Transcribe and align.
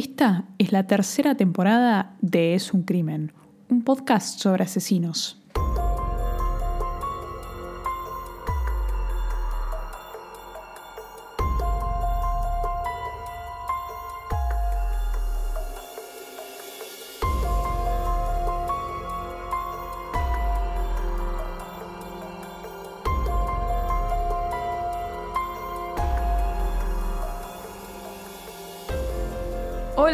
Esta 0.00 0.46
es 0.56 0.72
la 0.72 0.86
tercera 0.86 1.34
temporada 1.34 2.16
de 2.22 2.54
Es 2.54 2.72
un 2.72 2.84
crimen, 2.84 3.34
un 3.68 3.84
podcast 3.84 4.40
sobre 4.40 4.64
asesinos. 4.64 5.39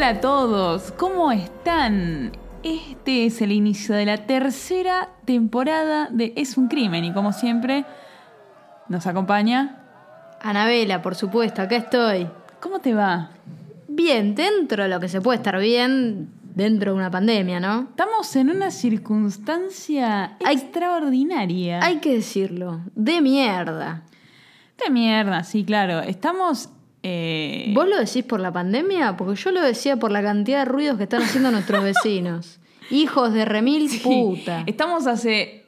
Hola 0.07 0.19
a 0.19 0.21
todos, 0.21 0.93
¿cómo 0.93 1.33
están? 1.33 2.31
Este 2.63 3.25
es 3.25 3.41
el 3.41 3.51
inicio 3.51 3.93
de 3.93 4.05
la 4.05 4.25
tercera 4.25 5.09
temporada 5.25 6.07
de 6.09 6.31
Es 6.37 6.55
un 6.55 6.69
crimen 6.69 7.03
y 7.03 7.11
como 7.11 7.33
siempre 7.33 7.83
nos 8.87 9.05
acompaña 9.05 9.81
Anabela, 10.39 11.01
por 11.01 11.15
supuesto, 11.15 11.61
acá 11.61 11.75
estoy. 11.75 12.25
¿Cómo 12.61 12.79
te 12.79 12.93
va? 12.93 13.31
Bien, 13.89 14.33
dentro 14.33 14.83
de 14.83 14.87
lo 14.87 15.01
que 15.01 15.09
se 15.09 15.19
puede 15.19 15.39
estar 15.39 15.59
bien 15.59 16.29
dentro 16.55 16.93
de 16.93 16.97
una 16.99 17.11
pandemia, 17.11 17.59
¿no? 17.59 17.87
Estamos 17.89 18.33
en 18.37 18.49
una 18.49 18.71
circunstancia 18.71 20.37
Hay- 20.45 20.55
extraordinaria. 20.55 21.83
Hay 21.83 21.97
que 21.97 22.13
decirlo, 22.13 22.79
de 22.95 23.19
mierda. 23.19 24.03
de 24.81 24.89
mierda, 24.89 25.43
sí, 25.43 25.65
claro. 25.65 25.99
Estamos... 25.99 26.69
eh, 27.03 27.71
¿Vos 27.73 27.87
lo 27.87 27.97
decís 27.97 28.23
por 28.23 28.39
la 28.39 28.51
pandemia? 28.51 29.15
Porque 29.17 29.35
yo 29.35 29.51
lo 29.51 29.61
decía 29.61 29.97
por 29.97 30.11
la 30.11 30.21
cantidad 30.21 30.59
de 30.59 30.65
ruidos 30.65 30.97
que 30.97 31.03
están 31.03 31.21
haciendo 31.21 31.51
nuestros 31.51 31.83
vecinos. 31.83 32.59
Hijos 32.89 33.33
de 33.33 33.45
remil 33.45 33.89
sí, 33.89 33.99
puta. 33.99 34.63
Estamos 34.65 35.07
hace 35.07 35.65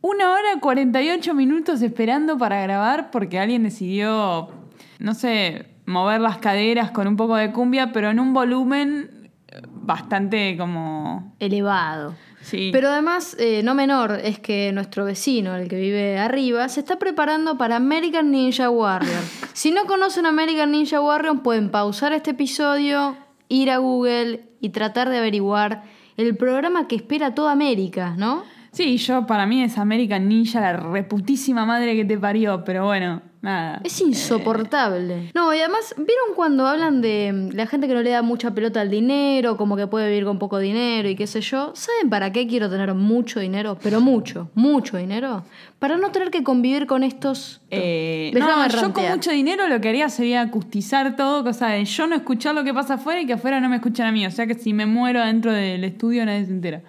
una 0.00 0.32
hora 0.32 0.60
48 0.60 1.34
minutos 1.34 1.80
esperando 1.82 2.36
para 2.36 2.60
grabar 2.62 3.10
porque 3.10 3.38
alguien 3.38 3.62
decidió, 3.62 4.50
no 4.98 5.14
sé, 5.14 5.66
mover 5.86 6.20
las 6.20 6.38
caderas 6.38 6.90
con 6.90 7.06
un 7.06 7.16
poco 7.16 7.36
de 7.36 7.52
cumbia, 7.52 7.92
pero 7.92 8.10
en 8.10 8.20
un 8.20 8.34
volumen 8.34 9.30
bastante 9.62 10.56
como... 10.58 11.34
Elevado. 11.38 12.14
Sí. 12.44 12.70
Pero 12.72 12.90
además, 12.90 13.36
eh, 13.38 13.62
no 13.64 13.74
menor, 13.74 14.20
es 14.22 14.38
que 14.38 14.70
nuestro 14.72 15.04
vecino, 15.04 15.56
el 15.56 15.66
que 15.66 15.76
vive 15.76 16.18
arriba, 16.18 16.68
se 16.68 16.80
está 16.80 16.98
preparando 16.98 17.56
para 17.56 17.76
American 17.76 18.30
Ninja 18.30 18.70
Warrior. 18.70 19.22
si 19.54 19.70
no 19.70 19.86
conocen 19.86 20.26
American 20.26 20.70
Ninja 20.70 21.00
Warrior, 21.00 21.42
pueden 21.42 21.70
pausar 21.70 22.12
este 22.12 22.32
episodio, 22.32 23.16
ir 23.48 23.70
a 23.70 23.78
Google 23.78 24.44
y 24.60 24.70
tratar 24.70 25.08
de 25.08 25.18
averiguar 25.18 25.82
el 26.16 26.36
programa 26.36 26.86
que 26.86 26.96
espera 26.96 27.34
toda 27.34 27.52
América, 27.52 28.14
¿no? 28.16 28.44
Sí, 28.74 28.96
yo 28.96 29.24
para 29.24 29.46
mí 29.46 29.62
es 29.62 29.78
American 29.78 30.28
Ninja, 30.28 30.60
la 30.60 30.72
reputísima 30.76 31.64
madre 31.64 31.94
que 31.94 32.04
te 32.04 32.18
parió, 32.18 32.64
pero 32.64 32.86
bueno, 32.86 33.22
nada. 33.40 33.80
Es 33.84 34.00
insoportable. 34.00 35.30
No, 35.32 35.54
y 35.54 35.60
además, 35.60 35.94
¿vieron 35.96 36.34
cuando 36.34 36.66
hablan 36.66 37.00
de 37.00 37.50
la 37.52 37.68
gente 37.68 37.86
que 37.86 37.94
no 37.94 38.02
le 38.02 38.10
da 38.10 38.22
mucha 38.22 38.52
pelota 38.52 38.80
al 38.80 38.90
dinero, 38.90 39.56
como 39.56 39.76
que 39.76 39.86
puede 39.86 40.08
vivir 40.08 40.24
con 40.24 40.40
poco 40.40 40.58
dinero 40.58 41.08
y 41.08 41.14
qué 41.14 41.28
sé 41.28 41.40
yo? 41.40 41.70
¿Saben 41.76 42.10
para 42.10 42.32
qué 42.32 42.48
quiero 42.48 42.68
tener 42.68 42.92
mucho 42.94 43.38
dinero? 43.38 43.78
Pero 43.80 44.00
mucho, 44.00 44.50
mucho 44.56 44.96
dinero. 44.96 45.44
Para 45.78 45.96
no 45.96 46.10
tener 46.10 46.32
que 46.32 46.42
convivir 46.42 46.88
con 46.88 47.04
estos... 47.04 47.60
Eh, 47.70 48.32
no, 48.34 48.66
yo 48.66 48.92
con 48.92 49.08
mucho 49.08 49.30
dinero 49.30 49.68
lo 49.68 49.80
que 49.80 49.90
haría 49.90 50.08
sería 50.08 50.40
acustizar 50.40 51.14
todo, 51.14 51.44
cosa 51.44 51.68
de 51.68 51.84
yo 51.84 52.08
no 52.08 52.16
escuchar 52.16 52.56
lo 52.56 52.64
que 52.64 52.74
pasa 52.74 52.94
afuera 52.94 53.20
y 53.20 53.26
que 53.26 53.34
afuera 53.34 53.60
no 53.60 53.68
me 53.68 53.76
escuchan 53.76 54.08
a 54.08 54.10
mí. 54.10 54.26
O 54.26 54.32
sea 54.32 54.48
que 54.48 54.54
si 54.54 54.72
me 54.72 54.84
muero 54.84 55.24
dentro 55.24 55.52
del 55.52 55.84
estudio 55.84 56.26
nadie 56.26 56.46
se 56.46 56.50
entera. 56.50 56.82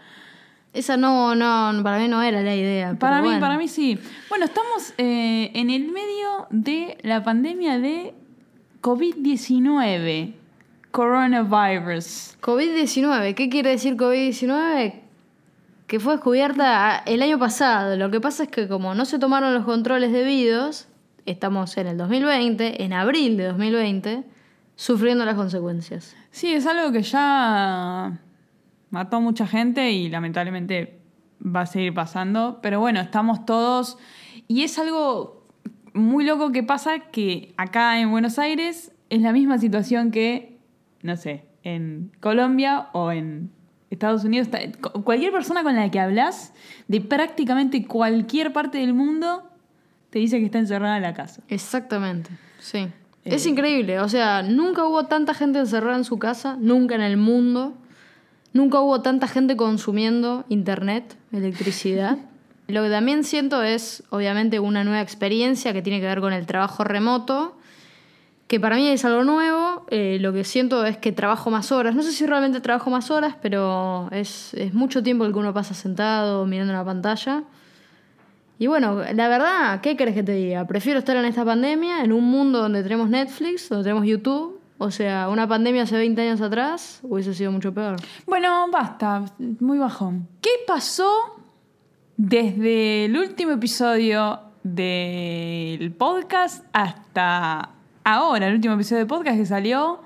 Esa 0.76 0.98
no, 0.98 1.36
no, 1.36 1.84
para 1.84 2.00
mí 2.00 2.10
no 2.10 2.22
era 2.22 2.42
la 2.42 2.54
idea. 2.54 2.96
Para 2.96 3.22
mí, 3.22 3.30
bueno. 3.30 3.40
para 3.40 3.58
mí 3.58 3.70
sí. 3.70 3.98
Bueno, 4.28 4.44
estamos 4.44 4.94
eh, 4.98 5.50
en 5.54 5.70
el 5.70 5.90
medio 5.90 6.48
de 6.50 6.98
la 7.02 7.24
pandemia 7.24 7.80
de 7.80 8.14
COVID-19, 8.82 10.34
coronavirus. 10.92 12.38
COVID-19, 12.42 13.36
¿qué 13.36 13.48
quiere 13.50 13.70
decir 13.70 13.96
COVID-19? 13.96 14.96
Que 15.88 16.00
fue 16.02 16.16
descubierta 16.16 16.98
el 17.06 17.22
año 17.22 17.40
pasado. 17.40 17.96
Lo 17.96 18.12
que 18.12 18.20
pasa 18.20 18.44
es 18.44 18.50
que 18.50 18.68
como 18.68 18.96
no 18.96 19.06
se 19.06 19.18
tomaron 19.18 19.54
los 19.54 19.64
controles 19.64 20.12
debidos, 20.12 20.90
estamos 21.26 21.78
en 21.78 21.88
el 21.88 21.98
2020, 21.98 22.84
en 22.84 22.92
abril 22.92 23.38
de 23.38 23.46
2020, 23.46 24.24
sufriendo 24.76 25.24
las 25.24 25.36
consecuencias. 25.36 26.18
Sí, 26.32 26.54
es 26.54 26.68
algo 26.68 26.92
que 26.92 27.02
ya 27.02 28.20
mató 28.96 29.20
mucha 29.20 29.46
gente 29.46 29.92
y 29.92 30.08
lamentablemente 30.08 31.02
va 31.46 31.62
a 31.62 31.66
seguir 31.66 31.94
pasando. 31.94 32.60
Pero 32.62 32.80
bueno, 32.80 33.02
estamos 33.02 33.46
todos. 33.46 33.98
Y 34.48 34.64
es 34.64 34.80
algo 34.80 35.46
muy 35.94 36.24
loco 36.24 36.54
que 36.54 36.64
pasa 36.64 37.00
que 37.12 37.54
acá 37.58 38.00
en 38.00 38.10
Buenos 38.10 38.40
Aires 38.40 38.94
es 39.10 39.22
la 39.22 39.34
misma 39.34 39.58
situación 39.58 40.12
que, 40.12 40.60
no 41.02 41.18
sé, 41.18 41.44
en 41.64 42.14
Colombia 42.22 42.88
o 42.94 43.12
en 43.12 43.52
Estados 43.90 44.24
Unidos. 44.24 44.48
Cualquier 45.04 45.34
persona 45.34 45.62
con 45.62 45.76
la 45.76 45.92
que 45.92 46.00
hablas 46.00 46.54
de 46.88 47.02
prácticamente 47.02 47.86
cualquier 47.86 48.54
parte 48.54 48.78
del 48.78 48.94
mundo 48.94 49.44
te 50.10 50.20
dice 50.20 50.40
que 50.40 50.46
está 50.46 50.60
encerrada 50.60 50.96
en 50.96 51.04
la 51.04 51.14
casa. 51.14 51.44
Exactamente, 51.50 52.30
sí. 52.60 52.78
Eh. 52.78 52.92
Es 53.26 53.46
increíble, 53.46 54.00
o 54.00 54.08
sea, 54.08 54.42
nunca 54.42 54.86
hubo 54.86 55.08
tanta 55.08 55.34
gente 55.34 55.60
encerrada 55.60 55.98
en 55.98 56.06
su 56.06 56.18
casa, 56.18 56.56
nunca 56.62 56.96
en 56.96 57.02
el 57.02 57.18
mundo. 57.18 57.74
Nunca 58.56 58.80
hubo 58.80 59.02
tanta 59.02 59.28
gente 59.28 59.58
consumiendo 59.58 60.46
internet, 60.48 61.18
electricidad. 61.34 62.18
Lo 62.70 62.84
que 62.84 62.90
también 62.90 63.26
siento 63.26 63.62
es, 63.62 64.02
obviamente, 64.12 64.60
una 64.62 64.86
nueva 64.86 65.02
experiencia 65.02 65.74
que 65.74 65.82
tiene 65.82 66.00
que 66.00 66.06
ver 66.06 66.22
con 66.22 66.32
el 66.32 66.46
trabajo 66.46 66.86
remoto, 66.86 67.58
que 68.48 68.62
para 68.62 68.78
mí 68.78 68.88
es 68.88 69.04
algo 69.04 69.26
nuevo. 69.26 69.86
Eh, 69.90 70.20
lo 70.22 70.32
que 70.32 70.46
siento 70.46 70.86
es 70.86 70.98
que 70.98 71.12
trabajo 71.12 71.52
más 71.52 71.74
horas. 71.74 71.96
No 71.96 72.02
sé 72.02 72.14
si 72.14 72.26
realmente 72.26 72.62
trabajo 72.62 72.90
más 72.90 73.12
horas, 73.12 73.36
pero 73.42 74.08
es, 74.14 74.54
es 74.54 74.74
mucho 74.74 75.04
tiempo 75.04 75.26
el 75.26 75.34
que 75.34 75.40
uno 75.40 75.54
pasa 75.54 75.74
sentado 75.74 76.46
mirando 76.46 76.72
una 76.72 76.86
pantalla. 76.86 77.44
Y 78.58 78.68
bueno, 78.68 79.02
la 79.14 79.28
verdad, 79.28 79.82
¿qué 79.82 79.98
crees 79.98 80.16
que 80.16 80.24
te 80.24 80.32
diga? 80.32 80.66
Prefiero 80.66 81.00
estar 81.00 81.18
en 81.18 81.26
esta 81.26 81.44
pandemia, 81.44 82.06
en 82.06 82.14
un 82.14 82.24
mundo 82.24 82.62
donde 82.62 82.84
tenemos 82.84 83.10
Netflix, 83.10 83.68
donde 83.68 83.84
tenemos 83.84 84.08
YouTube. 84.08 84.55
O 84.78 84.92
sea, 84.92 85.30
una 85.30 85.48
pandemia 85.48 85.84
hace 85.84 85.98
20 85.98 86.22
años 86.22 86.42
atrás 86.42 87.00
hubiese 87.04 87.34
sido 87.34 87.52
mucho 87.52 87.74
peor. 87.74 87.96
Bueno, 88.26 88.68
basta, 88.72 89.24
muy 89.60 89.78
bajón. 89.78 90.28
¿Qué 90.42 90.50
pasó 90.68 91.10
desde 92.18 93.06
el 93.06 93.18
último 93.18 93.54
episodio 93.54 94.40
del 94.64 95.94
podcast 95.94 96.66
hasta 96.74 97.70
ahora? 98.04 98.48
El 98.48 98.56
último 98.56 98.74
episodio 98.74 99.00
del 99.00 99.08
podcast 99.08 99.38
que 99.38 99.46
salió 99.46 100.02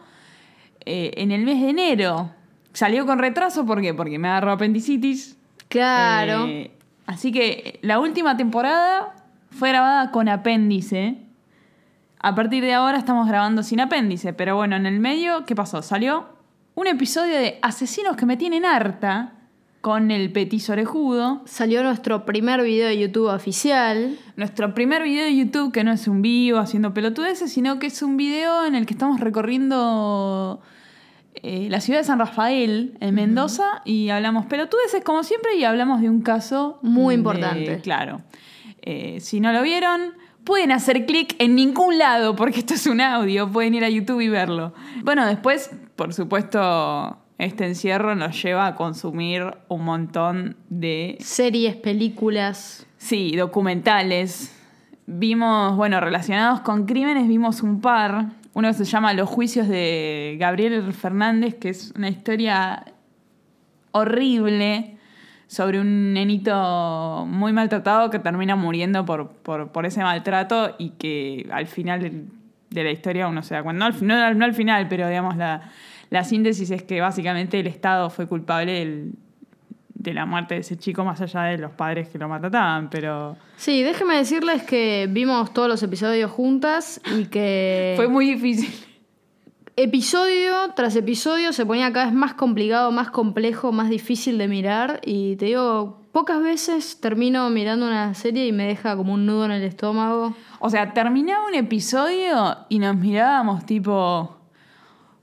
eh, 0.85 1.13
en 1.17 1.31
el 1.31 1.45
mes 1.45 1.61
de 1.61 1.69
enero. 1.69 2.31
Salió 2.73 3.07
con 3.07 3.17
retraso, 3.17 3.65
¿por 3.65 3.81
qué? 3.81 3.95
Porque 3.95 4.19
me 4.19 4.27
agarró 4.27 4.51
apendicitis. 4.51 5.35
Claro. 5.67 6.45
Eh, 6.45 6.71
así 7.07 7.31
que 7.31 7.79
la 7.81 7.99
última 7.99 8.37
temporada 8.37 9.15
fue 9.49 9.69
grabada 9.69 10.11
con 10.11 10.29
apéndice. 10.29 11.17
A 12.21 12.35
partir 12.35 12.63
de 12.63 12.73
ahora 12.73 12.97
estamos 12.97 13.27
grabando 13.27 13.63
sin 13.63 13.79
apéndice, 13.79 14.33
pero 14.33 14.55
bueno, 14.55 14.75
en 14.75 14.85
el 14.85 14.99
medio, 14.99 15.45
¿qué 15.45 15.55
pasó? 15.55 15.81
Salió 15.81 16.27
un 16.75 16.87
episodio 16.87 17.35
de 17.35 17.59
Asesinos 17.61 18.17
que 18.17 18.25
me 18.25 18.35
tienen 18.35 18.65
harta 18.65 19.33
con 19.79 20.11
el 20.11 20.29
petiso 20.33 20.73
orejudo. 20.73 21.41
Salió 21.45 21.81
nuestro 21.81 22.25
primer 22.25 22.61
video 22.61 22.87
de 22.89 22.97
YouTube 22.99 23.33
oficial. 23.33 24.17
Nuestro 24.35 24.73
primer 24.73 25.03
video 25.03 25.23
de 25.23 25.33
YouTube, 25.35 25.71
que 25.71 25.85
no 25.85 25.93
es 25.93 26.09
un 26.09 26.21
vivo 26.21 26.57
haciendo 26.59 26.93
pelotudeces, 26.93 27.53
sino 27.53 27.79
que 27.79 27.87
es 27.87 28.01
un 28.01 28.17
video 28.17 28.65
en 28.65 28.75
el 28.75 28.85
que 28.85 28.93
estamos 28.93 29.21
recorriendo 29.21 30.59
eh, 31.35 31.67
la 31.69 31.79
ciudad 31.79 31.99
de 31.99 32.03
San 32.03 32.19
Rafael, 32.19 32.97
en 32.99 33.15
Mendoza, 33.15 33.81
y 33.85 34.09
hablamos 34.09 34.45
pelotudeces 34.47 35.05
como 35.05 35.23
siempre 35.23 35.55
y 35.55 35.63
hablamos 35.63 36.01
de 36.01 36.09
un 36.09 36.21
caso 36.21 36.79
Muy 36.81 37.13
de- 37.15 37.19
importante. 37.19 37.79
claro. 37.79 38.21
Eh, 38.81 39.19
si 39.21 39.39
no 39.39 39.53
lo 39.53 39.61
vieron, 39.61 40.01
pueden 40.43 40.71
hacer 40.71 41.05
clic 41.05 41.35
en 41.39 41.55
ningún 41.55 41.97
lado, 41.97 42.35
porque 42.35 42.59
esto 42.59 42.73
es 42.73 42.87
un 42.87 43.01
audio, 43.01 43.51
pueden 43.51 43.73
ir 43.75 43.83
a 43.83 43.89
YouTube 43.89 44.21
y 44.21 44.29
verlo. 44.29 44.73
Bueno, 45.03 45.25
después, 45.25 45.71
por 45.95 46.13
supuesto, 46.13 47.17
este 47.37 47.65
encierro 47.65 48.15
nos 48.15 48.41
lleva 48.41 48.67
a 48.67 48.75
consumir 48.75 49.45
un 49.67 49.85
montón 49.85 50.57
de 50.69 51.17
Series, 51.21 51.75
películas. 51.75 52.85
Sí, 52.97 53.35
documentales. 53.35 54.55
Vimos, 55.07 55.75
bueno, 55.75 55.99
relacionados 55.99 56.61
con 56.61 56.85
crímenes, 56.85 57.27
vimos 57.27 57.63
un 57.63 57.81
par. 57.81 58.33
Uno 58.53 58.73
se 58.73 58.83
llama 58.83 59.13
Los 59.13 59.29
juicios 59.29 59.67
de 59.67 60.35
Gabriel 60.39 60.93
Fernández, 60.93 61.55
que 61.55 61.69
es 61.69 61.93
una 61.95 62.09
historia 62.09 62.85
horrible 63.91 64.98
sobre 65.51 65.79
un 65.79 66.13
nenito 66.13 67.25
muy 67.27 67.51
maltratado 67.53 68.11
que 68.11 68.19
termina 68.19 68.55
muriendo 68.55 69.03
por, 69.03 69.29
por, 69.29 69.69
por 69.71 69.87
ese 69.87 70.01
maltrato 70.03 70.75
y 70.77 70.91
que 70.91 71.49
al 71.51 71.65
final 71.65 72.27
de 72.69 72.83
la 72.83 72.91
historia 72.91 73.27
uno 73.27 73.41
se 73.41 73.55
da 73.55 73.63
cuenta. 73.63 73.79
No 73.79 73.85
al, 73.95 74.07
no 74.07 74.13
al- 74.13 74.37
no 74.37 74.45
al 74.45 74.53
final, 74.53 74.87
pero 74.87 75.07
digamos, 75.07 75.35
la, 75.37 75.71
la 76.11 76.23
síntesis 76.23 76.69
es 76.69 76.83
que 76.83 77.01
básicamente 77.01 77.59
el 77.59 77.65
Estado 77.65 78.11
fue 78.11 78.27
culpable 78.27 78.73
del- 78.73 79.13
de 79.95 80.13
la 80.13 80.25
muerte 80.27 80.53
de 80.53 80.61
ese 80.61 80.77
chico, 80.77 81.03
más 81.03 81.19
allá 81.19 81.41
de 81.45 81.57
los 81.57 81.71
padres 81.71 82.07
que 82.09 82.17
lo 82.19 82.29
mataban, 82.29 82.89
pero 82.91 83.35
Sí, 83.57 83.81
déjenme 83.83 84.15
decirles 84.17 84.63
que 84.63 85.07
vimos 85.09 85.51
todos 85.53 85.67
los 85.67 85.81
episodios 85.83 86.29
juntas 86.31 87.01
y 87.17 87.25
que 87.25 87.93
fue 87.97 88.07
muy 88.07 88.25
difícil. 88.35 88.69
Episodio 89.83 90.53
tras 90.75 90.95
episodio 90.95 91.53
se 91.53 91.65
ponía 91.65 91.91
cada 91.93 92.05
vez 92.05 92.13
más 92.13 92.33
complicado, 92.33 92.91
más 92.91 93.09
complejo, 93.11 93.71
más 93.71 93.89
difícil 93.89 94.37
de 94.37 94.47
mirar 94.47 94.99
y 95.05 95.35
te 95.37 95.45
digo, 95.45 96.01
pocas 96.11 96.41
veces 96.41 96.99
termino 96.99 97.49
mirando 97.49 97.85
una 97.87 98.13
serie 98.13 98.45
y 98.47 98.51
me 98.51 98.65
deja 98.67 98.97
como 98.97 99.13
un 99.13 99.25
nudo 99.25 99.45
en 99.45 99.51
el 99.51 99.63
estómago. 99.63 100.33
O 100.59 100.69
sea, 100.69 100.93
terminaba 100.93 101.45
un 101.47 101.55
episodio 101.55 102.57
y 102.67 102.79
nos 102.79 102.95
mirábamos 102.97 103.65
tipo. 103.65 104.37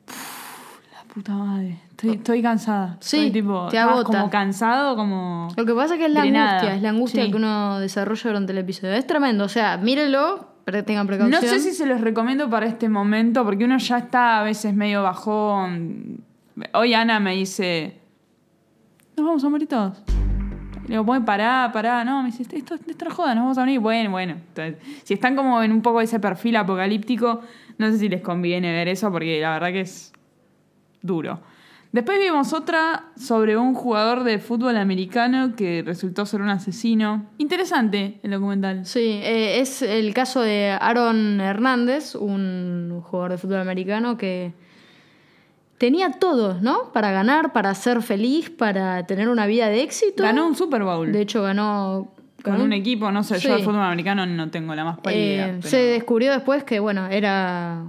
"Uf, 0.09 0.81
la 0.93 1.13
puta 1.15 1.35
madre. 1.35 1.83
Estoy, 1.91 2.11
estoy 2.17 2.43
cansada. 2.43 2.97
Sí, 3.01 3.17
Estoy, 3.27 3.33
tipo, 3.33 3.69
te 3.71 3.79
agota. 3.79 4.05
como 4.05 4.31
cansado, 4.31 4.97
como. 4.97 5.49
Lo 5.57 5.65
que 5.67 5.75
pasa 5.75 5.95
es 5.95 6.01
que 6.01 6.07
es 6.07 6.13
la 6.13 6.21
Drenada. 6.23 6.51
angustia, 6.53 6.75
es 6.77 6.83
la 6.83 6.89
angustia 6.91 7.25
Sí. 7.25 7.31
que 7.31 7.37
uno 7.37 7.79
desarrolla 7.79 8.23
durante 8.25 8.53
el 8.53 8.59
episodio. 8.59 8.93
Es 8.95 9.07
tremendo, 9.07 9.45
o 9.45 9.49
sea, 9.49 9.77
mírelo, 9.79 10.49
pero 10.67 10.83
tengan 10.83 11.07
precaución. 11.07 11.41
No 11.41 11.49
sé 11.49 11.61
si 11.61 11.73
se 11.73 11.87
los 11.87 12.01
recomiendo 12.01 12.51
para 12.51 12.67
este 12.67 12.89
momento, 12.89 13.45
porque 13.45 13.65
uno 13.65 13.79
ya 13.79 13.99
está 13.99 14.41
a 14.41 14.43
veces 14.43 14.75
medio 14.75 15.01
bajón. 15.05 16.25
Hoy 16.73 16.93
Ana 16.93 17.21
me 17.21 17.37
dice. 17.37 18.01
Nos 19.17 19.27
vamos 19.27 19.45
a 19.45 19.49
morir 19.49 19.69
todos. 19.69 20.03
Le 20.89 20.99
digo, 20.99 21.25
pará, 21.25 21.71
pará. 21.73 22.05
No, 22.05 22.21
me 22.21 22.33
dice, 22.33 22.43
esto, 22.51 22.75
esto 22.75 23.05
no 23.05 23.11
joda, 23.13 23.37
nos 23.37 23.45
vamos 23.45 23.59
a 23.59 23.61
morir. 23.61 23.79
Bueno, 23.79 24.11
bueno. 24.11 24.33
Entonces, 24.33 24.77
si 25.05 25.15
están 25.15 25.37
como 25.37 25.63
en 25.63 25.71
un 25.71 25.83
poco 25.83 26.01
ese 26.01 26.19
perfil 26.19 26.57
apocalíptico, 26.57 27.43
no 27.79 27.91
sé 27.93 27.99
si 27.99 28.09
les 28.09 28.21
conviene 28.21 28.73
ver 28.73 28.89
eso, 28.89 29.13
porque 29.13 29.41
la 29.41 29.53
verdad 29.53 29.69
que 29.69 29.83
es 29.83 30.13
duro. 31.01 31.39
Después 31.93 32.19
vimos 32.19 32.53
otra 32.53 33.05
sobre 33.17 33.57
un 33.57 33.75
jugador 33.75 34.23
de 34.25 34.39
fútbol 34.39 34.77
americano 34.77 35.55
que 35.57 35.83
resultó 35.87 36.27
ser 36.27 36.43
un 36.43 36.51
asesino. 36.51 37.27
Interesante 37.39 38.19
el 38.23 38.33
documental. 38.33 38.85
Sí, 38.85 39.21
eh, 39.23 39.61
es 39.61 39.81
el 39.83 40.13
caso 40.13 40.43
de 40.43 40.77
Aaron 40.79 41.41
Hernández, 41.41 42.15
un 42.15 43.01
jugador 43.03 43.33
de 43.33 43.39
fútbol 43.39 43.61
americano 43.61 44.19
que 44.19 44.53
tenía 45.79 46.11
todo, 46.13 46.59
¿no? 46.61 46.93
Para 46.93 47.11
ganar, 47.13 47.53
para 47.53 47.75
ser 47.75 48.03
feliz, 48.03 48.51
para 48.51 49.07
tener 49.07 49.29
una 49.29 49.47
vida 49.47 49.69
de 49.69 49.83
éxito. 49.83 50.23
Ganó 50.23 50.47
un 50.47 50.55
Super 50.57 50.83
Bowl. 50.83 51.13
De 51.13 51.21
hecho, 51.23 51.43
ganó... 51.43 52.13
con 52.43 52.61
un 52.61 52.73
equipo, 52.73 53.11
no 53.11 53.23
sé, 53.23 53.39
Sí. 53.41 53.49
yo 53.49 53.57
de 53.57 53.63
fútbol 53.63 53.81
americano 53.83 54.25
no 54.27 54.51
tengo 54.51 54.75
la 54.75 54.85
más 54.85 54.99
pálida. 54.99 55.49
Eh, 55.49 55.55
pero- 55.59 55.69
Se 55.69 55.77
descubrió 55.79 56.33
después 56.33 56.65
que, 56.65 56.79
bueno, 56.81 57.07
era 57.09 57.85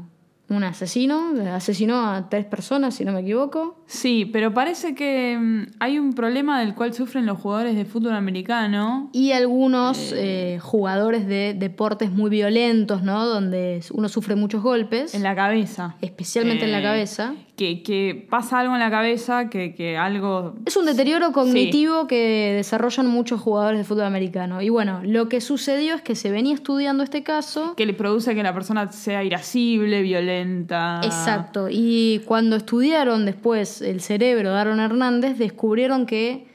un 0.49 0.63
asesino, 0.63 1.33
asesinó 1.53 2.09
a 2.09 2.29
tres 2.29 2.45
personas, 2.45 2.95
si 2.95 3.03
no 3.03 3.11
me 3.11 3.19
equivoco. 3.19 3.83
Sí, 3.85 4.25
pero 4.31 4.53
parece 4.53 4.95
que 4.95 5.37
mm, 5.37 5.73
hay 5.79 5.99
un 5.99 6.13
problema 6.13 6.59
del 6.61 6.73
cual 6.73 6.93
sufren 6.93 7.25
los 7.25 7.37
jugadores 7.39 7.75
de 7.75 7.83
fútbol 7.85 8.13
americano. 8.13 9.09
Y 9.11 9.31
algunos 9.33 10.13
eh, 10.15 10.59
jugadores 10.61 11.27
de 11.27 11.53
deportes 11.57 12.11
muy 12.11 12.29
violentos, 12.29 13.03
¿no? 13.03 13.25
Donde 13.25 13.81
uno 13.91 14.07
sufre 14.09 14.35
muchos 14.35 14.63
golpes, 14.63 15.13
En 15.13 15.23
la 15.23 15.35
cabeza. 15.35 15.95
especialmente 16.01 16.63
en 16.65 16.71
la 16.71 16.79
Eh, 16.79 16.83
cabeza. 16.83 17.33
Que, 17.57 17.81
que 17.81 18.27
pasa 18.29 18.59
algo 18.59 18.75
en 18.75 18.79
la 18.79 18.91
cabeza, 18.91 19.49
que, 19.49 19.73
que 19.73 19.97
algo... 19.97 20.53
Es 20.67 20.77
un 20.77 20.85
deterioro 20.85 21.31
cognitivo 21.31 22.05
que 22.05 22.53
desarrollan 22.55 23.07
muchos 23.07 23.41
jugadores 23.41 23.79
de 23.79 23.83
fútbol 23.83 24.03
americano. 24.05 24.61
Y 24.61 24.69
bueno, 24.69 25.01
lo 25.03 25.27
que 25.27 25.41
sucedió 25.41 25.95
es 25.95 26.03
que 26.03 26.13
se 26.15 26.29
venía 26.29 26.53
estudiando 26.53 27.03
este 27.03 27.23
caso. 27.23 27.73
que 27.75 27.87
le 27.87 27.95
produce 27.95 28.35
que 28.35 28.43
la 28.43 28.53
persona 28.53 28.91
sea 28.91 29.23
irascible, 29.23 30.03
violenta. 30.03 31.01
Exacto. 31.03 31.67
Y 31.71 32.21
cuando 32.25 32.57
estudiaron 32.57 33.25
después 33.25 33.81
el 33.81 34.01
cerebro 34.01 34.51
de 34.51 34.59
Aaron 34.59 34.79
Hernández, 34.79 35.39
descubrieron 35.39 36.05
que 36.05 36.45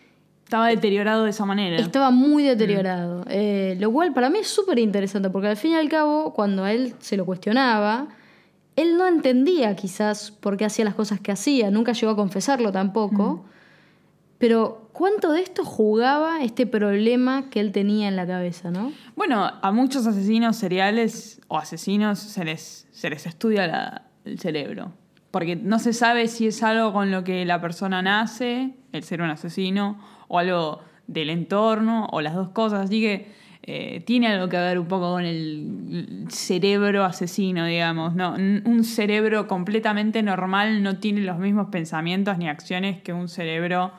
Estaba 0.44 0.69
deteriorado 0.69 1.25
de 1.25 1.31
esa 1.31 1.46
manera. 1.46 1.78
estaba 1.78 2.10
muy 2.10 2.44
deteriorado. 2.44 3.25
Eh, 3.28 3.76
lo 3.81 3.90
cual 3.90 4.12
para 4.12 4.31
mí 4.31 4.38
es 4.38 4.49
súper 4.49 4.78
interesante, 4.78 5.31
porque 5.31 5.49
al 5.49 5.56
fin 5.56 5.72
y 5.72 5.75
al 5.76 5.88
cabo, 5.88 6.32
cuando 6.34 6.62
a 6.62 6.72
él 6.72 6.94
se 7.00 7.16
lo 7.16 7.25
cuestionaba, 7.25 8.06
él 8.76 8.96
no 8.96 9.06
entendía 9.06 9.76
quizás 9.76 10.30
por 10.30 10.56
qué 10.56 10.64
hacía 10.64 10.84
las 10.84 10.94
cosas 10.94 11.20
que 11.20 11.32
hacía, 11.32 11.70
nunca 11.70 11.92
llegó 11.92 12.12
a 12.12 12.16
confesarlo 12.16 12.72
tampoco. 12.72 13.44
Pero 14.38 14.88
¿cuánto 14.92 15.30
de 15.32 15.40
esto 15.40 15.64
jugaba 15.64 16.42
este 16.42 16.66
problema 16.66 17.48
que 17.48 17.60
él 17.60 17.70
tenía 17.70 18.08
en 18.08 18.16
la 18.16 18.26
cabeza, 18.26 18.70
no? 18.70 18.92
Bueno, 19.14 19.44
a 19.62 19.70
muchos 19.72 20.06
asesinos 20.06 20.56
seriales 20.56 21.40
o 21.48 21.58
asesinos 21.58 22.19
se 22.19 22.44
les, 22.44 22.88
se 22.90 23.08
les 23.08 23.26
estudia 23.26 23.66
la- 23.69 24.02
el 24.24 24.38
cerebro. 24.40 24.92
Porque 25.30 25.54
no 25.56 25.78
se 25.78 25.92
sabe 25.92 26.26
si 26.28 26.48
es 26.48 26.62
algo 26.62 26.92
con 26.92 27.10
lo 27.10 27.22
que 27.25 27.44
la 27.44 27.60
persona 27.60 28.02
nace, 28.02 28.75
el 28.92 29.02
ser 29.04 29.22
un 29.22 29.30
asesino, 29.30 29.98
o 30.28 30.38
algo 30.40 30.80
del 31.06 31.30
entorno, 31.30 32.08
o 32.10 32.20
las 32.20 32.34
dos 32.34 32.48
cosas. 32.50 32.86
Así 32.86 33.00
que 33.00 33.32
eh, 33.64 34.03
tiene 34.05 34.26
algo 34.26 34.49
que 34.49 34.56
ver 34.56 34.79
un 34.79 34.88
poco 34.88 35.12
con 35.12 35.25
el 35.25 36.26
cerebro 36.29 37.05
asesino, 37.05 37.67
digamos. 37.67 38.14
No, 38.14 38.32
un 38.35 38.85
cerebro 38.85 39.47
completamente 39.47 40.23
normal 40.23 40.82
no 40.82 40.99
tiene 40.99 41.20
los 41.20 41.38
mismos 41.38 41.69
pensamientos 41.70 42.38
ni 42.38 42.49
acciones 42.49 43.00
que 43.03 43.12
un 43.12 43.29
cerebro 43.29 43.93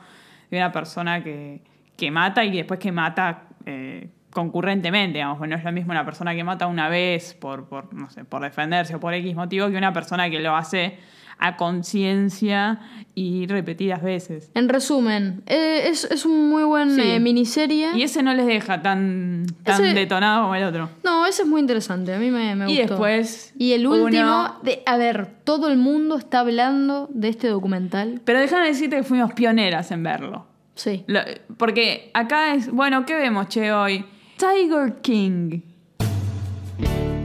de 0.50 0.58
una 0.58 0.70
persona 0.70 1.24
que, 1.24 1.62
que 1.96 2.10
mata 2.10 2.44
y 2.44 2.54
después 2.54 2.78
que 2.78 2.92
mata 2.92 3.44
eh, 3.64 4.08
concurrentemente, 4.30 5.22
no 5.22 5.56
es 5.56 5.64
lo 5.64 5.72
mismo 5.72 5.92
una 5.92 6.04
persona 6.04 6.34
que 6.34 6.44
mata 6.44 6.66
una 6.66 6.88
vez 6.88 7.32
por, 7.34 7.66
por, 7.66 7.94
no 7.94 8.10
sé, 8.10 8.24
por 8.24 8.42
defenderse 8.42 8.96
o 8.96 9.00
por 9.00 9.14
X 9.14 9.34
motivo 9.34 9.70
que 9.70 9.76
una 9.76 9.92
persona 9.92 10.28
que 10.28 10.40
lo 10.40 10.54
hace 10.54 10.98
a 11.38 11.56
conciencia 11.56 12.80
y 13.14 13.46
repetidas 13.46 14.02
veces. 14.02 14.50
En 14.54 14.68
resumen, 14.68 15.42
eh, 15.46 15.84
es, 15.88 16.04
es 16.04 16.24
un 16.24 16.48
muy 16.48 16.64
buen 16.64 16.94
Sí. 16.94 17.00
eh, 17.02 17.20
miniserie. 17.20 17.90
Y 17.96 18.02
ese 18.02 18.22
no 18.22 18.34
les 18.34 18.46
deja 18.46 18.82
tan, 18.82 19.46
tan 19.62 19.84
Ese- 19.84 19.94
detonado 19.94 20.42
como 20.42 20.54
el 20.54 20.64
otro. 20.64 20.88
No, 21.04 21.26
ese 21.26 21.42
es 21.42 21.48
muy 21.48 21.60
interesante, 21.60 22.14
a 22.14 22.18
mí 22.18 22.30
me, 22.30 22.54
me 22.56 22.64
Y 22.72 22.78
gustó. 22.78 22.94
después 22.94 23.52
Y 23.58 23.72
el 23.72 23.86
uno- 23.86 24.04
último, 24.04 24.54
de, 24.62 24.82
a 24.86 24.96
ver, 24.96 25.28
todo 25.44 25.68
el 25.68 25.76
mundo 25.76 26.16
está 26.16 26.40
hablando 26.40 27.08
de 27.12 27.28
este 27.28 27.48
documental. 27.48 28.20
Pero 28.24 28.40
déjame 28.40 28.66
decirte 28.66 28.96
que 28.96 29.02
fuimos 29.02 29.32
pioneras 29.34 29.90
en 29.90 30.02
verlo. 30.02 30.46
Sí. 30.74 31.04
Lo- 31.06 31.20
porque 31.56 32.10
acá 32.14 32.54
es, 32.54 32.70
bueno, 32.70 33.06
¿qué 33.06 33.14
vemos, 33.14 33.48
che, 33.48 33.72
hoy? 33.72 34.04
Tiger 34.38 34.96
King. 35.02 35.60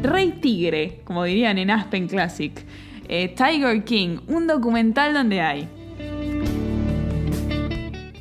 Rey 0.04 0.32
Tigre, 0.42 1.02
como 1.04 1.24
dirían 1.24 1.58
en 1.58 1.72
Aspen 1.72 2.08
Classic. 2.08 2.66
Eh, 3.12 3.34
Tiger 3.36 3.84
King, 3.84 4.20
un 4.28 4.46
documental 4.46 5.14
donde 5.16 5.42
hay 5.42 5.68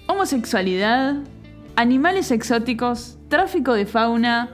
homosexualidad, 0.07 1.17
animales 1.77 2.31
exóticos, 2.31 3.19
tráfico 3.29 3.75
de 3.75 3.87
fauna, 3.87 4.51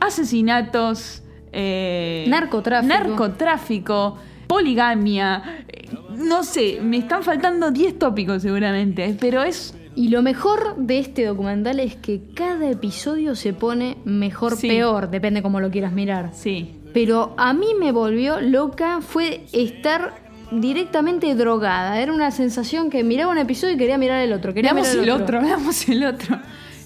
asesinatos, 0.00 1.22
eh, 1.52 2.26
Narcotráfico. 2.28 2.94
narcotráfico, 2.94 4.18
poligamia. 4.46 5.42
eh, 5.68 5.88
No 6.16 6.44
sé, 6.44 6.78
me 6.82 6.98
están 6.98 7.22
faltando 7.22 7.70
10 7.70 7.98
tópicos 7.98 8.42
seguramente, 8.42 9.16
pero 9.18 9.42
es 9.42 9.74
Y 9.96 10.08
lo 10.08 10.22
mejor 10.22 10.74
de 10.76 10.98
este 10.98 11.24
documental 11.24 11.78
es 11.78 11.94
que 11.94 12.20
cada 12.34 12.68
episodio 12.68 13.36
se 13.36 13.52
pone 13.52 13.96
mejor, 14.04 14.56
Sí. 14.56 14.66
peor, 14.68 15.08
depende 15.08 15.40
cómo 15.40 15.60
lo 15.60 15.70
quieras 15.70 15.92
mirar. 15.92 16.30
Sí. 16.34 16.74
Pero 16.94 17.34
a 17.36 17.52
mí 17.52 17.66
me 17.78 17.92
volvió 17.92 18.40
loca 18.40 19.00
fue 19.02 19.44
estar 19.52 20.14
directamente 20.50 21.34
drogada. 21.34 22.00
Era 22.00 22.12
una 22.12 22.30
sensación 22.30 22.88
que 22.88 23.04
miraba 23.04 23.32
un 23.32 23.38
episodio 23.38 23.74
y 23.74 23.76
quería 23.76 23.98
mirar 23.98 24.20
el 24.22 24.32
otro. 24.32 24.54
Quería 24.54 24.72
Veamos 24.72 24.90
mirar 24.94 25.04
el 25.04 25.22
otro, 25.22 25.40
veamos 25.42 25.88
el 25.88 26.04
otro. 26.04 26.38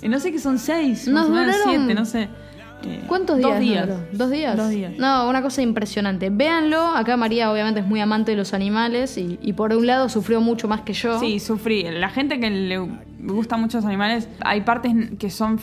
Eh, 0.03 0.09
No 0.09 0.19
sé 0.19 0.33
qué 0.33 0.39
son 0.39 0.59
seis, 0.59 1.07
Nos 1.07 1.29
duraron- 1.29 1.55
siete, 1.65 1.95
no 1.95 2.05
sé. 2.05 2.29
Eh, 2.85 3.03
¿Cuántos 3.09 3.41
Dos 3.41 3.59
días? 3.59 3.61
días. 3.61 3.87
duró? 3.89 4.01
¿Dos 4.13 4.31
días? 4.31 4.57
Dos 4.57 4.69
días. 4.71 4.93
No, 4.99 5.29
una 5.29 5.43
cosa 5.43 5.63
impresionante. 5.63 6.31
Véanlo. 6.31 6.81
Acá 6.81 7.17
María 7.17 7.51
obviamente 7.51 7.81
es 7.81 7.87
muy 7.87 8.01
amante 8.01 8.31
de 8.31 8.37
los 8.37 8.55
animales 8.55 9.19
y, 9.19 9.37
y 9.43 9.53
por 9.55 9.75
un 9.75 9.85
lado 9.87 10.09
sufrió 10.09 10.41
mucho 10.41 10.69
más 10.69 10.83
que 10.83 10.93
yo. 10.93 11.19
Sí, 11.19 11.41
sufrí. 11.41 11.83
La 11.91 12.09
gente 12.09 12.39
que 12.39 12.49
le 12.51 12.79
gusta 13.21 13.57
mucho 13.57 13.79
los 13.79 13.85
animales, 13.85 14.29
hay 14.41 14.61
partes 14.61 14.93
que 15.19 15.29
son 15.29 15.59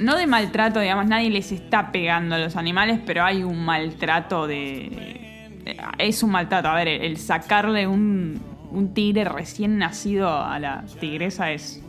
no 0.00 0.16
de 0.16 0.26
maltrato, 0.26 0.80
digamos, 0.80 1.06
nadie 1.06 1.30
les 1.30 1.52
está 1.52 1.92
pegando 1.92 2.34
a 2.34 2.38
los 2.38 2.56
animales, 2.56 3.00
pero 3.04 3.24
hay 3.24 3.44
un 3.44 3.64
maltrato 3.64 4.46
de... 4.46 5.60
Es 5.98 6.22
un 6.22 6.30
maltrato. 6.30 6.68
A 6.68 6.74
ver, 6.74 6.88
el, 6.88 7.16
sacarle 7.18 7.86
un, 7.86 8.40
un 8.72 8.94
tigre 8.94 9.24
recién 9.24 9.78
nacido 9.78 10.42
a 10.42 10.58
la 10.58 10.84
tigresa 10.98 11.52
es 11.52 11.82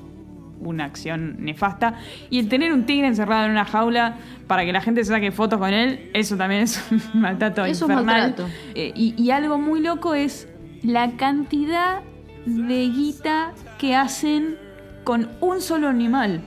una 0.59 0.85
acción 0.85 1.37
nefasta. 1.39 1.95
Y 2.29 2.39
el 2.39 2.49
tener 2.49 2.73
un 2.73 2.85
tigre 2.85 3.07
encerrado 3.07 3.45
en 3.45 3.51
una 3.51 3.65
jaula 3.65 4.17
para 4.47 4.65
que 4.65 4.73
la 4.73 4.81
gente 4.81 5.03
se 5.03 5.11
saque 5.11 5.31
fotos 5.31 5.59
con 5.59 5.73
él, 5.73 6.11
eso 6.13 6.37
también 6.37 6.61
es 6.63 6.85
un 6.91 7.01
maltrato 7.21 7.65
es 7.65 7.81
infernal. 7.81 8.05
maltrato. 8.05 8.49
Eh, 8.75 8.91
y, 8.93 9.15
y 9.17 9.31
algo 9.31 9.57
muy 9.57 9.81
loco 9.81 10.13
es 10.13 10.47
la 10.83 11.11
cantidad 11.11 12.01
de 12.45 12.89
guita 12.89 13.53
que 13.79 13.95
hacen 13.95 14.57
con 15.03 15.29
un 15.39 15.61
solo 15.61 15.87
animal. 15.87 16.41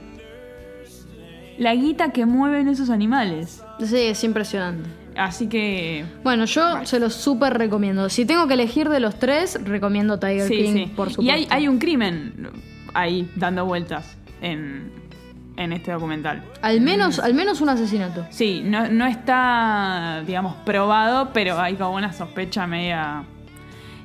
La 1.57 1.73
guita 1.75 2.11
que 2.11 2.25
mueven 2.25 2.67
esos 2.67 2.89
animales. 2.89 3.63
Sí, 3.79 3.97
es 3.97 4.23
impresionante. 4.23 4.89
Así 5.15 5.47
que. 5.47 6.05
Bueno, 6.23 6.45
yo 6.45 6.85
se 6.85 6.99
los 6.99 7.13
súper 7.13 7.57
recomiendo. 7.57 8.09
Si 8.09 8.25
tengo 8.25 8.47
que 8.47 8.55
elegir 8.55 8.89
de 8.89 8.99
los 8.99 9.17
tres, 9.17 9.57
recomiendo 9.63 10.19
Tiger 10.19 10.47
Sí, 10.47 10.55
King, 10.57 10.73
sí. 10.73 10.85
por 10.95 11.09
supuesto. 11.09 11.21
Y 11.23 11.29
hay, 11.29 11.47
hay 11.49 11.67
un 11.67 11.77
crimen 11.79 12.49
ahí 12.93 13.29
dando 13.35 13.65
vueltas 13.65 14.17
en, 14.41 14.91
en 15.55 15.71
este 15.71 15.91
documental. 15.93 16.43
Al 16.61 16.81
menos, 16.81 17.19
al 17.19 17.33
menos 17.33 17.61
un 17.61 17.69
asesinato. 17.69 18.25
Sí, 18.29 18.61
no, 18.65 18.89
no 18.89 19.05
está, 19.05 20.21
digamos, 20.27 20.55
probado, 20.65 21.29
pero 21.33 21.59
hay 21.59 21.75
como 21.75 21.95
una 21.95 22.11
sospecha 22.11 22.67
media. 22.67 23.23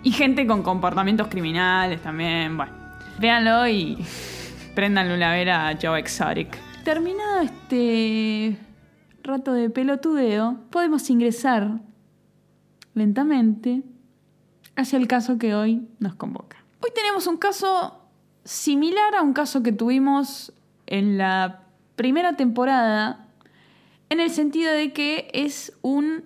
Y 0.05 0.13
gente 0.13 0.47
con 0.47 0.63
comportamientos 0.63 1.27
criminales 1.27 2.01
también. 2.03 2.57
Bueno, 2.57 2.73
véanlo 3.19 3.67
y 3.67 3.99
préndanle 4.77 5.15
una 5.15 5.33
vera 5.33 5.69
a 5.69 5.77
Joe 5.81 5.99
Exotic. 5.99 6.57
Terminado 6.85 7.41
este 7.41 8.57
rato 9.23 9.53
de 9.53 9.69
pelotudeo, 9.69 10.59
podemos 10.71 11.11
ingresar 11.11 11.79
lentamente 12.95 13.83
hacia 14.77 14.99
el 14.99 15.07
caso 15.07 15.37
que 15.37 15.55
hoy 15.55 15.87
nos 15.99 16.15
convoca. 16.15 16.65
Hoy 16.81 16.91
tenemos 16.95 17.27
un 17.27 17.37
caso 17.37 18.01
similar 18.45 19.15
a 19.15 19.21
un 19.21 19.35
caso 19.35 19.63
que 19.63 19.73
tuvimos 19.73 20.55
en 20.87 21.19
la 21.19 21.65
primera 21.97 22.37
temporada, 22.37 23.27
en 24.09 24.21
el 24.21 24.31
sentido 24.31 24.73
de 24.73 24.95
que 24.95 25.29
es 25.35 25.75
un 25.83 26.25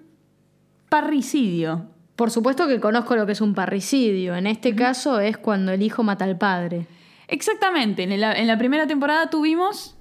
parricidio. 0.89 1.87
Por 2.15 2.31
supuesto 2.31 2.69
que 2.69 2.79
conozco 2.79 3.17
lo 3.17 3.27
que 3.27 3.33
es 3.33 3.41
un 3.41 3.55
parricidio. 3.55 4.37
En 4.37 4.47
este 4.47 4.77
caso 4.77 5.19
es 5.19 5.37
cuando 5.37 5.73
el 5.73 5.83
hijo 5.83 6.05
mata 6.05 6.25
al 6.25 6.39
padre. 6.39 6.87
Exactamente, 7.27 8.05
en 8.05 8.21
la, 8.21 8.33
en 8.35 8.47
la 8.47 8.57
primera 8.57 8.87
temporada 8.87 9.31
tuvimos 9.31 9.94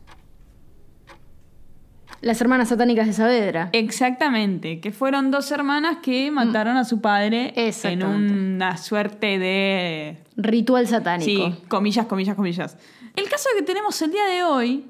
Las 2.24 2.40
hermanas 2.40 2.70
satánicas 2.70 3.06
de 3.06 3.14
Saavedra. 3.14 3.70
exactamente, 3.74 4.80
que 4.80 4.92
fueron 4.92 5.30
dos 5.30 5.52
hermanas 5.52 5.98
que 6.02 6.32
mataron 6.32 6.78
a 6.78 6.86
su 6.86 7.02
padre 7.02 7.54
en 7.56 8.04
una 8.04 8.78
suerte 8.78 9.38
de 9.38 10.24
Ritual 10.38 10.88
satánico. 10.88 11.52
Sí, 11.52 11.56
comillas, 11.68 12.06
comillas, 12.06 12.36
comillas. 12.36 12.78
El 13.16 13.28
caso 13.30 13.50
que 13.58 13.62
tenemos 13.64 14.02
el 14.02 14.12
día 14.12 14.26
de 14.26 14.44
hoy 14.44 14.86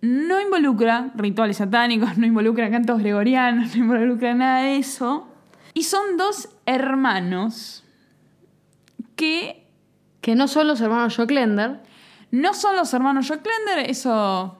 no 0.00 0.40
involucra 0.40 1.10
rituales 1.16 1.56
satánicos, 1.56 2.16
no 2.18 2.24
involucra 2.26 2.70
cantos 2.70 3.00
gregorianos, 3.00 3.76
no 3.76 3.84
involucra 3.84 4.32
nada 4.34 4.62
de 4.62 4.76
eso. 4.76 5.26
Y 5.74 5.82
son 5.82 6.16
dos 6.16 6.48
hermanos 6.66 7.84
que 9.16 9.66
Que 10.20 10.34
no 10.34 10.46
son 10.48 10.68
los 10.68 10.80
hermanos 10.80 11.16
Joclender. 11.16 11.80
no 12.30 12.54
son 12.54 12.76
los 12.76 12.94
hermanos 12.94 13.28
Joclender, 13.28 13.90
eso, 13.90 14.59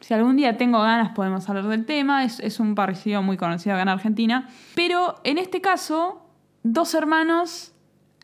si 0.00 0.14
algún 0.14 0.36
día 0.36 0.56
tengo 0.56 0.80
ganas 0.80 1.12
podemos 1.14 1.48
hablar 1.48 1.68
del 1.68 1.86
tema, 1.86 2.24
es, 2.24 2.40
es 2.40 2.60
un 2.60 2.74
parecido 2.74 3.22
muy 3.22 3.36
conocido 3.36 3.74
acá 3.74 3.82
en 3.82 3.88
Argentina. 3.88 4.48
Pero 4.74 5.20
en 5.24 5.38
este 5.38 5.60
caso, 5.60 6.26
dos 6.62 6.94
hermanos 6.94 7.72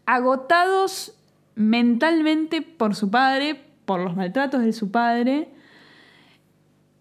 agotados 0.07 1.15
mentalmente 1.55 2.63
por 2.63 2.95
su 2.95 3.11
padre, 3.11 3.63
por 3.85 4.01
los 4.01 4.17
maltratos 4.17 4.63
de 4.63 4.73
su 4.73 4.91
padre, 4.91 5.49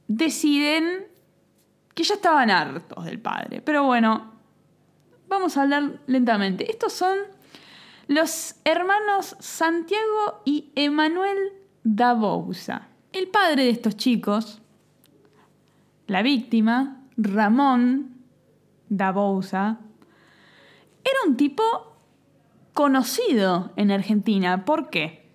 deciden 0.08 1.08
que 1.94 2.04
ya 2.04 2.16
estaban 2.16 2.50
hartos 2.50 3.06
del 3.06 3.20
padre. 3.20 3.62
Pero 3.62 3.84
bueno, 3.84 4.34
vamos 5.28 5.58
a 5.58 5.64
hablar 5.64 6.00
lentamente. 6.08 6.70
Estos 6.70 6.94
son 6.94 7.18
los 8.08 8.56
hermanos 8.66 9.36
Santiago 9.40 10.42
y 10.46 10.72
Emanuel 10.76 11.38
da 11.84 12.14
Bouza. 12.14 12.90
El 13.12 13.28
padre 13.30 13.64
de 13.64 13.70
estos 13.70 13.96
chicos, 13.96 14.62
la 16.08 16.22
víctima, 16.22 17.04
Ramón 17.18 18.16
da 18.90 19.12
Bouza, 19.12 19.80
era 21.04 21.18
un 21.28 21.38
tipo 21.38 21.64
conocido 22.74 23.72
en 23.76 23.92
Argentina. 23.92 24.66
¿Por 24.66 24.90
qué? 24.90 25.30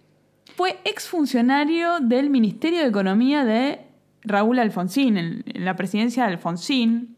Fue 0.57 0.79
exfuncionario 0.85 2.01
del 2.01 2.31
Ministerio 2.31 2.81
de 2.81 2.87
Economía 2.87 3.45
de 3.45 3.87
Raúl 4.23 4.59
Alfonsín, 4.59 5.17
en 5.17 5.45
la 5.55 5.77
presidencia 5.77 6.25
de 6.25 6.33
Alfonsín, 6.33 7.17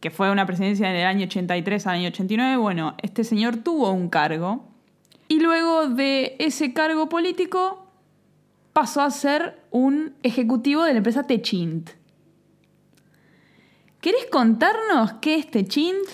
que 0.00 0.10
fue 0.10 0.30
una 0.30 0.46
presidencia 0.46 0.88
del 0.90 1.06
año 1.06 1.24
83 1.24 1.86
al 1.86 1.94
año 1.96 2.08
89. 2.08 2.56
Bueno, 2.56 2.94
este 3.02 3.24
señor 3.24 3.56
tuvo 3.56 3.90
un 3.90 4.08
cargo 4.08 4.68
y 5.26 5.40
luego 5.40 5.88
de 5.88 6.36
ese 6.38 6.72
cargo 6.72 7.08
político 7.08 7.90
pasó 8.72 9.02
a 9.02 9.10
ser 9.10 9.60
un 9.70 10.14
ejecutivo 10.22 10.84
de 10.84 10.92
la 10.92 10.98
empresa 10.98 11.24
Techint. 11.24 11.90
¿Querés 14.00 14.26
contarnos 14.30 15.14
qué 15.20 15.36
es 15.36 15.50
Techint? 15.50 16.06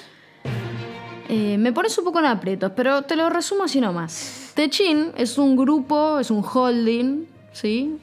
Eh, 1.28 1.58
me 1.58 1.72
pones 1.72 1.96
un 1.98 2.04
poco 2.04 2.18
en 2.18 2.26
aprietos, 2.26 2.72
pero 2.74 3.02
te 3.02 3.14
lo 3.14 3.28
resumo 3.28 3.64
así 3.64 3.80
nomás. 3.80 4.52
Techin 4.54 5.12
es 5.16 5.36
un 5.36 5.56
grupo, 5.56 6.18
es 6.18 6.30
un 6.30 6.42
holding, 6.44 7.26
¿sí? 7.52 7.98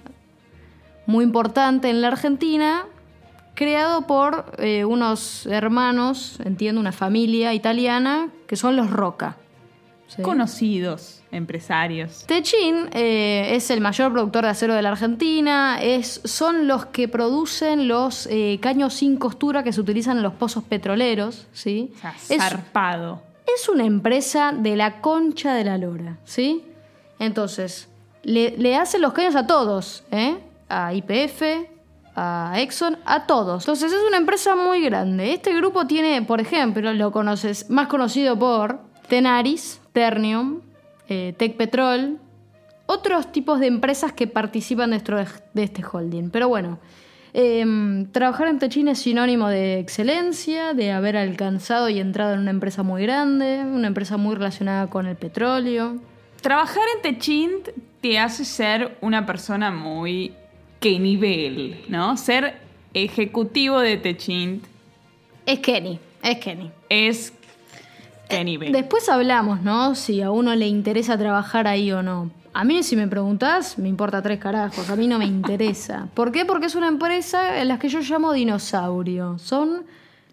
Muy 1.08 1.24
importante 1.24 1.90
en 1.90 2.02
la 2.02 2.10
Argentina, 2.10 2.86
creado 3.56 4.06
por 4.06 4.54
eh, 4.60 4.86
unos 4.86 5.48
hermanos, 5.48 6.40
entiendo, 6.44 6.80
una 6.80 6.92
familia 6.92 7.54
italiana, 7.54 8.30
que 8.48 8.56
son 8.56 8.76
los 8.76 8.92
Roca. 8.92 9.38
¿sí? 10.08 10.22
Conocidos 10.22 11.21
empresarios. 11.32 12.26
Techin 12.28 12.90
eh, 12.94 13.52
es 13.56 13.70
el 13.72 13.82
mayor 13.82 14.12
productor 14.12 14.44
de 14.44 14.50
acero 14.50 14.74
de 14.74 14.82
la 14.82 14.90
Argentina, 14.90 15.82
es, 15.82 16.22
son 16.26 16.68
los 16.68 16.86
que 16.88 17.08
producen 17.08 17.88
los 17.88 18.28
eh, 18.30 18.60
caños 18.62 18.94
sin 18.94 19.18
costura 19.18 19.64
que 19.64 19.72
se 19.74 19.82
utilizan 19.82 20.18
en 20.18 20.24
los 20.24 20.34
pozos 20.34 20.64
petroleros, 20.64 21.48
¿sí? 21.54 21.92
O 21.96 22.00
sea, 22.00 22.16
Es- 22.30 22.38
zarpado. 22.38 23.22
es 23.56 23.70
una 23.70 23.86
empresa 23.86 24.54
de 24.56 24.76
la 24.76 25.02
concha 25.02 25.54
de 25.54 25.64
la 25.64 25.78
lora, 25.78 26.18
¿sí? 26.26 26.64
Entonces, 27.20 27.88
le, 28.24 28.56
le 28.58 28.76
hacen 28.76 29.02
los 29.02 29.14
caños 29.14 29.36
a 29.36 29.48
todos, 29.48 30.04
¿eh? 30.12 30.38
A 30.70 30.94
IPF, 30.94 31.42
a 32.16 32.54
Exxon, 32.58 32.98
a 33.06 33.26
todos. 33.26 33.64
Entonces, 33.64 33.92
es 33.92 34.00
una 34.08 34.18
empresa 34.18 34.56
muy 34.56 34.82
grande. 34.82 35.34
Este 35.34 35.54
grupo 35.54 35.88
tiene, 35.88 36.22
por 36.24 36.42
ejemplo, 36.42 36.94
lo 36.94 37.12
conoces, 37.12 37.70
más 37.70 37.88
conocido 37.88 38.38
por 38.38 38.80
Tenaris, 39.08 39.80
Ternium, 39.94 40.62
eh, 41.12 41.34
Tech 41.34 41.58
Petrol, 41.58 42.20
otros 42.86 43.34
tipos 43.34 43.60
de 43.60 43.68
empresas 43.68 44.13
que 44.13 44.27
participan 44.27 44.91
dentro 44.91 45.18
de, 45.18 45.27
este 45.62 45.84
holding. 45.84 46.30
Pero 46.30 46.48
bueno, 46.48 46.80
eh, 47.34 48.06
trabajar 48.13 48.48
en 48.48 48.60
Techin 48.60 48.88
es 48.88 49.00
sinónimo 49.00 49.50
de 49.50 49.77
excelencia, 49.80 50.74
de 50.74 50.94
haber 50.94 51.18
alcanzado 51.18 51.89
y 51.89 52.00
entrado 52.00 52.34
en 52.34 52.39
una 52.39 52.51
empresa 52.51 52.82
muy 52.82 53.01
grande, 53.01 53.62
una 53.62 53.88
empresa 53.88 54.15
muy 54.15 54.36
relacionada 54.36 54.88
con 54.88 55.06
el 55.06 55.18
petróleo. 55.18 55.98
Trabajar 56.41 56.84
en 56.96 57.01
Techint 57.01 57.68
te 58.00 58.18
hace 58.18 58.46
ser 58.46 58.98
una 59.01 59.25
persona 59.25 59.70
muy... 59.70 60.34
¿Qué 60.80 60.98
nivel? 60.98 61.84
¿No? 61.89 62.15
Ser 62.15 62.56
ejecutivo 62.94 63.82
de 63.82 63.98
Techint 63.98 64.63
Es 65.46 65.60
Kenny, 65.60 66.00
es 66.24 66.38
Kenny. 66.38 66.72
es... 66.88 67.34
Después 68.72 69.10
hablamos, 69.10 69.62
¿no? 69.62 69.96
Si 69.96 70.22
a 70.22 70.32
uno 70.32 70.56
le 70.56 70.68
interesa 70.68 71.18
trabajar 71.18 71.68
ahí 71.68 71.92
o 71.92 72.02
no. 72.02 72.32
A 72.54 72.64
mí, 72.64 72.84
si 72.84 72.96
me 72.96 73.08
preguntás, 73.08 73.78
me 73.78 73.88
importa 73.88 74.22
tres 74.22 74.40
carajos. 74.40 74.90
A 74.90 74.96
mí 74.96 75.08
no 75.08 75.18
me 75.18 75.26
interesa. 75.26 76.08
¿Por 76.14 76.32
qué? 76.32 76.46
Porque 76.46 76.66
es 76.66 76.76
una 76.76 76.88
empresa 76.88 77.62
en 77.62 77.68
la 77.70 77.80
que 77.80 77.88
yo 77.88 78.00
llamo 78.02 78.34
dinosaurio. 78.34 79.38
Son 79.38 79.86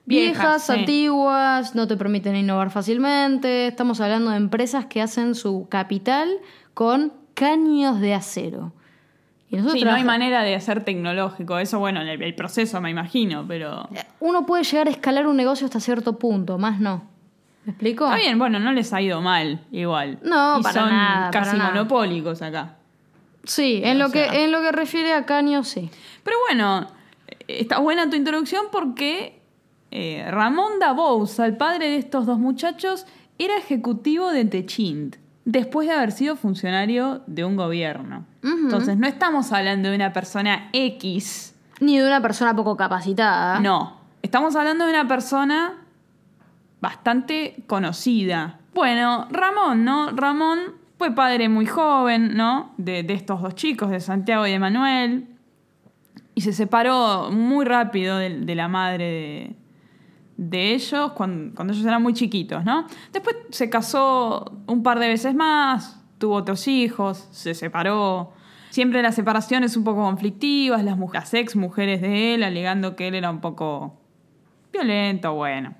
Viejas, 0.04 0.64
sí. 0.64 0.72
antiguas, 0.72 1.74
no 1.74 1.86
te 1.86 1.96
permiten 1.96 2.34
innovar 2.34 2.70
fácilmente. 2.70 3.66
Estamos 3.66 4.00
hablando 4.00 4.30
de 4.30 4.38
empresas 4.38 4.86
que 4.86 5.02
hacen 5.02 5.34
su 5.34 5.68
capital 5.68 6.30
con 6.72 7.12
caños 7.34 8.00
de 8.00 8.14
acero. 8.14 8.72
Y 9.50 9.58
Sí, 9.60 9.84
no 9.84 9.92
hay 9.92 10.04
manera 10.04 10.42
de 10.42 10.54
hacer 10.54 10.82
tecnológico. 10.82 11.58
Eso, 11.58 11.78
bueno, 11.78 12.00
el, 12.00 12.22
el 12.22 12.34
proceso 12.34 12.80
me 12.80 12.90
imagino, 12.90 13.44
pero... 13.46 13.88
Uno 14.20 14.46
puede 14.46 14.64
llegar 14.64 14.88
a 14.88 14.90
escalar 14.90 15.26
un 15.26 15.36
negocio 15.36 15.66
hasta 15.66 15.80
cierto 15.80 16.18
punto, 16.18 16.58
más 16.58 16.80
no. 16.80 17.02
¿Me 17.68 17.72
explico? 17.72 18.06
Está 18.06 18.16
bien, 18.16 18.38
bueno, 18.38 18.58
no 18.58 18.72
les 18.72 18.94
ha 18.94 19.02
ido 19.02 19.20
mal, 19.20 19.60
igual. 19.70 20.18
No, 20.22 20.58
y 20.58 20.62
para 20.62 20.80
son 20.80 20.88
nada, 20.88 21.30
casi 21.30 21.50
para 21.50 21.58
nada. 21.58 21.70
monopólicos 21.74 22.40
acá. 22.40 22.76
Sí, 23.44 23.82
en 23.84 23.96
O 24.00 24.06
lo, 24.06 24.10
que, 24.10 24.24
en 24.24 24.52
lo 24.52 24.62
que 24.62 24.72
refiere 24.72 25.12
a 25.12 25.26
caños, 25.26 25.68
sí. 25.68 25.90
Pero 26.24 26.38
bueno, 26.48 26.86
está 27.46 27.78
buena 27.78 28.08
tu 28.08 28.16
introducción 28.16 28.64
porque 28.72 29.42
eh, 29.90 30.26
Ramón 30.30 30.78
Dabouza, 30.80 31.44
el 31.44 31.58
padre 31.58 31.90
de 31.90 31.96
estos 31.98 32.24
dos 32.24 32.38
muchachos, 32.38 33.04
era 33.38 33.58
ejecutivo 33.58 34.30
de 34.30 34.46
Techint, 34.46 35.16
después 35.44 35.86
de 35.88 35.92
haber 35.94 36.12
sido 36.12 36.36
funcionario 36.36 37.20
de 37.26 37.44
un 37.44 37.56
gobierno. 37.56 38.24
Entonces, 38.42 38.96
no 38.96 39.06
estamos 39.06 39.52
hablando 39.52 39.90
de 39.90 39.96
una 39.96 40.14
persona 40.14 40.70
X, 40.72 41.54
Ni 41.80 41.98
de 41.98 42.06
una 42.06 42.22
persona 42.22 42.56
poco 42.56 42.78
capacitada. 42.78 43.60
no. 43.60 43.98
Estamos 44.22 44.56
hablando 44.56 44.84
de 44.84 44.90
una 44.90 45.06
persona 45.06 45.77
bastante 46.80 47.64
conocida. 47.66 48.60
Bueno, 48.74 49.26
Ramón, 49.30 49.84
¿no? 49.84 50.10
Ramón 50.12 50.58
fue 50.98 51.14
padre 51.14 51.48
muy 51.48 51.66
joven, 51.66 52.36
¿no? 52.36 52.72
De, 52.76 53.00
estos 53.08 53.40
dos 53.42 53.54
chicos, 53.54 53.90
de 53.90 54.00
Santiago 54.00 54.46
y 54.46 54.52
de 54.52 54.58
Manuel. 54.58 55.26
Y 56.34 56.40
se 56.42 56.52
separó 56.52 57.30
muy 57.30 57.64
rápido 57.64 58.18
de, 58.18 58.54
la 58.54 58.68
madre 58.68 59.56
de, 60.36 60.74
ellos 60.74 61.12
cuando, 61.12 61.54
cuando 61.54 61.72
ellos 61.72 61.84
eran 61.84 62.02
muy 62.02 62.14
chiquitos, 62.14 62.64
¿no? 62.64 62.86
Después 63.12 63.36
se 63.50 63.68
casó 63.70 64.52
un 64.66 64.82
par 64.82 65.00
de 65.00 65.08
veces 65.08 65.34
más, 65.34 66.00
tuvo 66.18 66.34
otros 66.34 66.68
hijos, 66.68 67.28
se 67.32 67.54
separó. 67.54 68.32
Siempre 68.70 69.02
las 69.02 69.14
separaciones 69.14 69.76
un 69.76 69.82
poco 69.82 70.02
conflictivas, 70.02 70.84
las, 70.84 70.98
las 71.12 71.34
ex 71.34 71.56
mujeres 71.56 72.02
de 72.02 72.34
él 72.34 72.42
alegando 72.42 72.94
que 72.94 73.08
él 73.08 73.14
era 73.14 73.30
un 73.30 73.40
poco 73.40 73.98
violento, 74.72 75.34
bueno. 75.34 75.74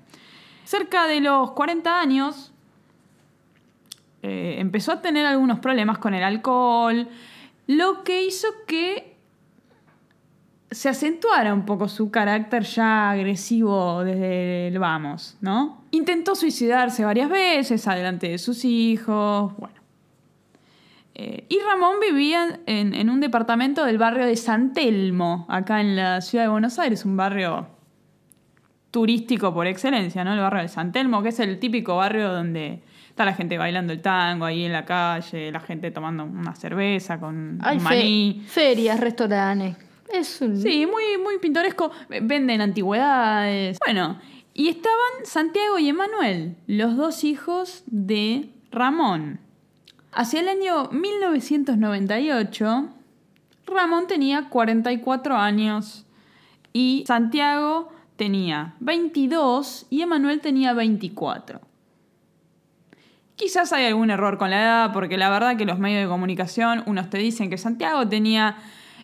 Cerca 0.69 1.07
de 1.07 1.19
los 1.19 1.53
40 1.53 1.99
años 1.99 2.53
eh, 4.21 4.57
empezó 4.59 4.91
a 4.91 5.01
tener 5.01 5.25
algunos 5.25 5.57
problemas 5.57 5.97
con 5.97 6.13
el 6.13 6.21
alcohol, 6.21 7.07
lo 7.65 8.03
que 8.03 8.23
hizo 8.23 8.47
que 8.67 9.17
se 10.69 10.87
acentuara 10.87 11.55
un 11.55 11.65
poco 11.65 11.87
su 11.87 12.11
carácter 12.11 12.65
ya 12.65 13.09
agresivo 13.09 14.03
desde 14.03 14.67
el 14.67 14.77
vamos, 14.77 15.37
¿no? 15.41 15.85
Intentó 15.89 16.35
suicidarse 16.35 17.03
varias 17.03 17.31
veces 17.31 17.87
adelante 17.87 18.29
de 18.29 18.37
sus 18.37 18.63
hijos, 18.63 19.57
bueno. 19.57 19.81
Eh, 21.15 21.47
y 21.49 21.57
Ramón 21.61 21.95
vivía 21.99 22.59
en, 22.67 22.93
en 22.93 23.09
un 23.09 23.21
departamento 23.21 23.85
del 23.85 23.97
barrio 23.97 24.27
de 24.27 24.35
San 24.35 24.73
Telmo, 24.73 25.47
acá 25.49 25.81
en 25.81 25.95
la 25.95 26.21
ciudad 26.21 26.43
de 26.43 26.49
Buenos 26.51 26.77
Aires, 26.77 27.05
un 27.05 27.17
barrio 27.17 27.78
turístico 28.91 29.53
por 29.53 29.67
excelencia, 29.67 30.23
¿no? 30.23 30.33
El 30.33 30.39
barrio 30.39 30.61
de 30.63 30.67
San 30.67 30.91
Telmo, 30.91 31.21
que 31.21 31.29
es 31.29 31.39
el 31.39 31.59
típico 31.59 31.95
barrio 31.97 32.31
donde 32.31 32.81
está 33.09 33.25
la 33.25 33.33
gente 33.33 33.57
bailando 33.57 33.93
el 33.93 34.01
tango 34.01 34.45
ahí 34.45 34.63
en 34.63 34.71
la 34.73 34.85
calle, 34.85 35.51
la 35.51 35.59
gente 35.59 35.91
tomando 35.91 36.23
una 36.23 36.55
cerveza 36.55 37.19
con 37.19 37.59
Hay 37.61 37.77
un 37.77 37.83
fe- 37.83 37.89
maní. 37.89 38.43
ferias, 38.47 38.99
restaurantes. 38.99 39.75
Es 40.11 40.41
un... 40.41 40.57
Sí, 40.59 40.87
muy, 40.87 41.03
muy 41.21 41.37
pintoresco. 41.39 41.91
Venden 42.09 42.61
antigüedades. 42.61 43.77
Bueno, 43.85 44.19
y 44.55 44.69
estaban 44.69 44.97
Santiago 45.25 45.77
y 45.77 45.89
Emanuel, 45.89 46.55
los 46.65 46.97
dos 46.97 47.23
hijos 47.23 47.83
de 47.85 48.49
Ramón. 48.71 49.39
Hacia 50.11 50.39
el 50.39 50.47
año 50.49 50.89
1998, 50.91 52.89
Ramón 53.67 54.07
tenía 54.07 54.49
44 54.49 55.35
años 55.37 56.05
y 56.73 57.03
Santiago 57.07 57.91
tenía 58.19 58.75
22 58.81 59.87
y 59.89 60.01
Emanuel 60.01 60.41
tenía 60.41 60.73
24. 60.73 61.61
Quizás 63.35 63.71
hay 63.71 63.85
algún 63.85 64.11
error 64.11 64.37
con 64.37 64.49
la 64.49 64.61
edad, 64.61 64.93
porque 64.93 65.17
la 65.17 65.29
verdad 65.29 65.55
que 65.55 65.65
los 65.65 65.79
medios 65.79 66.03
de 66.03 66.09
comunicación, 66.09 66.83
unos 66.85 67.09
te 67.09 67.17
dicen 67.17 67.49
que 67.49 67.57
Santiago 67.57 68.05
tenía 68.09 68.57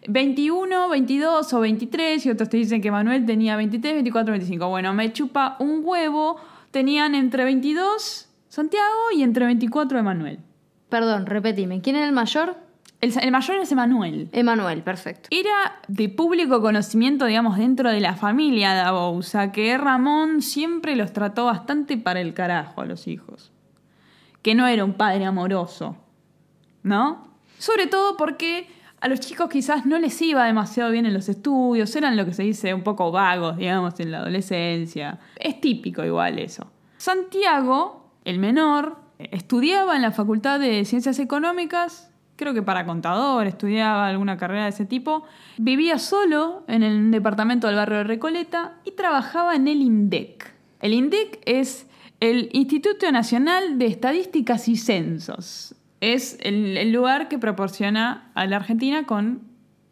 21, 0.10 0.89
22 0.89 1.53
o 1.53 1.60
23 1.62 2.25
y 2.25 2.29
otros 2.29 2.50
te 2.50 2.57
dicen 2.57 2.81
que 2.81 2.91
Manuel 2.91 3.25
tenía 3.25 3.55
23, 3.55 3.93
24, 3.93 4.34
25. 4.34 4.67
Bueno, 4.67 4.93
me 4.93 5.13
chupa 5.13 5.55
un 5.60 5.79
huevo, 5.81 6.36
tenían 6.72 7.15
entre 7.15 7.45
22 7.45 8.27
Santiago 8.50 9.12
y 9.15 9.24
entre 9.24 9.45
24 9.45 9.98
Emanuel. 9.98 10.39
Perdón, 10.89 11.25
repetime. 11.25 11.79
¿Quién 11.79 11.95
era 11.95 12.05
el 12.05 12.12
mayor? 12.12 12.57
El, 13.05 13.13
el 13.21 13.31
mayor 13.31 13.57
es 13.57 13.71
Emanuel. 13.71 14.29
Emanuel, 14.31 14.81
perfecto. 14.81 15.29
Era 15.31 15.79
de 15.88 16.09
público 16.09 16.59
conocimiento, 16.59 17.25
digamos, 17.25 17.57
dentro 17.57 17.91
de 17.91 18.00
la 18.00 18.15
familia 18.15 18.74
de 18.74 18.79
Abousa, 18.79 19.51
que 19.51 19.77
Ramón 19.77 20.41
siempre 20.41 20.95
los 20.95 21.13
trató 21.13 21.45
bastante 21.45 21.97
para 21.97 22.19
el 22.19 22.33
carajo 22.33 22.81
a 22.81 22.85
los 22.85 23.07
hijos. 23.07 23.51
Que 24.41 24.55
no 24.55 24.65
era 24.65 24.83
un 24.83 24.93
padre 24.93 25.25
amoroso, 25.25 25.97
¿no? 26.81 27.27
Sobre 27.59 27.85
todo 27.85 28.17
porque 28.17 28.67
a 29.01 29.07
los 29.07 29.19
chicos 29.19 29.50
quizás 29.50 29.85
no 29.85 30.00
les 30.00 30.19
iba 30.24 30.43
demasiado 30.43 30.89
bien 30.89 31.05
en 31.05 31.13
los 31.13 31.29
estudios, 31.29 31.95
eran 31.95 32.17
lo 32.17 32.25
que 32.25 32.33
se 32.33 32.41
dice 32.41 32.74
un 32.74 32.81
poco 32.81 33.12
vagos, 33.12 33.57
digamos, 33.57 34.00
en 34.00 34.09
la 34.09 34.17
adolescencia. 34.17 35.19
Es 35.35 35.62
típico 35.62 36.03
igual 36.03 36.39
eso. 36.39 36.71
Santiago, 36.97 38.09
el 38.24 38.39
menor, 38.39 38.97
estudiaba 39.19 39.95
en 39.95 40.01
la 40.01 40.09
Facultad 40.09 40.59
de 40.59 40.83
Ciencias 40.85 41.19
Económicas, 41.19 42.09
creo 42.35 42.53
que 42.53 42.61
para 42.61 42.85
contador, 42.85 43.47
estudiaba 43.47 44.07
alguna 44.07 44.37
carrera 44.37 44.63
de 44.63 44.69
ese 44.69 44.85
tipo, 44.85 45.24
vivía 45.57 46.00
solo 46.00 46.63
en 46.67 46.83
el 46.83 47.11
departamento 47.11 47.67
del 47.67 47.75
barrio 47.75 48.00
de 48.00 48.03
Recoleta 48.03 48.75
y 48.83 48.91
trabajaba 48.91 49.55
en 49.55 49.67
el 49.67 49.81
INDEC. 49.81 50.53
El 50.81 50.93
INDEC 50.93 51.39
es 51.45 51.87
el 52.19 52.50
Instituto 52.53 53.11
Nacional 53.11 53.77
de 53.79 53.87
Estadísticas 53.87 54.67
y 54.67 54.75
Censos. 54.75 55.75
Es 56.01 56.37
el, 56.41 56.77
el 56.77 56.91
lugar 56.91 57.29
que 57.29 57.39
proporciona 57.39 58.31
a 58.35 58.45
la 58.45 58.57
Argentina 58.57 59.05
con 59.05 59.41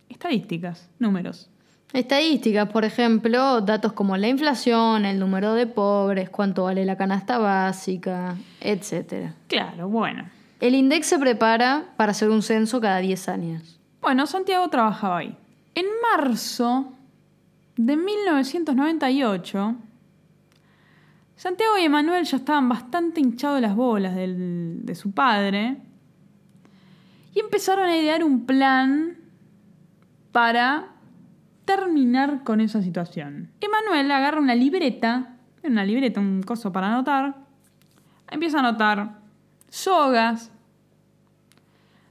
estadísticas, 0.09 0.89
números. 0.99 1.49
Estadísticas, 1.93 2.69
por 2.69 2.85
ejemplo, 2.85 3.61
datos 3.61 3.93
como 3.93 4.17
la 4.17 4.27
inflación, 4.27 5.05
el 5.05 5.19
número 5.19 5.53
de 5.53 5.67
pobres, 5.67 6.29
cuánto 6.29 6.63
vale 6.63 6.85
la 6.85 6.97
canasta 6.97 7.37
básica, 7.37 8.35
etc. 8.61 9.31
Claro, 9.47 9.89
bueno. 9.89 10.25
El 10.63 10.75
INDEX 10.75 11.07
se 11.07 11.19
prepara 11.19 11.93
para 11.97 12.11
hacer 12.11 12.29
un 12.29 12.41
censo 12.41 12.79
cada 12.79 12.99
10 12.99 13.27
años. 13.27 13.81
Bueno, 14.01 14.25
Santiago 14.25 14.65
trabajaba 14.69 15.17
ahí. 15.17 15.37
En 15.75 15.85
marzo 16.01 16.93
de 17.75 17.97
1998, 17.97 19.75
Santiago 21.35 21.77
y 21.77 21.83
Emanuel 21.83 22.23
ya 22.23 22.37
estaban 22.37 22.69
bastante 22.69 23.19
hinchados 23.19 23.59
las 23.59 23.75
bolas 23.75 24.15
del- 24.15 24.85
de 24.85 24.95
su 24.95 25.11
padre 25.11 25.81
y 27.35 27.41
empezaron 27.41 27.89
a 27.89 27.97
idear 27.97 28.23
un 28.23 28.45
plan 28.45 29.17
para 30.31 30.93
terminar 31.65 32.45
con 32.45 32.61
esa 32.61 32.81
situación. 32.81 33.49
Emanuel 33.59 34.09
agarra 34.09 34.39
una 34.39 34.55
libreta, 34.55 35.35
una 35.61 35.83
libreta, 35.83 36.21
un 36.21 36.41
coso 36.41 36.71
para 36.71 36.87
anotar, 36.87 37.35
empieza 38.31 38.55
a 38.55 38.59
anotar 38.61 39.19
sogas, 39.67 40.51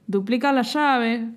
duplicar 0.07 0.53
la 0.53 0.61
llave, 0.63 1.29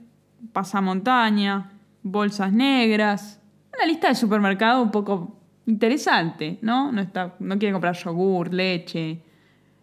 pasamontaña, 0.52 1.70
bolsas 2.02 2.52
negras, 2.52 3.40
una 3.74 3.86
lista 3.86 4.08
de 4.08 4.14
supermercado 4.14 4.82
un 4.82 4.90
poco 4.90 5.36
interesante, 5.66 6.58
¿no? 6.62 6.92
No, 6.92 7.00
está, 7.00 7.34
no 7.40 7.58
quiere 7.58 7.72
comprar 7.72 7.94
yogur, 7.96 8.52
leche, 8.52 9.20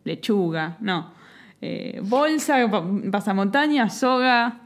lechuga, 0.04 0.78
no. 0.80 1.12
Eh, 1.62 2.02
bolsa, 2.04 2.68
pa- 2.70 2.84
pasamontaña, 3.12 3.90
soga. 3.90 4.60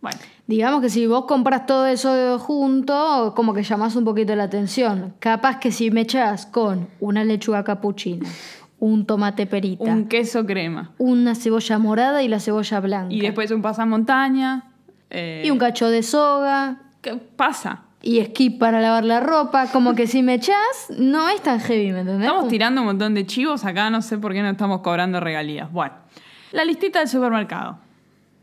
Bueno, 0.00 0.18
Digamos 0.46 0.82
que 0.82 0.90
si 0.90 1.06
vos 1.06 1.24
compras 1.24 1.64
todo 1.64 1.86
eso 1.86 2.38
junto, 2.38 3.32
como 3.34 3.54
que 3.54 3.62
llamás 3.62 3.96
un 3.96 4.04
poquito 4.04 4.36
la 4.36 4.44
atención. 4.44 5.14
Capaz 5.18 5.58
que 5.58 5.72
si 5.72 5.90
me 5.90 6.02
echás 6.02 6.44
con 6.44 6.88
una 7.00 7.24
lechuga 7.24 7.64
capuchina, 7.64 8.28
un 8.80 9.06
tomate 9.06 9.46
perita, 9.46 9.84
un 9.84 10.06
queso 10.08 10.44
crema. 10.44 10.92
una 10.98 11.34
cebolla 11.34 11.78
morada 11.78 12.22
y 12.22 12.28
la 12.28 12.38
cebolla 12.40 12.80
blanca, 12.80 13.14
Y 13.14 13.20
después 13.20 13.50
un 13.50 13.62
pasamontaña. 13.62 14.64
eh, 15.10 15.42
y 15.44 15.50
un 15.50 15.58
cacho 15.58 15.88
de 15.88 16.02
soga, 16.02 16.78
¿Qué 17.00 17.14
pasa? 17.14 17.82
y 18.02 18.22
skip 18.22 18.58
para 18.58 18.80
lavar 18.82 19.04
la 19.04 19.20
ropa, 19.20 19.68
como 19.72 19.94
que 19.94 20.06
si 20.06 20.22
me 20.22 20.34
echás, 20.34 20.90
no 20.98 21.28
es 21.30 21.40
tan 21.40 21.58
heavy, 21.60 21.92
¿me 21.92 22.00
entendés? 22.00 22.26
Estamos 22.28 22.48
tirando 22.48 22.82
un 22.82 22.86
montón 22.88 23.14
de 23.14 23.24
chivos 23.24 23.64
acá, 23.64 23.88
no 23.88 24.02
sé 24.02 24.18
por 24.18 24.32
qué 24.34 24.42
no 24.42 24.50
estamos 24.50 24.80
cobrando 24.80 25.20
regalías. 25.20 25.72
Bueno, 25.72 25.94
la 26.52 26.64
listita 26.66 26.98
del 26.98 27.08
supermercado. 27.08 27.78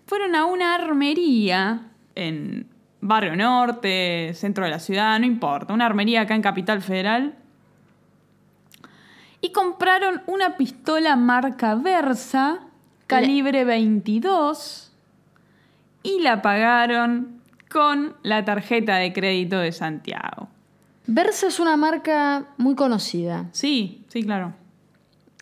Fueron 0.07 0.35
a 0.35 0.45
una 0.45 0.73
armería 0.73 1.81
en 2.15 2.67
Barrio 3.01 3.35
Norte, 3.35 4.31
centro 4.33 4.65
de 4.65 4.71
la 4.71 4.79
ciudad, 4.79 5.19
no 5.19 5.25
importa, 5.27 5.73
una 5.73 5.85
armería 5.85 6.21
acá 6.21 6.33
en 6.35 6.41
Capital 6.41 6.81
Federal. 6.81 7.35
Y 9.41 9.51
compraron 9.51 10.21
una 10.27 10.55
pistola 10.55 11.15
marca 11.15 11.75
Versa, 11.75 12.59
calibre 13.07 13.65
22, 13.65 14.91
y 16.03 16.19
la 16.21 16.41
pagaron 16.41 17.41
con 17.71 18.15
la 18.23 18.45
tarjeta 18.45 18.97
de 18.97 19.13
crédito 19.13 19.57
de 19.57 19.71
Santiago. 19.71 20.47
Versa 21.07 21.47
es 21.47 21.59
una 21.59 21.75
marca 21.77 22.45
muy 22.57 22.75
conocida. 22.75 23.47
Sí, 23.51 24.05
sí, 24.07 24.23
claro. 24.23 24.53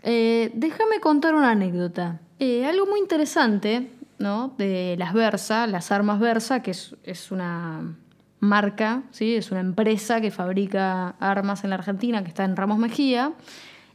Eh, 0.03 0.51
déjame 0.53 0.99
contar 1.01 1.35
una 1.35 1.51
anécdota. 1.51 2.19
Eh, 2.39 2.65
algo 2.65 2.85
muy 2.85 2.99
interesante, 2.99 3.91
¿no? 4.17 4.53
De 4.57 4.95
las 4.97 5.13
Versa, 5.13 5.67
las 5.67 5.91
armas 5.91 6.19
Versa, 6.19 6.62
que 6.62 6.71
es, 6.71 6.95
es 7.03 7.31
una 7.31 7.95
marca, 8.39 9.03
¿sí? 9.12 9.35
Es 9.35 9.51
una 9.51 9.59
empresa 9.59 10.21
que 10.21 10.31
fabrica 10.31 11.15
armas 11.19 11.63
en 11.63 11.71
la 11.71 11.75
Argentina, 11.75 12.23
que 12.23 12.29
está 12.29 12.45
en 12.45 12.55
Ramos 12.55 12.77
Mejía, 12.77 13.33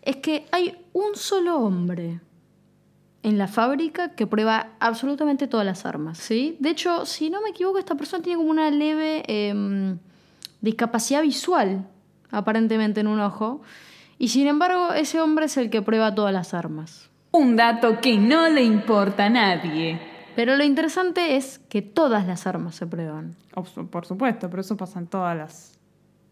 es 0.05 0.17
que 0.17 0.47
hay 0.53 0.77
un 0.93 1.17
solo 1.17 1.59
hombre 1.59 2.21
en 3.23 3.39
la 3.39 3.49
fábrica 3.49 4.11
que 4.11 4.27
prueba 4.27 4.69
absolutamente 4.81 5.49
todas 5.49 5.65
las 5.65 5.87
armas, 5.87 6.19
¿sí? 6.19 6.57
De 6.61 6.71
hecho, 6.71 7.07
si 7.07 7.31
no 7.31 7.41
me 7.41 7.51
equivoco, 7.51 7.79
esta 7.79 7.95
persona 7.95 8.23
tiene 8.23 8.37
como 8.37 8.51
una 8.51 8.71
leve 8.71 9.23
em, 9.27 9.99
discapacidad 10.61 11.23
visual, 11.23 11.87
aparentemente 12.31 13.01
en 13.01 13.07
un 13.07 13.21
ojo, 13.21 13.63
y 14.19 14.29
sin 14.29 14.47
embargo 14.47 14.93
ese 14.93 15.21
hombre 15.23 15.47
es 15.47 15.57
el 15.57 15.71
que 15.71 15.81
prueba 15.81 16.15
todas 16.15 16.35
las 16.35 16.53
armas. 16.53 17.09
Un 17.33 17.57
dato 17.57 18.01
que 18.01 18.19
no 18.19 18.49
le 18.51 18.63
importa 18.63 19.25
a 19.25 19.31
nadie. 19.31 19.99
Pero 20.37 20.57
lo 20.57 20.65
interesante 20.65 21.37
es 21.37 21.61
que 21.71 21.81
todas 21.81 22.27
las 22.27 22.47
armas 22.47 22.75
se 22.75 22.87
prueban. 22.87 23.37
Por 23.91 24.05
supuesto, 24.05 24.51
pero 24.51 24.61
eso 24.61 24.77
pasa 24.77 24.99
en 24.99 25.07
todas 25.07 25.37
las 25.37 25.74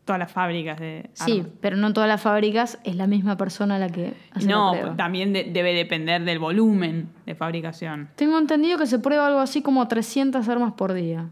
todas 0.05 0.19
las 0.19 0.33
fábricas 0.33 0.81
de 0.81 1.11
Sí, 1.13 1.39
armas. 1.41 1.53
pero 1.61 1.77
no 1.77 1.93
todas 1.93 2.09
las 2.09 2.21
fábricas 2.21 2.79
es 2.85 2.97
la 2.97 3.07
misma 3.07 3.37
persona 3.37 3.79
la 3.79 3.89
que 3.89 4.15
hace 4.33 4.47
No, 4.49 4.73
la 4.75 4.81
prueba. 4.81 4.97
también 4.97 5.33
de- 5.33 5.45
debe 5.45 5.73
depender 5.75 6.23
del 6.25 6.39
volumen 6.41 7.09
de 7.27 7.35
fabricación. 7.35 8.09
Tengo 8.17 8.37
entendido 8.39 8.79
que 8.79 8.87
se 8.87 8.99
prueba 8.99 9.27
algo 9.29 9.39
así 9.41 9.63
como 9.63 9.87
300 9.87 10.49
armas 10.49 10.73
por 10.73 10.93
día. 10.93 11.29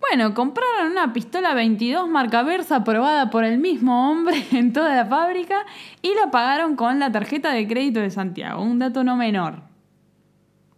Bueno, 0.00 0.34
compraron 0.34 0.90
una 0.92 1.12
pistola 1.12 1.54
22 1.54 2.08
marca 2.08 2.42
Versa 2.42 2.76
aprobada 2.76 3.30
por 3.30 3.44
el 3.44 3.58
mismo 3.58 4.10
hombre 4.10 4.34
en 4.52 4.72
toda 4.72 4.94
la 4.94 5.06
fábrica 5.06 5.56
y 6.02 6.12
la 6.14 6.30
pagaron 6.30 6.76
con 6.76 6.98
la 6.98 7.10
tarjeta 7.10 7.52
de 7.52 7.66
crédito 7.66 8.00
de 8.00 8.10
Santiago. 8.10 8.62
Un 8.62 8.78
dato 8.78 9.02
no 9.04 9.16
menor. 9.16 9.62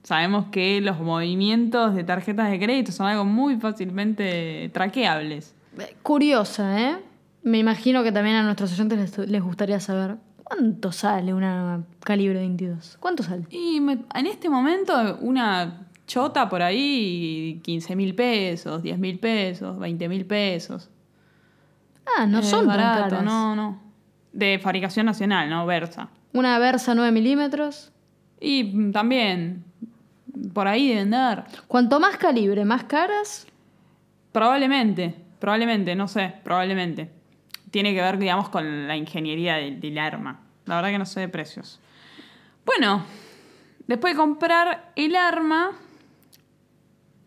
Sabemos 0.03 0.47
que 0.53 0.81
los 0.83 1.01
movimientos 1.01 1.95
de 1.95 2.05
tarjetas 2.05 2.51
de 2.51 2.59
crédito 2.59 2.93
son 2.93 3.07
algo 3.07 3.25
muy 3.25 3.57
fácilmente 3.57 4.69
traqueables. 4.75 5.55
Curiosa, 6.03 6.81
¿eh? 6.81 6.97
Me 7.45 7.59
imagino 7.59 8.03
que 8.03 8.11
también 8.11 8.37
a 8.37 8.43
nuestros 8.43 8.73
oyentes 8.73 8.99
les, 9.19 9.29
les 9.29 9.43
gustaría 9.43 9.79
saber 9.79 10.17
cuánto 10.43 10.91
sale 10.93 11.33
una 11.35 11.85
calibre 12.01 12.39
22. 12.41 12.97
¿Cuánto 13.01 13.23
sale? 13.23 13.45
Y 13.51 13.81
me- 13.81 13.99
en 14.15 14.27
este 14.27 14.49
momento 14.49 15.19
una 15.21 15.87
chota 16.07 16.49
por 16.49 16.63
ahí, 16.63 17.61
15 17.63 17.97
mil 17.97 18.15
pesos, 18.15 18.83
10 18.83 18.99
mil 18.99 19.19
pesos, 19.19 19.79
20 19.79 20.09
mil 20.09 20.25
pesos. 20.27 20.91
Ah, 22.19 22.27
no 22.27 22.43
son 22.43 22.61
tan 22.61 22.67
barato, 22.69 23.11
caras. 23.11 23.25
no, 23.25 23.55
no. 23.57 23.81
De 24.33 24.59
fabricación 24.59 25.07
nacional, 25.07 25.49
¿no? 25.49 25.65
Versa. 25.67 26.09
Una 26.33 26.59
Versa 26.59 26.95
9 26.95 27.13
milímetros. 27.13 27.93
Y 28.41 28.91
también, 28.91 29.65
por 30.53 30.67
ahí 30.67 30.89
deben 30.89 31.11
dar. 31.11 31.47
Cuanto 31.69 32.01
más 32.01 32.17
calibre, 32.17 32.65
más 32.65 32.85
caras. 32.85 33.47
Probablemente, 34.33 35.15
probablemente, 35.39 35.95
no 35.95 36.09
sé, 36.09 36.35
probablemente. 36.43 37.11
Tiene 37.75 37.93
que 37.93 38.01
ver, 38.01 38.19
digamos, 38.19 38.51
con 38.51 38.87
la 38.87 38.97
ingeniería 38.97 39.57
del, 39.57 39.81
del 39.81 39.99
arma. 39.99 40.39
La 40.65 40.77
verdad 40.77 40.91
que 40.91 40.99
no 40.99 41.07
sé 41.07 41.19
de 41.19 41.29
precios. 41.29 41.81
Bueno, 42.65 43.03
después 43.89 44.15
de 44.15 44.17
comprar 44.17 44.93
el 44.95 45.17
arma, 45.17 45.73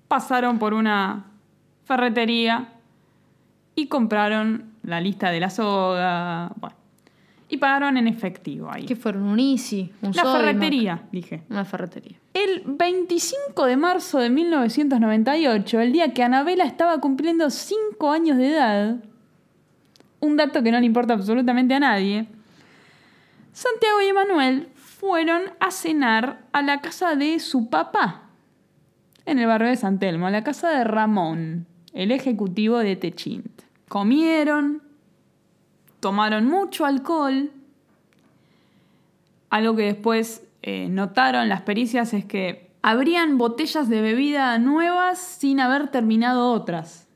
pasaron 0.08 0.58
por 0.58 0.74
una 0.74 1.26
ferretería 1.84 2.70
y 3.76 3.88
compraron 3.88 4.72
la 4.84 5.02
lista 5.02 5.32
de 5.32 5.42
la 5.42 5.50
soga. 5.50 6.54
Bueno, 6.56 6.78
y 7.50 7.58
pagaron 7.58 7.98
en 7.98 8.08
efectivo 8.08 8.72
ahí. 8.72 8.86
¿Qué 8.86 8.96
fueron? 8.96 9.24
Un 9.24 9.42
Easy, 9.42 9.92
un 10.02 10.14
La 10.14 10.22
Sodimac. 10.24 10.46
ferretería, 10.46 11.04
dije. 11.12 11.44
Una 11.50 11.66
ferretería. 11.66 12.20
El 12.34 12.64
25 12.66 13.66
de 13.66 13.76
marzo 13.76 14.20
de 14.20 14.30
1998, 14.30 15.82
el 15.82 15.92
día 15.92 16.14
que 16.14 16.24
Anabela 16.24 16.64
estaba 16.64 17.02
cumpliendo 17.02 17.50
5 17.50 18.12
años 18.12 18.38
de 18.38 18.48
edad, 18.54 18.96
un 20.20 20.38
dato 20.38 20.64
que 20.64 20.72
no 20.72 20.80
le 20.80 20.86
importa 20.86 21.14
absolutamente 21.14 21.74
a 21.74 21.80
nadie, 21.80 22.28
Santiago 23.54 24.02
y 24.02 24.08
Emanuel 24.08 24.70
fueron 24.76 25.44
a 25.60 25.72
cenar 25.72 26.44
a 26.52 26.62
la 26.62 26.82
casa 26.82 27.16
de 27.16 27.40
su 27.40 27.70
papá, 27.70 28.30
en 29.26 29.40
el 29.40 29.48
barrio 29.48 29.70
de 29.70 29.76
San 29.76 30.00
Telmo, 30.00 30.28
a 30.28 30.32
la 30.32 30.44
casa 30.44 30.70
de 30.70 30.84
Ramón, 30.84 31.68
el 31.94 32.12
ejecutivo 32.12 32.78
de 32.80 32.96
Techint. 32.96 33.64
Comieron, 33.90 34.82
tomaron 36.00 36.46
mucho 36.46 36.86
alcohol, 36.86 37.52
algo 39.50 39.76
que 39.76 39.84
después 39.84 40.44
eh, 40.62 40.88
notaron 40.90 41.50
las 41.50 41.62
pericias 41.62 42.14
es 42.14 42.26
que 42.26 42.70
abrían 42.82 43.38
botellas 43.38 43.90
de 43.90 44.02
bebida 44.02 44.58
nuevas 44.60 45.20
sin 45.20 45.60
haber 45.60 45.90
terminado 45.90 46.52
otras. 46.52 47.07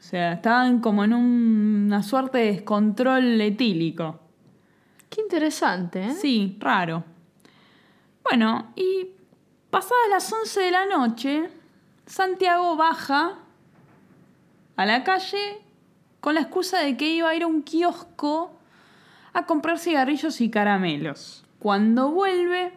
O 0.00 0.02
sea, 0.02 0.32
estaban 0.32 0.80
como 0.80 1.04
en 1.04 1.12
un- 1.12 1.84
una 1.86 2.02
suerte 2.02 2.38
de 2.38 2.46
descontrol 2.52 3.38
etílico. 3.40 4.18
Qué 5.10 5.20
interesante, 5.20 6.02
¿eh? 6.06 6.14
Sí, 6.14 6.56
raro. 6.58 7.04
Bueno, 8.24 8.72
y 8.76 9.08
pasadas 9.70 10.08
las 10.10 10.32
11 10.32 10.60
de 10.60 10.70
la 10.70 10.86
noche, 10.86 11.50
Santiago 12.06 12.76
baja 12.76 13.34
a 14.76 14.86
la 14.86 15.04
calle 15.04 15.58
con 16.20 16.34
la 16.34 16.40
excusa 16.42 16.78
de 16.80 16.96
que 16.96 17.10
iba 17.12 17.28
a 17.28 17.34
ir 17.34 17.42
a 17.42 17.46
un 17.46 17.62
kiosco 17.62 18.52
a 19.32 19.44
comprar 19.46 19.78
cigarrillos 19.78 20.40
y 20.40 20.50
caramelos. 20.50 21.44
Cuando 21.58 22.10
vuelve, 22.10 22.72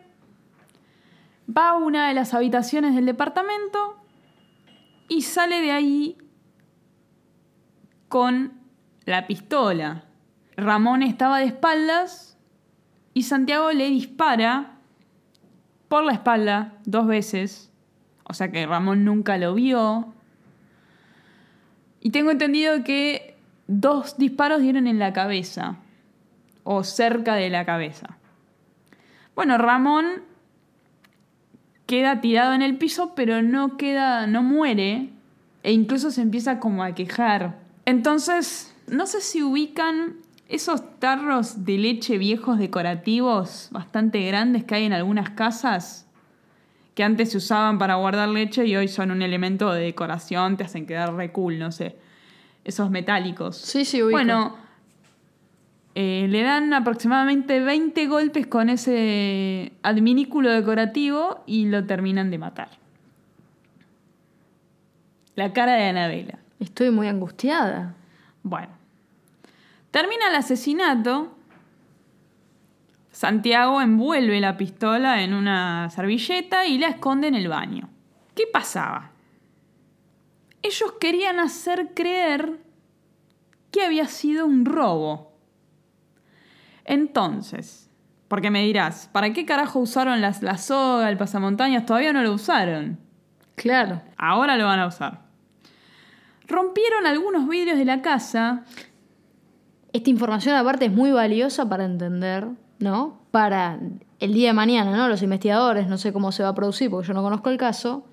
va 1.56 1.70
a 1.70 1.78
una 1.78 2.08
de 2.10 2.14
las 2.16 2.34
habitaciones 2.34 2.96
del 2.96 3.06
departamento 3.06 3.98
y 5.08 5.22
sale 5.22 5.62
de 5.62 5.72
ahí 5.72 6.18
con 8.14 8.54
la 9.06 9.26
pistola. 9.26 10.04
Ramón 10.56 11.02
estaba 11.02 11.40
de 11.40 11.46
espaldas 11.46 12.38
y 13.16 13.24
Santiago 13.24 13.72
le 13.72 13.90
dispara 13.90 14.76
por 15.88 16.04
la 16.04 16.14
espalda 16.14 16.74
dos 16.86 17.08
veces. 17.08 17.72
O 18.24 18.36
sea 18.36 18.52
que 18.52 18.68
Ramón 18.68 19.04
nunca 19.04 19.40
lo 19.40 19.56
vio. 19.56 20.14
Y 22.02 22.12
tengo 22.12 22.30
entendido 22.30 22.84
que 22.84 23.36
dos 23.66 24.16
disparos 24.20 24.62
dieron 24.62 24.86
en 24.86 25.00
la 25.00 25.12
cabeza. 25.12 25.78
O 26.64 26.84
cerca 26.84 27.34
de 27.34 27.50
la 27.50 27.66
cabeza. 27.66 28.20
Bueno, 29.34 29.58
Ramón 29.58 30.22
queda 31.88 32.22
tirado 32.22 32.54
en 32.54 32.62
el 32.62 32.78
piso, 32.78 33.16
pero 33.16 33.42
no 33.42 33.76
queda, 33.76 34.28
no 34.28 34.44
muere. 34.44 35.10
E 35.64 35.72
incluso 35.72 36.12
se 36.12 36.22
empieza 36.22 36.60
como 36.60 36.84
a 36.84 36.94
quejar. 36.94 37.63
Entonces, 37.86 38.74
no 38.88 39.06
sé 39.06 39.22
si 39.22 39.44
ubican 39.44 40.16
esos 40.48 41.00
tarros 41.00 41.66
de 41.66 41.78
leche 41.78 42.18
viejos 42.18 42.60
decorativos 42.60 43.70
bastante 43.72 44.26
grandes 44.28 44.64
que 44.64 44.76
hay 44.76 44.86
en 44.86 44.94
algunas 44.94 45.32
casas 45.32 46.06
que 46.96 47.04
antes 47.04 47.32
se 47.32 47.38
usaban 47.38 47.80
para 47.80 47.96
guardar 47.96 48.30
leche 48.30 48.66
y 48.66 48.76
hoy 48.76 48.88
son 48.88 49.12
un 49.12 49.22
elemento 49.22 49.72
de 49.72 49.82
decoración, 49.82 50.58
te 50.58 50.64
hacen 50.64 50.86
quedar 50.86 51.14
re 51.16 51.32
cool, 51.32 51.58
no 51.58 51.72
sé. 51.72 51.96
Esos 52.64 52.92
metálicos. 52.92 53.58
Sí, 53.58 53.84
sí, 53.84 54.04
ubico. 54.04 54.12
Bueno, 54.12 54.56
eh, 55.96 56.28
le 56.30 56.44
dan 56.44 56.74
aproximadamente 56.74 57.60
20 57.60 58.08
golpes 58.08 58.48
con 58.48 58.70
ese 58.70 59.74
adminículo 59.82 60.52
decorativo 60.52 61.44
y 61.48 61.66
lo 61.66 61.86
terminan 61.86 62.30
de 62.30 62.38
matar. 62.38 62.70
La 65.36 65.52
cara 65.52 65.74
de 65.74 65.86
Anabela. 65.86 66.43
Estoy 66.64 66.92
muy 66.92 67.10
angustiada. 67.10 67.94
Bueno, 68.42 68.70
termina 69.92 70.30
el 70.30 70.36
asesinato. 70.36 71.36
Santiago 73.12 73.82
envuelve 73.82 74.40
la 74.40 74.56
pistola 74.56 75.24
en 75.24 75.34
una 75.34 75.90
servilleta 75.90 76.66
y 76.66 76.78
la 76.78 76.88
esconde 76.88 77.28
en 77.28 77.36
el 77.36 77.50
baño. 77.50 77.90
¿Qué 78.34 78.46
pasaba? 78.52 79.12
Ellos 80.62 80.94
querían 81.02 81.42
hacer 81.42 81.94
creer 81.94 82.62
que 83.70 83.84
había 83.84 84.08
sido 84.08 84.46
un 84.46 84.64
robo. 84.64 85.34
Entonces, 86.86 87.90
porque 88.30 88.52
me 88.52 88.64
dirás, 88.64 89.10
¿para 89.12 89.34
qué 89.34 89.46
carajo 89.46 89.80
usaron 89.80 90.22
las, 90.22 90.42
la 90.42 90.58
soga, 90.58 91.10
el 91.10 91.18
pasamontañas? 91.18 91.86
Todavía 91.86 92.14
no 92.14 92.24
lo 92.24 92.32
usaron. 92.32 93.00
Claro. 93.56 94.02
Ahora 94.16 94.56
lo 94.56 94.66
van 94.66 94.80
a 94.80 94.88
usar. 94.88 95.23
Rompieron 96.48 97.06
algunos 97.06 97.48
vidrios 97.48 97.78
de 97.78 97.86
la 97.86 98.02
casa 98.02 98.64
Esta 99.94 100.10
información 100.10 100.56
aparte 100.56 100.86
es 100.86 100.92
muy 100.92 101.12
valiosa 101.12 101.68
para 101.70 101.86
entender, 101.86 102.48
¿no? 102.80 103.22
Para 103.32 103.80
el 104.20 104.34
día 104.34 104.50
de 104.50 104.54
mañana, 104.54 104.96
¿no? 104.96 105.08
Los 105.08 105.22
investigadores, 105.22 105.88
no 105.88 105.98
sé 105.98 106.12
cómo 106.14 106.32
se 106.32 106.44
va 106.44 106.50
a 106.50 106.56
producir 106.56 106.90
porque 106.90 107.08
yo 107.08 107.14
no 107.14 107.22
conozco 107.24 107.50
el 107.50 107.58
caso, 107.58 108.06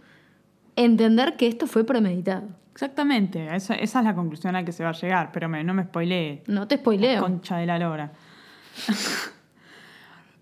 entender 0.77 1.37
que 1.37 1.47
esto 1.49 1.67
fue 1.67 1.85
premeditado. 1.85 2.49
Exactamente, 2.73 3.55
esa, 3.55 3.75
esa 3.75 3.99
es 3.99 4.05
la 4.05 4.15
conclusión 4.15 4.55
a 4.57 4.61
la 4.61 4.65
que 4.65 4.73
se 4.73 4.83
va 4.85 4.91
a 4.91 4.93
llegar, 4.93 5.31
pero 5.33 5.49
me- 5.49 5.63
no 5.65 5.75
me 5.75 5.85
spoileé. 5.85 6.43
No 6.47 6.67
te 6.69 6.77
spoileo. 6.77 7.21
Concha 7.23 7.57
de 7.59 7.67
la 7.67 7.79
lora. 7.79 8.13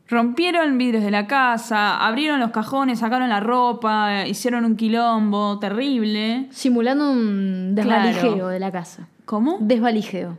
Rompieron 0.09 0.79
vidrios 0.79 1.05
de 1.05 1.11
la 1.11 1.27
casa, 1.27 1.99
abrieron 2.07 2.41
los 2.41 2.51
cajones, 2.51 2.99
sacaron 3.01 3.29
la 3.29 3.41
ropa, 3.41 4.27
hicieron 4.27 4.65
un 4.65 4.75
quilombo 4.77 5.59
terrible. 5.59 6.47
Simulando 6.51 7.11
un 7.13 7.75
desvalijeo 7.75 8.33
Claro. 8.35 8.49
de 8.49 8.59
la 8.61 8.73
casa. 8.73 9.07
¿Cómo? 9.27 9.59
Desvalijeo. 9.61 10.39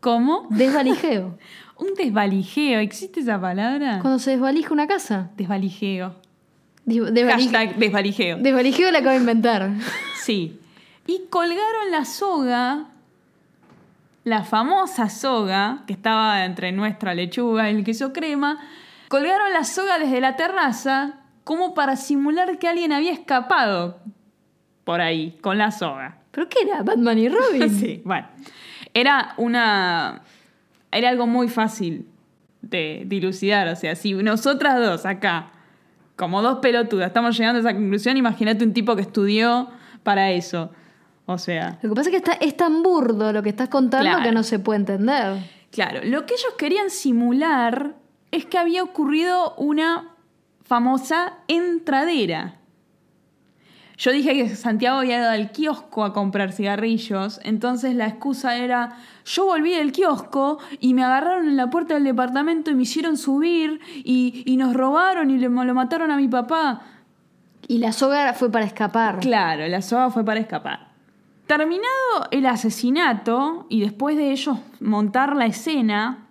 ¿Cómo? 0.00 0.46
Desvalijeo. 0.50 1.38
Un 1.80 1.94
desvalijeo, 1.94 2.78
¿existe 2.80 3.20
esa 3.20 3.40
palabra? 3.40 4.00
Cuando 4.02 4.18
se 4.18 4.32
desvalija 4.32 4.70
una 4.74 4.86
casa. 4.86 5.30
Desvalijeo. 5.38 6.14
Digo, 6.84 7.06
desvalij- 7.06 7.32
Hashtag 7.50 7.76
desvalijeo. 7.76 8.36
Desvalijeo 8.38 8.90
la 8.90 8.98
acabo 8.98 9.12
de 9.12 9.20
inventar. 9.20 9.70
Sí. 10.22 10.58
Y 11.06 11.22
colgaron 11.30 11.90
la 11.90 12.04
soga, 12.04 12.84
la 14.24 14.44
famosa 14.44 15.08
soga, 15.08 15.82
que 15.86 15.94
estaba 15.94 16.44
entre 16.44 16.70
nuestra 16.72 17.14
lechuga 17.14 17.70
y 17.70 17.76
el 17.76 17.84
queso 17.84 18.12
crema, 18.12 18.58
colgaron 19.10 19.52
la 19.52 19.64
soga 19.64 19.98
desde 19.98 20.20
la 20.20 20.36
terraza 20.36 21.14
como 21.42 21.74
para 21.74 21.96
simular 21.96 22.58
que 22.58 22.68
alguien 22.68 22.92
había 22.92 23.10
escapado 23.10 23.98
por 24.84 25.00
ahí 25.00 25.36
con 25.40 25.58
la 25.58 25.72
soga. 25.72 26.18
¿Pero 26.30 26.48
qué 26.48 26.58
era? 26.62 26.84
¿Batman 26.84 27.18
y 27.18 27.28
Robin? 27.28 27.68
Sí, 27.80 28.00
bueno. 28.04 28.28
Era 28.94 29.34
una. 29.36 30.22
Era 30.92 31.08
algo 31.08 31.26
muy 31.26 31.48
fácil 31.48 32.06
de 32.62 33.02
dilucidar. 33.06 33.66
O 33.66 33.74
sea, 33.74 33.96
si 33.96 34.14
nosotras 34.14 34.78
dos 34.78 35.04
acá, 35.06 35.50
como 36.14 36.40
dos 36.40 36.58
pelotudas, 36.60 37.08
estamos 37.08 37.36
llegando 37.36 37.58
a 37.58 37.60
esa 37.62 37.72
conclusión, 37.76 38.16
imagínate 38.16 38.64
un 38.64 38.72
tipo 38.72 38.94
que 38.94 39.02
estudió 39.02 39.70
para 40.04 40.30
eso. 40.30 40.70
O 41.26 41.36
sea. 41.36 41.80
Lo 41.82 41.88
que 41.90 41.94
pasa 41.96 42.10
es 42.10 42.12
que 42.12 42.16
está, 42.18 42.32
es 42.34 42.56
tan 42.56 42.84
burdo 42.84 43.32
lo 43.32 43.42
que 43.42 43.48
estás 43.48 43.68
contando 43.68 44.08
Claro. 44.08 44.22
que 44.22 44.30
no 44.32 44.44
se 44.44 44.60
puede 44.60 44.78
entender. 44.78 45.38
Claro, 45.72 46.00
lo 46.04 46.26
que 46.26 46.34
ellos 46.34 46.54
querían 46.56 46.90
simular 46.90 47.94
es 48.30 48.46
que 48.46 48.58
había 48.58 48.82
ocurrido 48.82 49.54
una 49.56 50.10
famosa 50.62 51.34
entradera. 51.48 52.56
Yo 53.98 54.12
dije 54.12 54.32
que 54.34 54.56
Santiago 54.56 54.98
había 55.00 55.18
ido 55.18 55.28
al 55.28 55.52
kiosco 55.52 56.04
a 56.04 56.14
comprar 56.14 56.52
cigarrillos, 56.52 57.38
entonces 57.44 57.94
la 57.94 58.06
excusa 58.06 58.56
era, 58.56 58.96
yo 59.26 59.44
volví 59.44 59.72
del 59.74 59.92
kiosco 59.92 60.58
y 60.80 60.94
me 60.94 61.04
agarraron 61.04 61.48
en 61.48 61.56
la 61.58 61.68
puerta 61.68 61.94
del 61.94 62.04
departamento 62.04 62.70
y 62.70 62.74
me 62.76 62.84
hicieron 62.84 63.18
subir 63.18 63.78
y, 63.96 64.42
y 64.46 64.56
nos 64.56 64.72
robaron 64.72 65.30
y 65.30 65.36
le- 65.36 65.50
lo 65.50 65.74
mataron 65.74 66.10
a 66.10 66.16
mi 66.16 66.28
papá. 66.28 66.80
Y 67.68 67.76
la 67.76 67.92
soga 67.92 68.32
fue 68.32 68.50
para 68.50 68.64
escapar. 68.64 69.18
Claro, 69.20 69.68
la 69.68 69.82
soga 69.82 70.08
fue 70.10 70.24
para 70.24 70.40
escapar. 70.40 70.88
Terminado 71.46 72.26
el 72.30 72.46
asesinato 72.46 73.66
y 73.68 73.80
después 73.82 74.16
de 74.16 74.30
ellos 74.30 74.56
montar 74.80 75.36
la 75.36 75.44
escena, 75.44 76.26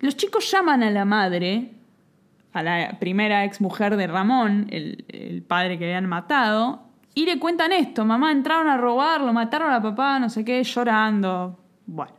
los 0.00 0.16
chicos 0.16 0.50
llaman 0.50 0.82
a 0.82 0.90
la 0.90 1.04
madre, 1.04 1.72
a 2.52 2.62
la 2.62 2.98
primera 2.98 3.44
ex 3.44 3.60
mujer 3.60 3.96
de 3.96 4.06
Ramón, 4.06 4.66
el, 4.70 5.04
el 5.08 5.42
padre 5.42 5.78
que 5.78 5.84
habían 5.84 6.06
matado, 6.06 6.82
y 7.14 7.26
le 7.26 7.38
cuentan 7.38 7.72
esto: 7.72 8.04
mamá, 8.04 8.32
entraron 8.32 8.68
a 8.68 8.76
robar, 8.76 9.20
lo 9.20 9.32
mataron 9.32 9.72
a 9.72 9.82
papá, 9.82 10.18
no 10.18 10.28
sé 10.28 10.44
qué, 10.44 10.62
llorando. 10.62 11.58
Bueno. 11.86 12.12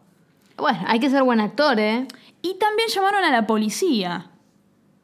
Bueno, 0.57 0.79
hay 0.87 0.99
que 0.99 1.09
ser 1.09 1.23
buen 1.23 1.39
actor, 1.39 1.79
¿eh? 1.79 2.05
Y 2.41 2.55
también 2.59 2.89
llamaron 2.89 3.23
a 3.23 3.31
la 3.31 3.47
policía 3.47 4.29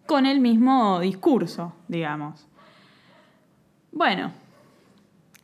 con 0.05 0.25
el 0.25 0.41
mismo 0.41 0.99
discurso, 0.99 1.73
digamos. 1.88 2.45
Bueno, 3.91 4.31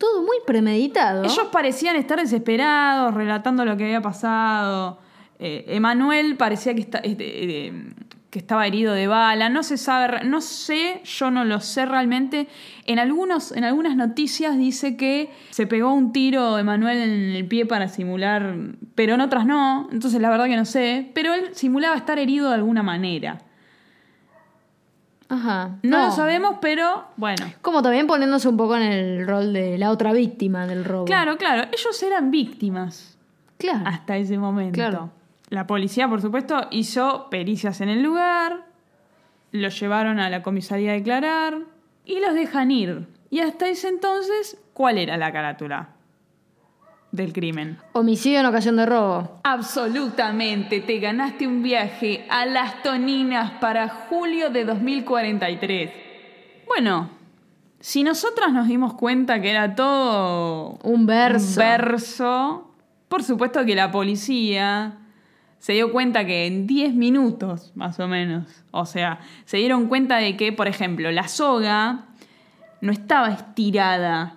Todo 0.02 0.24
muy 0.24 0.38
premeditado. 0.48 1.24
Ellos 1.24 1.48
parecían 1.52 1.96
estar 1.96 2.20
desesperados, 2.20 3.14
relatando 3.14 3.64
lo 3.64 3.78
que 3.78 3.84
había 3.84 4.02
pasado. 4.02 4.98
Eh, 5.44 5.66
Emanuel 5.76 6.38
parecía 6.38 6.76
que, 6.76 6.82
está- 6.82 7.00
este, 7.00 7.68
eh, 7.68 7.74
que 8.30 8.38
estaba 8.40 8.68
herido 8.68 8.94
de 8.94 9.08
bala. 9.08 9.50
No 9.50 9.64
se 9.64 9.76
sabe, 9.78 10.24
no 10.24 10.40
sé, 10.40 11.02
yo 11.04 11.32
no 11.32 11.44
lo 11.46 11.60
sé 11.60 11.86
realmente. 11.88 12.48
En, 12.86 13.00
algunos, 13.00 13.52
en 13.52 13.64
algunas 13.64 13.96
noticias 13.96 14.56
dice 14.58 14.96
que 14.96 15.32
se 15.50 15.66
pegó 15.66 15.94
un 15.94 16.14
tiro 16.14 16.60
Emanuel 16.60 17.00
en 17.00 17.36
el 17.36 17.48
pie 17.48 17.66
para 17.66 17.88
simular, 17.88 18.56
pero 18.94 19.16
en 19.16 19.22
otras 19.22 19.46
no. 19.48 19.90
Entonces 19.92 20.22
la 20.22 20.30
verdad 20.30 20.46
que 20.46 20.56
no 20.56 20.66
sé. 20.66 21.10
Pero 21.16 21.34
él 21.34 21.50
simulaba 21.54 21.96
estar 21.98 22.20
herido 22.20 22.50
de 22.50 22.56
alguna 22.56 22.84
manera. 22.84 23.40
Ajá. 25.28 25.78
No, 25.82 26.06
lo 26.08 26.12
sabemos, 26.12 26.58
pero 26.62 27.06
bueno. 27.16 27.46
Como 27.62 27.82
también 27.82 28.06
poniéndose 28.06 28.48
un 28.50 28.58
poco 28.58 28.76
en 28.76 28.84
el 28.84 29.26
rol 29.28 29.54
de 29.54 29.78
la 29.78 29.90
otra 29.90 30.12
víctima 30.12 30.68
del 30.68 30.84
robo. 30.84 31.06
Claro, 31.06 31.38
claro, 31.38 31.64
ellos 31.72 32.04
eran 32.04 32.30
víctimas. 32.32 33.18
Claro. 33.58 33.82
hasta 33.86 34.18
ese 34.18 34.38
momento. 34.40 34.74
Claro. 34.74 35.12
La 35.52 35.68
policía, 35.68 36.08
por 36.08 36.22
supuesto, 36.22 36.68
hizo 36.72 37.30
pericias 37.30 37.82
en 37.82 37.90
el 37.90 38.02
lugar, 38.02 38.68
los 39.52 39.78
llevaron 39.78 40.18
a 40.18 40.30
la 40.30 40.44
comisaría 40.44 40.92
a 40.92 40.94
declarar 40.94 41.58
y 42.06 42.22
los 42.22 42.34
dejan 42.34 42.72
ir. 42.72 43.10
Y 43.30 43.42
hasta 43.42 43.68
ese 43.68 43.90
entonces, 43.90 44.58
¿cuál 44.72 44.98
era 44.98 45.18
la 45.18 45.34
carátula 45.34 45.90
del 47.12 47.34
crimen? 47.34 47.78
Homicidio 47.92 48.40
en 48.40 48.46
ocasión 48.46 48.78
de 48.78 48.86
robo. 48.86 49.42
Absolutamente, 49.44 50.80
te 50.80 51.00
ganaste 51.00 51.46
un 51.48 51.62
viaje 51.62 52.26
a 52.30 52.46
las 52.46 52.82
Toninas 52.82 53.52
para 53.60 53.90
julio 53.90 54.52
de 54.52 54.64
2043. 54.64 55.92
Bueno, 56.66 57.10
si 57.82 58.04
nosotras 58.04 58.54
nos 58.54 58.70
dimos 58.70 58.94
cuenta 58.94 59.42
que 59.42 59.50
era 59.52 59.76
todo 59.76 60.80
Un 60.84 61.06
verso. 61.06 61.60
un 61.60 61.68
verso. 61.68 62.72
Por 63.10 63.22
supuesto 63.22 63.66
que 63.66 63.76
la 63.76 63.92
policía 63.92 64.98
se 65.62 65.72
dio 65.74 65.92
cuenta 65.94 66.26
que 66.26 66.46
en 66.48 66.68
10 66.68 66.94
minutos, 66.96 67.72
más 67.76 67.98
o 68.00 68.08
menos, 68.08 68.48
o 68.72 68.86
sea, 68.86 69.20
se 69.46 69.58
dieron 69.58 69.88
cuenta 69.88 70.18
de 70.18 70.36
que, 70.36 70.52
por 70.52 70.68
ejemplo, 70.68 71.10
la 71.12 71.28
soga 71.30 72.08
no 72.82 72.92
estaba 72.92 73.30
estirada. 73.30 74.36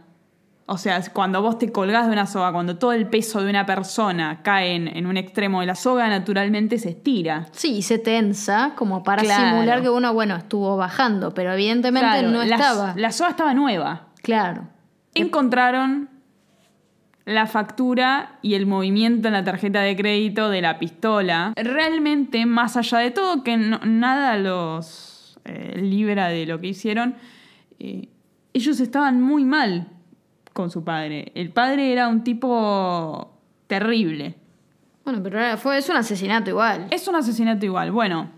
O 0.67 0.79
sea, 0.79 1.03
cuando 1.13 1.43
vos 1.43 1.59
te 1.59 1.71
colgás 1.73 2.07
de 2.07 2.13
una 2.13 2.27
soga, 2.27 2.51
cuando 2.53 2.77
todo 2.79 2.93
el 2.93 3.07
peso 3.09 3.43
de 3.43 3.51
una 3.51 3.67
persona 3.67 4.41
cae 4.43 4.75
en, 4.75 4.89
en 4.89 5.07
un 5.07 5.17
extremo 5.19 5.61
de 5.61 5.67
la 5.67 5.75
soga, 5.75 6.09
naturalmente 6.09 6.79
se 6.79 6.91
estira. 6.91 7.49
Sí, 7.53 7.77
y 7.77 7.83
se 7.83 7.99
tensa 7.99 8.73
como 8.75 9.03
para 9.03 9.23
Claro. 9.23 9.51
simular 9.51 9.83
que 9.83 9.91
uno, 9.91 10.15
bueno, 10.15 10.37
estuvo 10.37 10.77
bajando, 10.79 11.35
pero 11.35 11.53
evidentemente 11.53 12.07
Claro, 12.09 12.31
no 12.31 12.45
la- 12.45 12.55
estaba. 12.57 12.95
La 12.97 13.13
soga 13.13 13.31
estaba 13.31 13.53
nueva. 13.55 14.09
Claro. 14.23 14.69
encontraron 15.15 16.09
la 17.25 17.47
factura 17.47 18.39
y 18.43 18.55
el 18.55 18.67
movimiento 18.67 19.29
en 19.29 19.35
la 19.35 19.45
tarjeta 19.45 19.81
de 19.81 19.97
crédito 19.97 20.51
de 20.51 20.61
la 20.61 20.79
pistola. 20.79 21.53
Realmente, 21.57 22.45
más 22.47 22.77
allá 22.77 22.99
de 22.99 23.11
todo, 23.11 23.43
que 23.43 23.57
no- 23.57 23.81
nada 23.85 24.37
los 24.37 25.39
eh, 25.47 25.79
libra 25.81 26.29
de 26.29 26.47
lo 26.47 26.61
que 26.61 26.69
hicieron, 26.69 27.15
eh, 27.79 28.09
ellos 28.53 28.79
estaban 28.81 29.21
muy 29.21 29.45
mal 29.45 29.89
con 30.53 30.71
su 30.71 30.85
padre. 30.85 31.33
El 31.35 31.51
padre 31.51 31.93
era 31.93 32.09
un 32.09 32.23
tipo 32.25 33.39
terrible. 33.67 34.37
Bueno, 35.05 35.23
pero 35.23 35.57
fue, 35.59 35.79
es 35.79 35.89
un 35.89 35.97
asesinato 35.97 36.51
igual. 36.51 36.87
Es 36.91 37.07
un 37.09 37.17
asesinato 37.17 37.67
igual. 37.67 37.91
Bueno, 37.91 38.31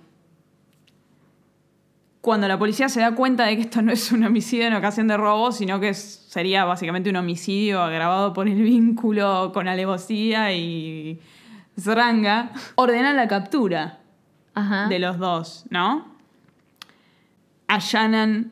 cuando 2.26 2.48
la 2.48 2.58
policía 2.58 2.88
se 2.88 2.98
da 3.00 3.14
cuenta 3.14 3.44
de 3.46 3.54
que 3.54 3.62
esto 3.62 3.82
no 3.82 3.92
es 3.92 4.10
un 4.10 4.24
homicidio 4.24 4.66
en 4.66 4.74
ocasión 4.74 5.06
de 5.06 5.16
robo, 5.16 5.52
sino 5.52 5.78
que 5.78 5.90
es- 5.90 6.26
sería 6.28 6.64
básicamente 6.64 7.08
un 7.08 7.14
homicidio 7.14 7.80
agravado 7.80 8.32
por 8.32 8.48
el 8.48 8.60
vínculo 8.60 9.52
con 9.54 9.68
alevosía 9.68 10.52
y 10.52 11.20
zranga, 11.78 12.50
ordenan 12.74 13.14
la 13.14 13.28
captura 13.28 14.00
Ajá. 14.54 14.88
de 14.88 14.98
los 14.98 15.18
dos, 15.18 15.66
¿no? 15.70 16.04
Allanan 17.68 18.50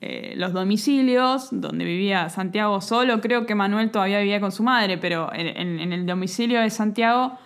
eh, 0.00 0.32
los 0.36 0.54
domicilios 0.54 1.48
donde 1.52 1.84
vivía 1.84 2.30
Santiago 2.30 2.80
solo. 2.80 3.20
Creo 3.20 3.44
que 3.44 3.54
Manuel 3.54 3.90
todavía 3.90 4.20
vivía 4.20 4.40
con 4.40 4.50
su 4.50 4.62
madre, 4.62 4.96
pero 4.96 5.30
en, 5.34 5.46
en- 5.46 5.78
en 5.80 5.92
el 5.92 6.06
domicilio 6.06 6.58
de 6.62 6.70
Santiago 6.70 7.38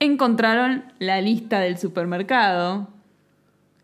encontraron 0.00 0.82
la 0.98 1.20
lista 1.20 1.60
del 1.60 1.78
supermercado, 1.78 2.88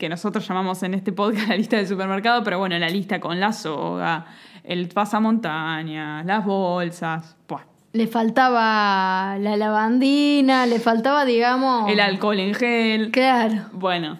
que 0.00 0.08
nosotros 0.08 0.48
llamamos 0.48 0.82
en 0.82 0.94
este 0.94 1.12
podcast 1.12 1.46
la 1.48 1.56
lista 1.56 1.76
del 1.76 1.86
supermercado, 1.86 2.42
pero 2.42 2.58
bueno, 2.58 2.76
la 2.78 2.88
lista 2.88 3.20
con 3.20 3.38
la 3.38 3.52
soga, 3.52 4.26
el 4.64 4.88
pasamontañas, 4.88 6.24
las 6.24 6.44
bolsas, 6.44 7.36
buah, 7.46 7.60
Le 7.92 8.06
faltaba 8.06 9.36
la 9.38 9.56
lavandina, 9.58 10.64
le 10.66 10.80
faltaba, 10.80 11.24
digamos. 11.26 11.90
el 11.90 12.00
alcohol 12.00 12.40
en 12.40 12.54
gel. 12.54 13.10
Claro. 13.10 13.66
Bueno, 13.72 14.18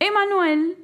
Emanuel 0.00 0.76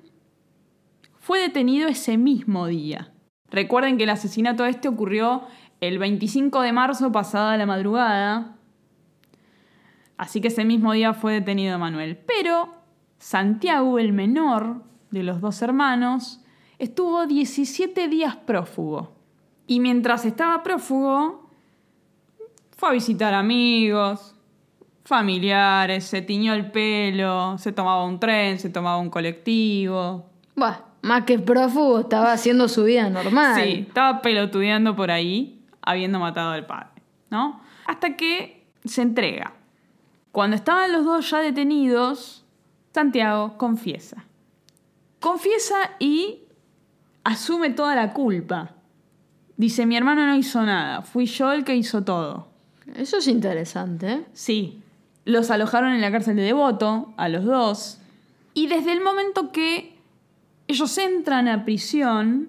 fue 1.19 1.41
detenido 1.41 1.89
ese 1.89 2.19
mismo 2.19 2.67
día. 2.67 3.11
Recuerden 3.51 3.97
que 3.97 4.05
el 4.05 4.11
asesinato 4.11 4.67
este 4.67 4.89
ocurrió 4.89 5.45
el 5.81 5.99
25 5.99 6.61
de 6.61 6.73
marzo 6.73 7.11
pasada 7.13 7.57
la 7.57 7.65
madrugada. 7.65 8.57
Así 10.19 10.43
que 10.43 10.49
ese 10.49 10.65
mismo 10.65 10.93
día 10.93 11.15
fue 11.15 11.33
detenido 11.33 11.75
Emanuel. 11.75 12.19
Pero 12.27 12.82
Santiago, 13.23 14.01
el 14.01 14.13
menor 14.13 14.83
de 15.13 15.23
los 15.23 15.41
dos 15.41 15.63
hermanos, 15.63 16.41
estuvo 16.81 17.25
17 17.25 18.09
días 18.09 18.35
prófugo. 18.35 19.13
Y 19.69 19.79
mientras 19.79 20.25
estaba 20.25 20.65
prófugo, 20.65 21.49
fue 22.77 22.89
a 22.89 22.93
visitar 22.93 23.33
amigos, 23.33 24.35
familiares, 25.05 26.03
se 26.03 26.21
tiñó 26.21 26.53
el 26.53 26.73
pelo, 26.73 27.57
se 27.59 27.71
tomaba 27.71 28.05
un 28.05 28.19
tren, 28.19 28.59
se 28.59 28.71
tomaba 28.71 28.99
un 28.99 29.09
colectivo. 29.09 30.27
Buah, 30.57 30.79
más 31.03 31.23
que 31.23 31.39
prófugo, 31.39 32.01
estaba 32.01 32.33
haciendo 32.33 32.67
su 32.67 32.83
vida 32.83 33.09
normal. 33.09 33.55
Sí, 33.63 33.87
estaba 33.87 34.21
pelotudeando 34.21 34.97
por 34.97 35.13
ahí, 35.13 35.65
habiendo 35.81 36.19
matado 36.19 36.51
al 36.51 36.67
padre, 36.67 37.01
¿no? 37.31 37.61
Hasta 37.87 38.17
que 38.17 38.67
se 38.85 39.01
entrega. 39.01 39.55
Cuando 40.33 40.57
estaban 40.57 40.91
los 40.91 41.05
dos 41.05 41.31
ya 41.31 41.39
detenidos, 41.39 42.42
Santiago 42.93 43.57
confiesa. 43.57 44.25
Confiesa 45.21 45.77
y 45.99 46.41
asume 47.25 47.71
toda 47.71 47.95
la 47.95 48.13
culpa. 48.13 48.73
Dice, 49.57 49.87
mi 49.87 49.97
hermano 49.97 50.27
no 50.27 50.35
hizo 50.37 50.63
nada, 50.63 51.03
fui 51.03 51.27
yo 51.27 51.53
el 51.53 51.65
que 51.65 51.77
hizo 51.77 52.03
todo. 52.03 52.49
Eso 52.95 53.19
es 53.19 53.29
interesante. 53.29 54.13
¿eh? 54.13 54.25
Sí. 54.33 54.83
Los 55.25 55.51
alojaron 55.51 55.93
en 55.93 56.01
la 56.01 56.11
cárcel 56.11 56.37
de 56.37 56.43
Devoto, 56.43 57.15
a 57.17 57.29
los 57.29 57.45
dos. 57.45 57.99
Y 58.55 58.67
desde 58.67 58.93
el 58.93 59.01
momento 59.01 59.53
que 59.53 59.97
ellos 60.67 60.99
entran 60.99 61.49
a 61.49 61.65
prisión, 61.65 62.49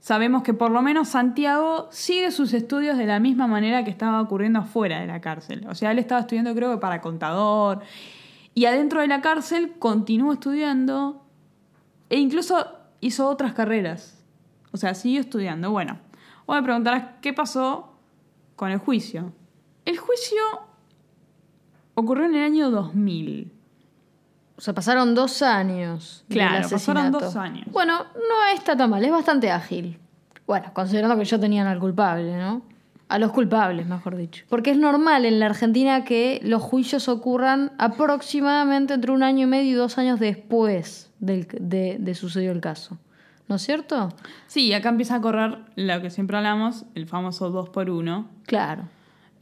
sabemos 0.00 0.42
que 0.42 0.54
por 0.54 0.70
lo 0.70 0.82
menos 0.82 1.10
Santiago 1.10 1.88
sigue 1.90 2.30
sus 2.30 2.54
estudios 2.54 2.96
de 2.96 3.06
la 3.06 3.20
misma 3.20 3.46
manera 3.46 3.84
que 3.84 3.90
estaba 3.90 4.20
ocurriendo 4.20 4.60
afuera 4.60 5.00
de 5.00 5.06
la 5.06 5.20
cárcel. 5.20 5.66
O 5.68 5.74
sea, 5.74 5.92
él 5.92 5.98
estaba 5.98 6.22
estudiando 6.22 6.54
creo 6.54 6.72
que 6.72 6.78
para 6.78 7.00
contador 7.00 7.82
y 8.54 8.66
adentro 8.66 9.00
de 9.00 9.08
la 9.08 9.20
cárcel 9.20 9.74
continuó 9.78 10.32
estudiando 10.32 11.24
e 12.08 12.18
incluso 12.18 12.66
hizo 13.00 13.28
otras 13.28 13.54
carreras. 13.54 14.22
O 14.72 14.76
sea, 14.76 14.94
siguió 14.94 15.20
estudiando. 15.20 15.70
Bueno, 15.70 15.98
vos 16.46 16.56
me 16.56 16.62
preguntarás 16.62 17.04
qué 17.20 17.32
pasó 17.32 17.98
con 18.56 18.70
el 18.70 18.78
juicio. 18.78 19.32
El 19.84 19.98
juicio 19.98 20.40
ocurrió 21.94 22.26
en 22.26 22.34
el 22.34 22.42
año 22.42 22.70
2000. 22.70 23.52
O 24.56 24.60
sea, 24.60 24.72
pasaron 24.72 25.14
dos 25.14 25.42
años. 25.42 26.24
del 26.28 26.38
Claro, 26.38 26.68
pasaron 26.68 27.10
dos 27.10 27.36
años. 27.36 27.66
Bueno, 27.70 28.04
no 28.14 28.54
está 28.54 28.76
tan 28.76 28.90
mal, 28.90 29.04
es 29.04 29.10
bastante 29.10 29.50
ágil. 29.50 29.98
Bueno, 30.46 30.70
considerando 30.72 31.16
que 31.16 31.24
ya 31.24 31.38
tenían 31.38 31.66
al 31.66 31.80
culpable, 31.80 32.36
¿no? 32.36 32.62
A 33.14 33.18
los 33.20 33.30
culpables, 33.30 33.86
mejor 33.86 34.16
dicho. 34.16 34.44
Porque 34.48 34.72
es 34.72 34.76
normal 34.76 35.24
en 35.24 35.38
la 35.38 35.46
Argentina 35.46 36.02
que 36.04 36.40
los 36.42 36.60
juicios 36.62 37.08
ocurran 37.08 37.70
aproximadamente 37.78 38.92
entre 38.94 39.12
un 39.12 39.22
año 39.22 39.44
y 39.44 39.46
medio 39.46 39.70
y 39.70 39.74
dos 39.74 39.98
años 39.98 40.18
después 40.18 41.12
del- 41.20 41.46
de, 41.60 41.96
de 42.00 42.14
sucedió 42.16 42.50
el 42.50 42.60
caso. 42.60 42.98
¿No 43.46 43.56
es 43.56 43.62
cierto? 43.62 44.08
Sí, 44.48 44.72
acá 44.72 44.88
empieza 44.88 45.14
a 45.16 45.20
correr 45.20 45.58
lo 45.76 46.00
que 46.02 46.10
siempre 46.10 46.36
hablamos, 46.38 46.86
el 46.96 47.06
famoso 47.06 47.50
2 47.50 47.68
por 47.68 47.88
1 47.90 48.26
Claro. 48.46 48.84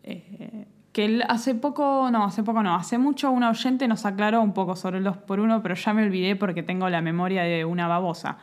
que 0.03 1.05
él 1.05 1.25
hace 1.29 1.55
poco, 1.55 2.11
no, 2.11 2.25
hace 2.25 2.43
poco 2.43 2.63
no, 2.63 2.75
hace 2.75 2.99
mucho 2.99 3.31
una 3.31 3.49
oyente 3.49 3.89
nos 3.89 4.05
aclaró 4.05 4.43
un 4.43 4.53
poco 4.53 4.77
sobre 4.77 4.99
el 4.99 5.05
2 5.05 5.17
por 5.17 5.41
1 5.41 5.63
pero 5.63 5.75
ya 5.75 5.95
me 5.95 6.03
olvidé 6.05 6.37
porque 6.37 6.63
tengo 6.63 6.91
la 6.91 7.01
memoria 7.01 7.43
de 7.45 7.65
una 7.65 7.89
babosa. 7.89 8.37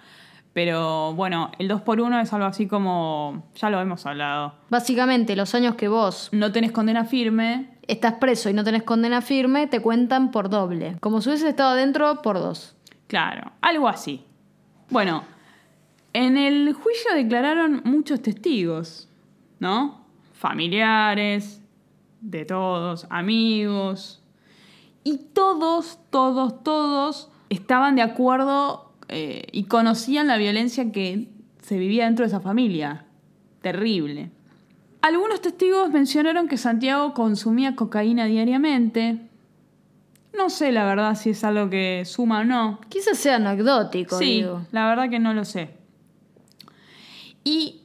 Pero 0.54 1.14
bueno, 1.14 1.52
el 1.60 1.68
2 1.68 1.82
por 1.82 2.02
1 2.02 2.20
es 2.20 2.34
algo 2.34 2.48
así 2.48 2.68
como, 2.68 3.50
ya 3.56 3.70
lo 3.70 3.80
hemos 3.80 4.06
hablado. 4.06 4.56
Básicamente, 4.70 5.36
los 5.36 5.54
años 5.56 5.76
que 5.76 5.88
vos 5.88 6.30
No 6.32 6.52
tenés 6.52 6.72
condena 6.72 7.06
firme, 7.06 7.78
estás 7.88 8.14
preso 8.16 8.50
y 8.50 8.54
no 8.54 8.64
tenés 8.64 8.84
condena 8.84 9.22
firme, 9.22 9.68
te 9.68 9.82
cuentan 9.82 10.32
por 10.32 10.50
doble. 10.50 10.98
Como 11.00 11.22
si 11.22 11.30
hubieses 11.30 11.50
estado 11.50 11.72
adentro, 11.72 12.22
por 12.22 12.40
dos. 12.40 12.76
claro, 13.08 13.52
algo 13.62 13.88
así. 13.88 14.26
Bueno, 14.90 15.24
en 16.14 16.38
el 16.38 16.74
juicio 16.74 17.14
declararon 17.14 17.82
muchos 17.86 18.22
testigos, 18.22 19.08
¿no? 19.60 20.06
Familiares, 20.34 21.62
de 22.22 22.46
todos, 22.46 23.06
amigos. 23.10 24.24
Y 25.04 25.18
todos, 25.34 26.00
todos, 26.10 26.64
todos 26.64 27.32
estaban 27.50 27.96
de 27.96 28.02
acuerdo 28.02 28.89
eh, 29.10 29.48
y 29.52 29.64
conocían 29.66 30.28
la 30.28 30.38
violencia 30.38 30.92
que 30.92 31.28
se 31.62 31.78
vivía 31.78 32.06
dentro 32.06 32.24
de 32.24 32.30
esa 32.30 32.40
familia. 32.40 33.06
Terrible. 33.62 34.32
Algunos 35.02 35.42
testigos 35.42 35.92
mencionaron 35.92 36.48
que 36.48 36.58
Santiago 36.58 37.14
consumía 37.14 37.76
cocaína 37.76 38.26
diariamente. 38.26 39.20
No 40.38 40.50
sé 40.50 40.72
la 40.72 40.86
verdad 40.86 41.16
si 41.16 41.32
es 41.32 41.44
algo 41.44 41.70
que 41.70 42.04
suma 42.06 42.42
o 42.42 42.44
no. 42.44 42.80
Quizás 42.90 43.18
sea 43.18 43.38
anecdótico, 43.38 44.18
Sí, 44.18 44.26
digo. 44.26 44.66
la 44.72 44.88
verdad 44.88 45.10
que 45.10 45.20
no 45.20 45.34
lo 45.34 45.46
sé. 45.46 45.72
Y 47.44 47.82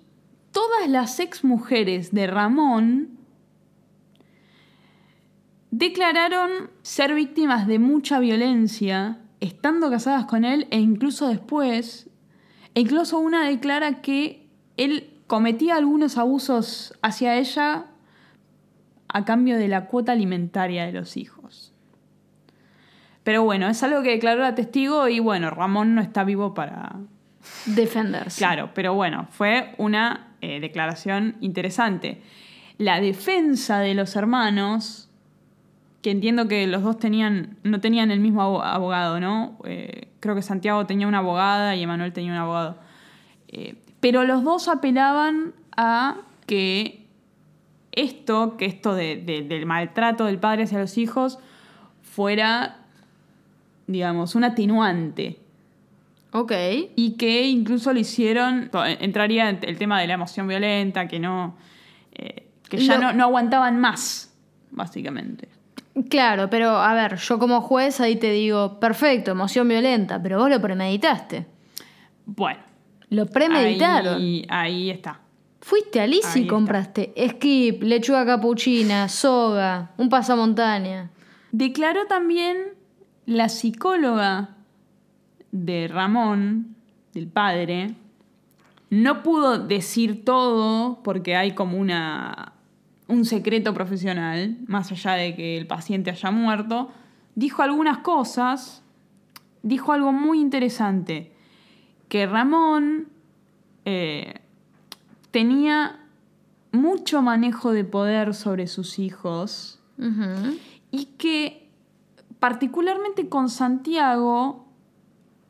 todas 0.52 0.88
las 0.88 1.18
ex 1.20 1.42
mujeres 1.44 2.12
de 2.12 2.26
Ramón 2.26 3.18
declararon 5.70 6.70
ser 6.82 7.14
víctimas 7.14 7.66
de 7.66 7.78
mucha 7.78 8.20
violencia, 8.20 9.18
estando 9.44 9.90
casadas 9.90 10.24
con 10.24 10.44
él 10.44 10.66
e 10.70 10.78
incluso 10.78 11.28
después. 11.28 12.08
E 12.74 12.80
incluso 12.80 13.18
una 13.18 13.46
declara 13.46 14.00
que 14.00 14.48
él 14.76 15.10
cometía 15.26 15.76
algunos 15.76 16.18
abusos 16.18 16.94
hacia 17.02 17.36
ella 17.36 17.86
a 19.08 19.24
cambio 19.24 19.58
de 19.58 19.68
la 19.68 19.86
cuota 19.86 20.12
alimentaria 20.12 20.86
de 20.86 20.92
los 20.92 21.16
hijos. 21.16 21.72
Pero 23.22 23.42
bueno, 23.42 23.68
es 23.68 23.82
algo 23.82 24.02
que 24.02 24.10
declaró 24.10 24.42
la 24.42 24.54
testigo 24.54 25.08
y 25.08 25.20
bueno, 25.20 25.50
Ramón 25.50 25.94
no 25.94 26.00
está 26.00 26.24
vivo 26.24 26.54
para... 26.54 26.96
Defenderse. 27.66 28.38
Claro, 28.38 28.70
pero 28.74 28.94
bueno, 28.94 29.28
fue 29.30 29.74
una 29.76 30.34
eh, 30.40 30.60
declaración 30.60 31.36
interesante. 31.40 32.22
La 32.78 33.00
defensa 33.00 33.80
de 33.80 33.94
los 33.94 34.16
hermanos, 34.16 35.10
que 36.04 36.10
entiendo 36.10 36.48
que 36.48 36.66
los 36.66 36.82
dos 36.82 36.98
tenían, 36.98 37.56
no 37.62 37.80
tenían 37.80 38.10
el 38.10 38.20
mismo 38.20 38.42
abo- 38.42 38.62
abogado, 38.62 39.20
¿no? 39.20 39.56
Eh, 39.64 40.08
creo 40.20 40.34
que 40.34 40.42
Santiago 40.42 40.84
tenía 40.84 41.08
una 41.08 41.18
abogada 41.20 41.74
y 41.76 41.82
Emanuel 41.82 42.12
tenía 42.12 42.30
un 42.32 42.36
abogado. 42.36 42.76
Eh, 43.48 43.76
pero 44.00 44.24
los 44.24 44.44
dos 44.44 44.68
apelaban 44.68 45.54
a 45.78 46.18
que 46.44 47.06
esto, 47.92 48.58
que 48.58 48.66
esto 48.66 48.94
de- 48.94 49.16
de- 49.16 49.44
del 49.44 49.64
maltrato 49.64 50.26
del 50.26 50.36
padre 50.38 50.64
hacia 50.64 50.78
los 50.78 50.98
hijos, 50.98 51.38
fuera, 52.02 52.80
digamos, 53.86 54.34
un 54.34 54.44
atenuante. 54.44 55.38
Ok. 56.32 56.52
Y 56.96 57.12
que 57.12 57.46
incluso 57.46 57.94
lo 57.94 57.98
hicieron, 57.98 58.68
entraría 59.00 59.48
el 59.48 59.78
tema 59.78 60.02
de 60.02 60.06
la 60.06 60.14
emoción 60.14 60.46
violenta, 60.48 61.08
que 61.08 61.18
no, 61.18 61.56
eh, 62.12 62.46
que 62.68 62.76
ya 62.76 62.96
Lo- 62.98 63.04
no, 63.04 63.12
no 63.14 63.24
aguantaban 63.24 63.80
más, 63.80 64.36
básicamente. 64.70 65.48
Claro, 66.10 66.50
pero 66.50 66.70
a 66.70 66.92
ver, 66.94 67.16
yo 67.16 67.38
como 67.38 67.60
juez 67.60 68.00
ahí 68.00 68.16
te 68.16 68.30
digo, 68.32 68.80
perfecto, 68.80 69.30
emoción 69.30 69.68
violenta, 69.68 70.20
pero 70.22 70.38
vos 70.38 70.50
lo 70.50 70.60
premeditaste. 70.60 71.46
Bueno, 72.26 72.60
Lo 73.10 73.26
premeditaron. 73.26 74.16
ahí, 74.16 74.44
ahí 74.48 74.90
está. 74.90 75.20
Fuiste 75.60 76.00
a 76.00 76.06
Lisi 76.06 76.40
y 76.40 76.42
está. 76.42 76.54
compraste 76.54 77.14
skip, 77.28 77.82
lechuga 77.82 78.26
capuchina, 78.26 79.08
soga, 79.08 79.92
un 79.96 80.08
pasamontaña. 80.08 81.10
Declaró 81.52 82.06
también 82.06 82.56
la 83.26 83.48
psicóloga 83.48 84.56
de 85.52 85.86
Ramón, 85.88 86.74
del 87.12 87.28
padre. 87.28 87.94
No 88.90 89.22
pudo 89.22 89.58
decir 89.58 90.24
todo 90.24 91.02
porque 91.04 91.36
hay 91.36 91.52
como 91.52 91.78
una, 91.78 92.53
un 93.08 93.24
secreto 93.24 93.74
profesional, 93.74 94.56
más 94.66 94.90
allá 94.92 95.12
de 95.12 95.34
que 95.34 95.56
el 95.56 95.66
paciente 95.66 96.10
haya 96.10 96.30
muerto. 96.30 96.90
Dijo 97.34 97.62
algunas 97.62 97.98
cosas, 97.98 98.82
dijo 99.62 99.92
algo 99.92 100.12
muy 100.12 100.40
interesante, 100.40 101.32
que 102.08 102.26
Ramón 102.26 103.08
eh, 103.84 104.40
tenía 105.30 106.00
mucho 106.72 107.22
manejo 107.22 107.72
de 107.72 107.84
poder 107.84 108.34
sobre 108.34 108.66
sus 108.66 108.98
hijos 108.98 109.80
y 110.90 111.04
que 111.18 111.70
particularmente 112.40 113.28
con 113.28 113.48
Santiago 113.48 114.66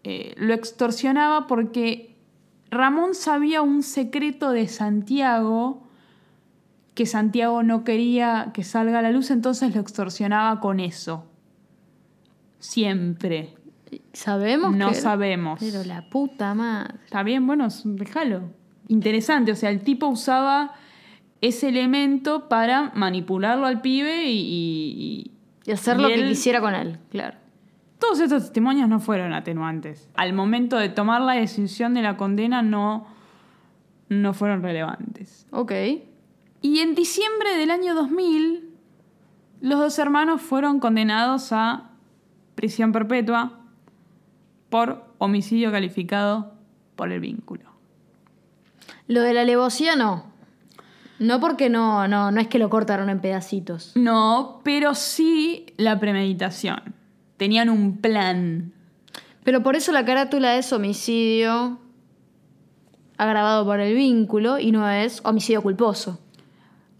eh, 0.02 0.34
lo 0.36 0.52
extorsionaba 0.52 1.46
porque 1.46 2.14
Ramón 2.70 3.14
sabía 3.14 3.62
un 3.62 3.82
secreto 3.82 4.50
de 4.50 4.68
Santiago 4.68 5.83
que 6.94 7.06
Santiago 7.06 7.62
no 7.62 7.82
quería 7.84 8.50
que 8.54 8.62
salga 8.64 9.00
a 9.00 9.02
la 9.02 9.10
luz, 9.10 9.30
entonces 9.30 9.74
lo 9.74 9.80
extorsionaba 9.80 10.60
con 10.60 10.80
eso. 10.80 11.26
Siempre. 12.58 13.54
¿Sabemos? 14.12 14.74
No 14.76 14.88
que- 14.90 14.94
sabemos. 14.94 15.60
Pero 15.60 15.84
la 15.84 16.08
puta 16.08 16.54
madre. 16.54 16.94
Está 17.04 17.22
bien, 17.22 17.46
bueno, 17.46 17.68
déjalo. 17.84 18.42
Interesante, 18.88 19.52
o 19.52 19.56
sea, 19.56 19.70
el 19.70 19.80
tipo 19.82 20.06
usaba 20.08 20.72
ese 21.40 21.68
elemento 21.68 22.48
para 22.48 22.92
manipularlo 22.94 23.66
al 23.66 23.80
pibe 23.80 24.24
y- 24.30 24.40
y, 24.40 25.30
Y 25.66 25.72
hacer 25.72 25.98
Y 25.98 26.02
lo 26.02 26.08
que 26.08 26.26
quisiera 26.28 26.60
con 26.60 26.74
él, 26.74 26.98
claro. 27.10 27.38
Todos 27.98 28.20
estos 28.20 28.42
testimonios 28.44 28.86
no 28.88 29.00
fueron 29.00 29.32
atenuantes. 29.32 30.10
Al 30.14 30.34
momento 30.34 30.76
de 30.76 30.90
tomar 30.90 31.22
la 31.22 31.32
decisión 31.32 31.94
de 31.94 32.02
la 32.02 32.18
condena 32.18 32.60
no, 32.60 33.06
no 34.10 34.34
fueron 34.34 34.62
relevantes. 34.62 35.46
Ok. 35.50 35.72
Y 36.64 36.78
en 36.78 36.94
diciembre 36.94 37.58
del 37.58 37.70
año 37.70 37.94
2000, 37.94 38.70
los 39.60 39.78
dos 39.78 39.98
hermanos 39.98 40.40
fueron 40.40 40.80
condenados 40.80 41.52
a 41.52 41.90
prisión 42.54 42.90
perpetua 42.90 43.60
por 44.70 45.04
homicidio 45.18 45.70
calificado 45.70 46.54
por 46.96 47.12
el 47.12 47.20
vínculo. 47.20 47.64
Lo 49.08 49.20
de 49.20 49.34
la 49.34 49.42
alevosía 49.42 49.94
no. 49.94 50.24
No 51.18 51.38
porque 51.38 51.68
no, 51.68 52.08
no, 52.08 52.30
no 52.30 52.40
es 52.40 52.48
que 52.48 52.58
lo 52.58 52.70
cortaron 52.70 53.10
en 53.10 53.20
pedacitos. 53.20 53.92
No, 53.94 54.62
pero 54.64 54.94
sí 54.94 55.66
la 55.76 56.00
premeditación. 56.00 56.94
Tenían 57.36 57.68
un 57.68 57.98
plan. 57.98 58.72
Pero 59.42 59.62
por 59.62 59.76
eso 59.76 59.92
la 59.92 60.06
carátula 60.06 60.56
es 60.56 60.72
homicidio 60.72 61.78
agravado 63.18 63.66
por 63.66 63.80
el 63.80 63.94
vínculo 63.94 64.58
y 64.58 64.72
no 64.72 64.88
es 64.88 65.20
homicidio 65.26 65.60
culposo. 65.60 66.23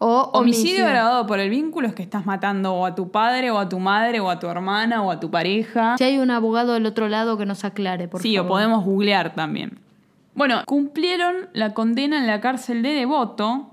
O 0.07 0.29
Homicidio 0.35 0.85
agravado 0.85 1.27
por 1.27 1.41
el 1.41 1.49
vínculo 1.49 1.89
es 1.89 1.95
que 1.95 2.03
estás 2.03 2.27
matando 2.27 2.75
o 2.75 2.85
a 2.85 2.95
tu 2.95 3.11
padre, 3.11 3.51
o 3.51 3.59
a 3.59 3.71
tu 3.71 3.79
madre, 3.79 4.21
o 4.21 4.29
a 4.29 4.39
tu 4.39 4.47
hermana, 4.49 5.03
o 5.03 5.11
a 5.11 5.19
tu 5.19 5.31
pareja. 5.31 5.97
Si 5.97 6.05
hay 6.05 6.19
un 6.19 6.31
abogado 6.31 6.75
del 6.75 6.85
otro 6.85 7.09
lado 7.09 7.39
que 7.39 7.47
nos 7.47 7.65
aclare, 7.65 8.07
por 8.07 8.21
sí, 8.21 8.37
favor. 8.37 8.51
o 8.51 8.53
podemos 8.53 8.85
googlear 8.85 9.35
también. 9.35 9.79
Bueno, 10.35 10.63
cumplieron 10.67 11.49
la 11.55 11.73
condena 11.73 12.19
en 12.19 12.27
la 12.27 12.43
cárcel 12.43 12.83
de 12.83 12.91
Devoto 12.91 13.71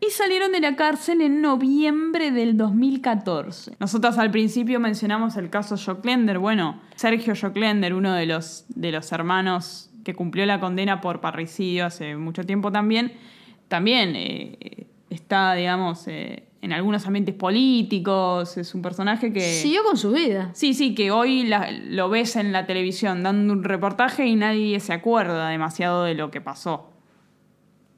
y 0.00 0.10
salieron 0.10 0.52
de 0.52 0.60
la 0.60 0.76
cárcel 0.76 1.22
en 1.22 1.42
noviembre 1.42 2.30
del 2.30 2.56
2014. 2.56 3.78
Nosotros 3.80 4.16
al 4.16 4.30
principio 4.30 4.78
mencionamos 4.78 5.36
el 5.38 5.50
caso 5.50 5.76
Joclender. 5.76 6.38
Bueno, 6.38 6.80
Sergio 6.94 7.34
Joclender, 7.34 7.94
uno 7.94 8.12
de 8.12 8.26
los, 8.26 8.64
de 8.68 8.92
los 8.92 9.10
hermanos 9.10 9.90
que 10.04 10.14
cumplió 10.14 10.46
la 10.46 10.60
condena 10.60 11.00
por 11.00 11.20
parricidio 11.20 11.84
hace 11.84 12.14
mucho 12.14 12.44
tiempo 12.44 12.70
también, 12.70 13.12
también 13.70 14.12
eh, 14.16 14.86
está, 15.08 15.54
digamos, 15.54 16.06
eh, 16.08 16.44
en 16.60 16.72
algunos 16.74 17.06
ambientes 17.06 17.34
políticos, 17.34 18.58
es 18.58 18.74
un 18.74 18.82
personaje 18.82 19.32
que... 19.32 19.40
Siguió 19.40 19.82
con 19.84 19.96
su 19.96 20.10
vida. 20.12 20.50
Sí, 20.52 20.74
sí, 20.74 20.94
que 20.94 21.10
hoy 21.10 21.44
la- 21.44 21.70
lo 21.70 22.10
ves 22.10 22.36
en 22.36 22.52
la 22.52 22.66
televisión 22.66 23.22
dando 23.22 23.54
un 23.54 23.64
reportaje 23.64 24.26
y 24.26 24.36
nadie 24.36 24.78
se 24.80 24.92
acuerda 24.92 25.48
demasiado 25.48 26.04
de 26.04 26.14
lo 26.14 26.30
que 26.30 26.42
pasó. 26.42 26.90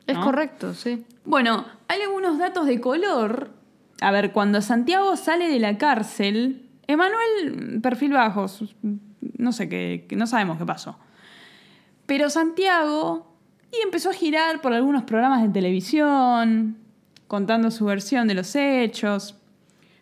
Es 0.07 0.19
correcto, 0.19 0.75
sí. 0.75 1.05
Bueno, 1.25 1.65
hay 1.89 2.03
algunos 2.03 2.39
datos 2.39 2.67
de 2.67 2.81
color. 2.81 3.51
A 4.01 4.11
ver, 4.11 4.33
cuando 4.33 4.61
Santiago 4.61 5.17
sale 5.17 5.49
de 5.49 5.59
la 5.59 5.79
cárcel, 5.79 6.69
Emanuel, 6.87 7.81
perfil 7.83 8.13
bajo, 8.13 8.47
no 9.39 9.53
sé 9.53 9.69
qué, 9.69 10.07
no 10.17 10.27
sabemos 10.27 10.59
qué 10.59 10.67
pasó. 10.67 10.99
Pero 12.07 12.29
Santiago, 12.31 13.32
y 13.73 13.83
empezó 13.83 14.11
a 14.11 14.13
girar 14.13 14.61
por 14.61 14.73
algunos 14.75 15.05
programas 15.05 15.43
de 15.43 15.49
televisión, 15.49 16.77
contando 17.27 17.71
su 17.71 17.87
versión 17.87 18.29
de 18.29 18.35
los 18.35 18.55
hechos. 18.55 19.37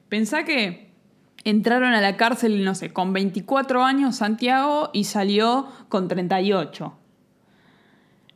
Pensá 0.08 0.44
que 0.44 0.90
entraron 1.44 1.92
a 1.92 2.00
la 2.00 2.16
cárcel, 2.16 2.64
no 2.64 2.74
sé, 2.74 2.92
con 2.92 3.12
24 3.12 3.84
años 3.84 4.16
Santiago 4.16 4.90
y 4.92 5.04
salió 5.04 5.68
con 5.88 6.08
38. 6.08 6.92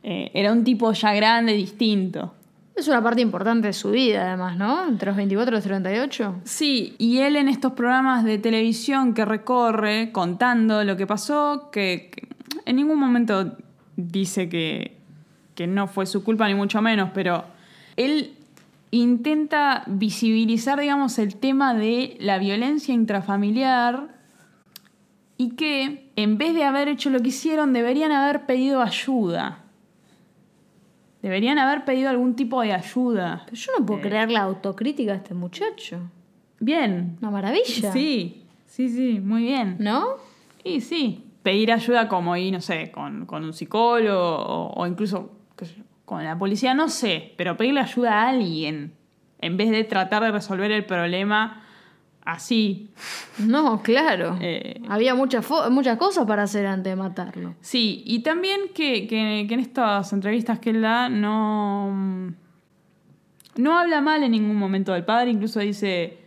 Eh, 0.04 0.30
era 0.34 0.52
un 0.52 0.62
tipo 0.62 0.92
ya 0.92 1.12
grande, 1.14 1.54
distinto. 1.54 2.34
Es 2.76 2.88
una 2.88 3.02
parte 3.02 3.20
importante 3.20 3.68
de 3.68 3.72
su 3.72 3.90
vida, 3.90 4.28
además, 4.28 4.56
¿no? 4.56 4.86
Entre 4.86 5.06
los 5.06 5.16
24 5.16 5.52
y 5.52 5.56
los 5.56 5.64
38. 5.64 6.40
Sí, 6.44 6.94
y 6.98 7.18
él 7.18 7.36
en 7.36 7.48
estos 7.48 7.72
programas 7.72 8.24
de 8.24 8.38
televisión 8.38 9.14
que 9.14 9.24
recorre 9.24 10.12
contando 10.12 10.84
lo 10.84 10.96
que 10.96 11.06
pasó, 11.06 11.70
que, 11.72 12.10
que 12.12 12.28
en 12.64 12.76
ningún 12.76 12.98
momento 12.98 13.56
dice 13.96 14.48
que, 14.48 15.03
que 15.54 15.66
no 15.66 15.86
fue 15.86 16.06
su 16.06 16.24
culpa, 16.24 16.48
ni 16.48 16.54
mucho 16.54 16.82
menos, 16.82 17.10
pero 17.14 17.44
él 17.96 18.34
intenta 18.90 19.82
visibilizar, 19.86 20.78
digamos, 20.80 21.18
el 21.18 21.36
tema 21.36 21.74
de 21.74 22.16
la 22.20 22.38
violencia 22.38 22.94
intrafamiliar 22.94 24.08
y 25.36 25.50
que 25.50 26.10
en 26.16 26.38
vez 26.38 26.54
de 26.54 26.64
haber 26.64 26.88
hecho 26.88 27.10
lo 27.10 27.20
que 27.20 27.28
hicieron, 27.28 27.72
deberían 27.72 28.12
haber 28.12 28.46
pedido 28.46 28.80
ayuda. 28.80 29.64
Deberían 31.22 31.58
haber 31.58 31.84
pedido 31.84 32.10
algún 32.10 32.36
tipo 32.36 32.60
de 32.60 32.72
ayuda. 32.72 33.42
Pero 33.46 33.56
yo 33.56 33.72
no 33.78 33.86
puedo 33.86 34.00
creer 34.00 34.30
la 34.30 34.42
autocrítica 34.42 35.12
de 35.12 35.18
este 35.18 35.34
muchacho. 35.34 35.98
Bien, 36.60 37.16
Una 37.20 37.30
maravilla. 37.30 37.92
Sí, 37.92 38.44
sí, 38.66 38.88
sí, 38.88 39.20
muy 39.20 39.42
bien. 39.42 39.76
¿No? 39.80 40.04
Y 40.62 40.80
sí, 40.82 41.24
pedir 41.42 41.72
ayuda 41.72 42.08
como 42.08 42.36
ir, 42.36 42.52
no 42.52 42.60
sé, 42.60 42.92
con, 42.92 43.26
con 43.26 43.42
un 43.44 43.52
psicólogo 43.52 44.36
o, 44.36 44.72
o 44.74 44.86
incluso 44.86 45.30
qué 45.56 45.66
sé 45.66 45.74
yo, 45.78 45.84
con 46.04 46.22
la 46.24 46.38
policía, 46.38 46.74
no 46.74 46.88
sé, 46.88 47.32
pero 47.36 47.56
pedirle 47.56 47.80
ayuda 47.80 48.22
a 48.22 48.28
alguien 48.28 48.94
en 49.40 49.56
vez 49.56 49.70
de 49.70 49.84
tratar 49.84 50.22
de 50.22 50.30
resolver 50.32 50.70
el 50.70 50.84
problema 50.84 51.62
así. 52.24 52.90
No, 53.38 53.82
claro. 53.82 54.36
Eh. 54.42 54.80
Había 54.88 55.14
muchas, 55.14 55.46
muchas 55.70 55.96
cosas 55.98 56.26
para 56.26 56.42
hacer 56.44 56.66
antes 56.66 56.92
de 56.92 56.96
matarlo. 56.96 57.54
Sí, 57.60 58.02
y 58.06 58.20
también 58.20 58.60
que, 58.74 59.06
que- 59.06 59.44
que 59.48 59.54
en 59.54 59.60
estas 59.60 60.12
entrevistas 60.12 60.58
que 60.58 60.70
él 60.70 60.80
da 60.82 61.08
no, 61.08 62.32
no 63.56 63.78
habla 63.78 64.00
mal 64.00 64.22
en 64.22 64.32
ningún 64.32 64.56
momento 64.56 64.92
del 64.92 65.04
padre, 65.04 65.30
incluso 65.30 65.60
dice, 65.60 66.18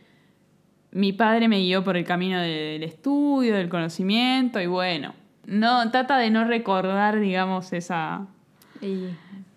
mi 0.91 1.13
padre 1.13 1.47
me 1.47 1.59
guió 1.59 1.84
por 1.84 1.97
el 1.97 2.05
camino 2.05 2.39
del 2.39 2.84
estudio, 2.84 3.55
del 3.55 3.69
conocimiento, 3.69 4.59
y 4.61 4.67
bueno, 4.67 5.13
no 5.45 5.89
trata 5.91 6.17
de 6.17 6.30
no 6.30 6.43
recordar, 6.45 7.19
digamos, 7.19 7.73
esa, 7.73 8.28
Y 8.82 9.07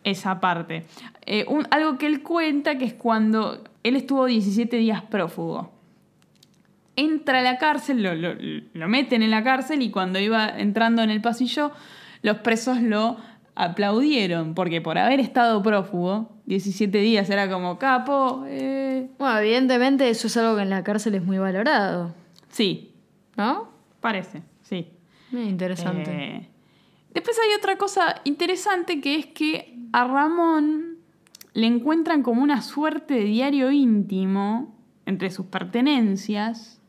esa 0.04 0.40
parte. 0.40 0.84
Eh, 1.26 1.44
un- 1.48 1.66
algo 1.70 1.98
que 1.98 2.06
él 2.06 2.22
cuenta 2.22 2.78
que 2.78 2.84
es 2.86 2.94
cuando 2.94 3.62
él 3.82 3.96
estuvo 3.96 4.26
17 4.26 4.76
días 4.76 5.02
prófugo. 5.02 5.72
Entra 6.96 7.38
a 7.38 7.42
la 7.42 7.58
cárcel, 7.58 8.02
lo, 8.02 8.14
lo- 8.14 8.34
lo 8.72 8.88
meten 8.88 9.22
en 9.22 9.30
la 9.30 9.42
cárcel 9.42 9.80
y 9.82 9.90
cuando 9.90 10.18
iba 10.18 10.48
entrando 10.48 11.02
en 11.02 11.10
el 11.10 11.20
pasillo, 11.22 11.70
los 12.22 12.38
presos 12.38 12.82
lo 12.82 13.16
aplaudieron, 13.54 14.54
porque 14.54 14.80
por 14.80 14.98
haber 14.98 15.20
estado 15.20 15.62
prófugo, 15.62 16.30
17 16.46 16.98
días 16.98 17.28
era 17.30 17.48
como 17.50 17.78
capo, 17.78 18.44
eh, 18.48 19.08
bueno, 19.18 19.38
evidentemente 19.38 20.08
eso 20.10 20.26
es 20.26 20.36
algo 20.36 20.56
que 20.56 20.62
en 20.62 20.70
la 20.70 20.82
cárcel 20.82 21.14
es 21.14 21.22
muy 21.22 21.38
valorado. 21.38 22.14
sí, 22.48 22.92
¿No? 23.36 23.70
parece, 24.00 24.42
sí. 24.62 24.88
Muy 25.30 25.42
interesante. 25.44 26.10
Eh, 26.10 26.48
después 27.12 27.38
hay 27.38 27.54
otra 27.56 27.76
cosa 27.76 28.20
interesante 28.24 29.00
que 29.00 29.16
es 29.16 29.26
que 29.26 29.78
a 29.92 30.04
Ramón 30.04 30.98
le 31.52 31.66
encuentran 31.66 32.22
como 32.22 32.42
una 32.42 32.62
suerte 32.62 33.14
de 33.14 33.24
diario 33.24 33.70
íntimo 33.70 34.74
entre 35.06 35.30
sus 35.30 35.46
pertenencias 35.46 36.80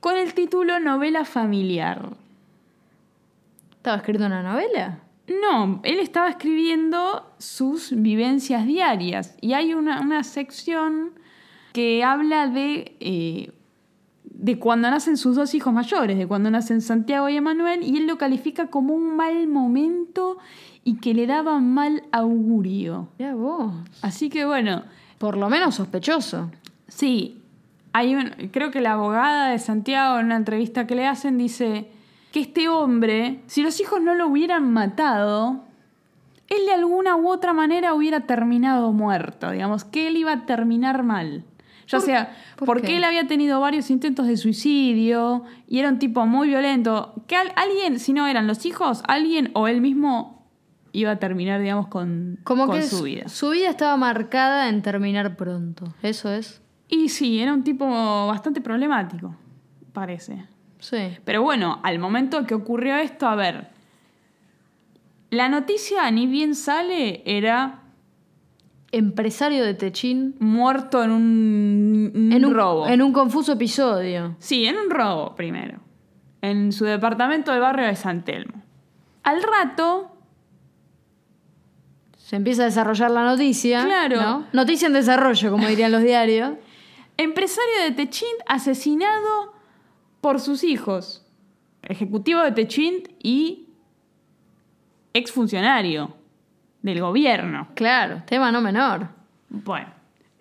con 0.00 0.16
el 0.16 0.34
título 0.34 0.78
Novela 0.78 1.24
familiar. 1.24 2.16
¿Estaba 3.72 3.96
escrito 3.96 4.26
una 4.26 4.42
novela? 4.42 5.00
No, 5.28 5.80
él 5.82 5.98
estaba 5.98 6.28
escribiendo 6.28 7.34
sus 7.38 7.92
vivencias 7.92 8.66
diarias 8.66 9.36
y 9.40 9.54
hay 9.54 9.74
una, 9.74 10.00
una 10.00 10.22
sección 10.22 11.12
que 11.72 12.04
habla 12.04 12.46
de, 12.46 12.96
eh, 13.00 13.52
de 14.46 14.60
cuando 14.60 14.88
nacen 14.88 15.16
sus 15.16 15.34
dos 15.34 15.54
hijos 15.54 15.74
mayores, 15.74 16.16
de 16.16 16.28
cuando 16.28 16.52
nacen 16.52 16.80
Santiago 16.80 17.28
y 17.28 17.36
Emanuel, 17.36 17.82
y 17.82 17.96
él 17.96 18.06
lo 18.06 18.16
califica 18.16 18.68
como 18.68 18.94
un 18.94 19.16
mal 19.16 19.48
momento 19.48 20.38
y 20.84 20.98
que 20.98 21.14
le 21.14 21.26
daba 21.26 21.58
mal 21.58 22.04
augurio. 22.12 23.08
Ya 23.18 23.34
vos. 23.34 23.74
Así 24.02 24.30
que 24.30 24.44
bueno, 24.44 24.84
Por 25.18 25.36
lo 25.36 25.48
menos 25.48 25.74
sospechoso. 25.74 26.52
Sí, 26.86 27.42
hay 27.92 28.14
un, 28.14 28.30
creo 28.52 28.70
que 28.70 28.80
la 28.80 28.92
abogada 28.92 29.48
de 29.48 29.58
Santiago 29.58 30.20
en 30.20 30.26
una 30.26 30.36
entrevista 30.36 30.86
que 30.86 30.94
le 30.94 31.08
hacen 31.08 31.38
dice 31.38 31.90
que 32.30 32.38
este 32.38 32.68
hombre, 32.68 33.40
si 33.48 33.64
los 33.64 33.80
hijos 33.80 34.00
no 34.00 34.14
lo 34.14 34.28
hubieran 34.28 34.72
matado, 34.72 35.64
él 36.48 36.66
de 36.66 36.72
alguna 36.72 37.16
u 37.16 37.28
otra 37.28 37.52
manera 37.52 37.94
hubiera 37.94 38.20
terminado 38.20 38.92
muerto, 38.92 39.50
digamos, 39.50 39.82
que 39.82 40.06
él 40.06 40.16
iba 40.16 40.30
a 40.30 40.46
terminar 40.46 41.02
mal. 41.02 41.42
Ya 41.86 41.98
¿Por- 41.98 42.06
sea 42.06 42.36
por 42.56 42.66
porque 42.66 42.88
qué? 42.88 42.96
él 42.96 43.04
había 43.04 43.26
tenido 43.26 43.60
varios 43.60 43.90
intentos 43.90 44.26
de 44.26 44.36
suicidio 44.36 45.44
y 45.68 45.78
era 45.78 45.88
un 45.88 45.98
tipo 45.98 46.26
muy 46.26 46.48
violento, 46.48 47.14
que 47.26 47.36
al- 47.36 47.52
alguien, 47.56 47.98
si 48.00 48.12
no 48.12 48.26
eran 48.26 48.46
los 48.46 48.66
hijos, 48.66 49.02
alguien 49.06 49.50
o 49.54 49.68
él 49.68 49.80
mismo 49.80 50.44
iba 50.92 51.10
a 51.12 51.16
terminar, 51.18 51.60
digamos, 51.60 51.88
con, 51.88 52.38
Como 52.42 52.66
con 52.66 52.76
que 52.76 52.82
su 52.82 52.98
su 52.98 53.02
vida. 53.04 53.28
su 53.28 53.50
vida 53.50 53.68
estaba 53.70 53.96
marcada 53.96 54.68
en 54.68 54.82
terminar 54.82 55.36
pronto. 55.36 55.94
Eso 56.02 56.32
es. 56.32 56.60
Y 56.88 57.08
sí, 57.10 57.38
era 57.40 57.52
un 57.52 57.62
tipo 57.64 57.86
bastante 58.26 58.60
problemático, 58.60 59.36
parece. 59.92 60.44
Sí. 60.78 61.18
Pero 61.24 61.42
bueno, 61.42 61.80
al 61.82 61.98
momento 61.98 62.46
que 62.46 62.54
ocurrió 62.54 62.96
esto, 62.96 63.26
a 63.28 63.34
ver, 63.34 63.68
la 65.30 65.48
noticia 65.48 66.10
ni 66.10 66.26
bien 66.26 66.54
sale 66.54 67.22
era 67.26 67.80
Empresario 68.96 69.62
de 69.62 69.74
Techín. 69.74 70.36
muerto 70.38 71.04
en 71.04 71.10
un, 71.10 72.12
un 72.14 72.32
En 72.32 72.46
un 72.46 72.54
robo. 72.54 72.86
En 72.88 73.02
un 73.02 73.12
confuso 73.12 73.52
episodio. 73.52 74.36
Sí, 74.38 74.64
en 74.64 74.78
un 74.78 74.88
robo 74.88 75.34
primero, 75.34 75.80
en 76.40 76.72
su 76.72 76.86
departamento 76.86 77.52
del 77.52 77.60
barrio 77.60 77.86
de 77.86 77.94
San 77.94 78.24
Telmo. 78.24 78.62
Al 79.22 79.42
rato, 79.42 80.12
Se 82.16 82.36
empieza 82.36 82.62
a 82.62 82.64
desarrollar 82.64 83.10
la 83.10 83.24
noticia. 83.24 83.84
Claro. 83.84 84.22
¿no? 84.22 84.46
Noticia 84.54 84.86
en 84.86 84.94
desarrollo, 84.94 85.50
como 85.50 85.68
dirían 85.68 85.92
los 85.92 86.02
diarios. 86.02 86.54
empresario 87.18 87.82
de 87.84 87.90
Techint 87.90 88.40
asesinado 88.48 89.52
por 90.22 90.40
sus 90.40 90.64
hijos, 90.64 91.26
ejecutivo 91.82 92.40
de 92.40 92.52
Techint 92.52 93.08
y 93.22 93.68
exfuncionario 95.12 96.15
del 96.86 97.00
gobierno. 97.00 97.68
Claro, 97.74 98.22
tema 98.26 98.50
no 98.52 98.60
menor. 98.60 99.08
Bueno, 99.48 99.88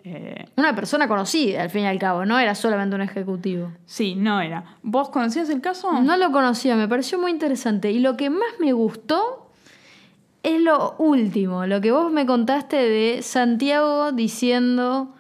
eh, 0.04 0.46
Una 0.56 0.76
persona 0.76 1.08
conocida, 1.08 1.64
al 1.64 1.70
fin 1.70 1.82
y 1.84 1.88
al 1.88 2.00
cabo, 2.00 2.26
no 2.26 2.38
era 2.40 2.56
solamente 2.56 2.96
un 2.96 3.02
ejecutivo. 3.02 3.72
sí, 3.86 4.16
no 4.16 4.40
era. 4.42 4.64
¿Vos 4.84 5.10
conocías 5.10 5.50
el 5.50 5.62
caso? 5.62 5.92
No 6.02 6.16
lo 6.18 6.32
conocía, 6.32 6.76
me 6.76 6.88
pareció 6.88 7.20
muy 7.20 7.32
interesante. 7.32 7.92
Y 7.92 8.00
lo 8.00 8.16
que 8.16 8.30
más 8.30 8.54
me 8.60 8.72
gustó 8.74 9.50
es 10.44 10.62
lo 10.62 10.96
último, 11.00 11.66
lo 11.66 11.82
que 11.82 11.92
vos 11.92 12.12
me 12.12 12.28
contaste 12.28 12.78
de 12.78 13.24
Santiago 13.24 14.12
diciendo 14.12 15.16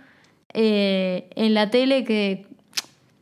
eh, 0.54 1.30
en 1.36 1.56
la 1.56 1.72
tele 1.72 2.04
que 2.04 2.46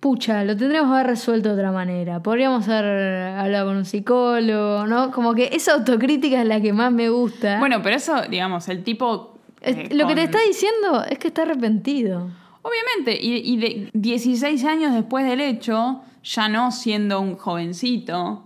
pucha, 0.04 0.44
lo 0.44 0.58
tendríamos 0.58 0.92
que 0.92 0.96
haber 0.96 1.08
resuelto 1.08 1.48
de 1.48 1.56
otra 1.56 1.72
manera. 1.72 2.22
Podríamos 2.22 2.68
haber 2.68 3.38
hablado 3.38 3.68
con 3.68 3.78
un 3.78 3.86
psicólogo, 3.86 4.86
¿no? 4.86 5.12
Como 5.12 5.34
que 5.34 5.52
esa 5.54 5.76
autocrítica 5.76 6.42
es 6.42 6.46
la 6.46 6.60
que 6.60 6.74
más 6.74 6.92
me 6.92 7.08
gusta. 7.08 7.58
Bueno, 7.58 7.82
pero 7.82 7.96
eso, 7.96 8.22
digamos, 8.30 8.68
el 8.68 8.84
tipo... 8.84 9.38
Eh, 9.62 9.88
lo 9.94 10.06
que 10.06 10.16
te 10.16 10.24
está 10.24 10.42
diciendo 10.42 11.06
es 11.10 11.18
que 11.20 11.30
está 11.30 11.44
arrepentido. 11.44 12.30
Obviamente, 12.64 13.18
y, 13.18 13.54
y 13.54 13.58
de 13.58 13.90
16 13.94 14.66
años 14.66 14.94
después 14.94 15.26
del 15.26 15.40
hecho, 15.40 16.02
ya 16.22 16.50
no 16.50 16.74
siendo 16.74 17.22
un 17.22 17.38
jovencito, 17.38 18.44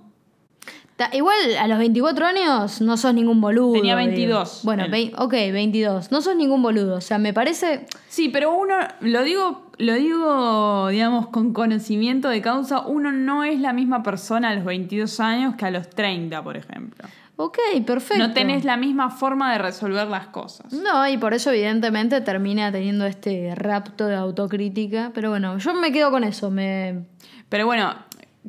Igual 1.13 1.35
a 1.59 1.67
los 1.67 1.77
24 1.77 2.25
años 2.25 2.81
no 2.81 2.97
sos 2.97 3.13
ningún 3.13 3.39
boludo. 3.39 3.73
Tenía 3.73 3.95
digo. 3.95 4.07
22, 4.07 4.61
Bueno, 4.63 4.85
vei- 4.87 5.13
ok, 5.17 5.31
22. 5.31 6.11
No 6.11 6.21
sos 6.21 6.35
ningún 6.35 6.61
boludo. 6.63 6.95
O 6.95 7.01
sea, 7.01 7.17
me 7.19 7.33
parece. 7.33 7.85
Sí, 8.07 8.29
pero 8.29 8.55
uno, 8.55 8.75
lo 9.01 9.23
digo, 9.23 9.69
lo 9.77 9.93
digo, 9.93 10.87
digamos, 10.89 11.27
con 11.27 11.53
conocimiento 11.53 12.29
de 12.29 12.41
causa, 12.41 12.79
uno 12.81 13.11
no 13.11 13.43
es 13.43 13.59
la 13.59 13.73
misma 13.73 14.01
persona 14.01 14.49
a 14.49 14.55
los 14.55 14.65
22 14.65 15.19
años 15.19 15.55
que 15.55 15.65
a 15.65 15.71
los 15.71 15.87
30, 15.89 16.43
por 16.43 16.57
ejemplo. 16.57 17.07
Ok, 17.39 17.59
perfecto. 17.85 18.27
No 18.27 18.33
tenés 18.33 18.65
la 18.65 18.77
misma 18.77 19.11
forma 19.11 19.51
de 19.51 19.59
resolver 19.59 20.07
las 20.07 20.25
cosas. 20.29 20.73
No, 20.73 21.07
y 21.07 21.17
por 21.19 21.35
eso 21.35 21.51
evidentemente 21.51 22.19
termina 22.21 22.71
teniendo 22.71 23.05
este 23.05 23.53
rapto 23.53 24.07
de 24.07 24.15
autocrítica. 24.15 25.11
Pero 25.13 25.29
bueno, 25.29 25.59
yo 25.59 25.75
me 25.75 25.91
quedo 25.91 26.09
con 26.09 26.23
eso. 26.23 26.49
Me... 26.49 27.05
Pero 27.49 27.67
bueno, 27.67 27.93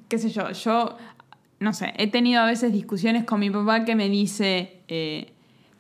qué 0.09 0.17
sé 0.17 0.31
yo, 0.31 0.51
yo, 0.53 0.97
no 1.61 1.73
sé, 1.73 1.93
he 1.97 2.07
tenido 2.07 2.41
a 2.43 2.47
veces 2.47 2.73
discusiones 2.73 3.25
con 3.25 3.41
mi 3.41 3.51
papá 3.51 3.85
que 3.85 3.95
me 3.97 4.09
dice, 4.09 4.81
eh, 4.89 5.33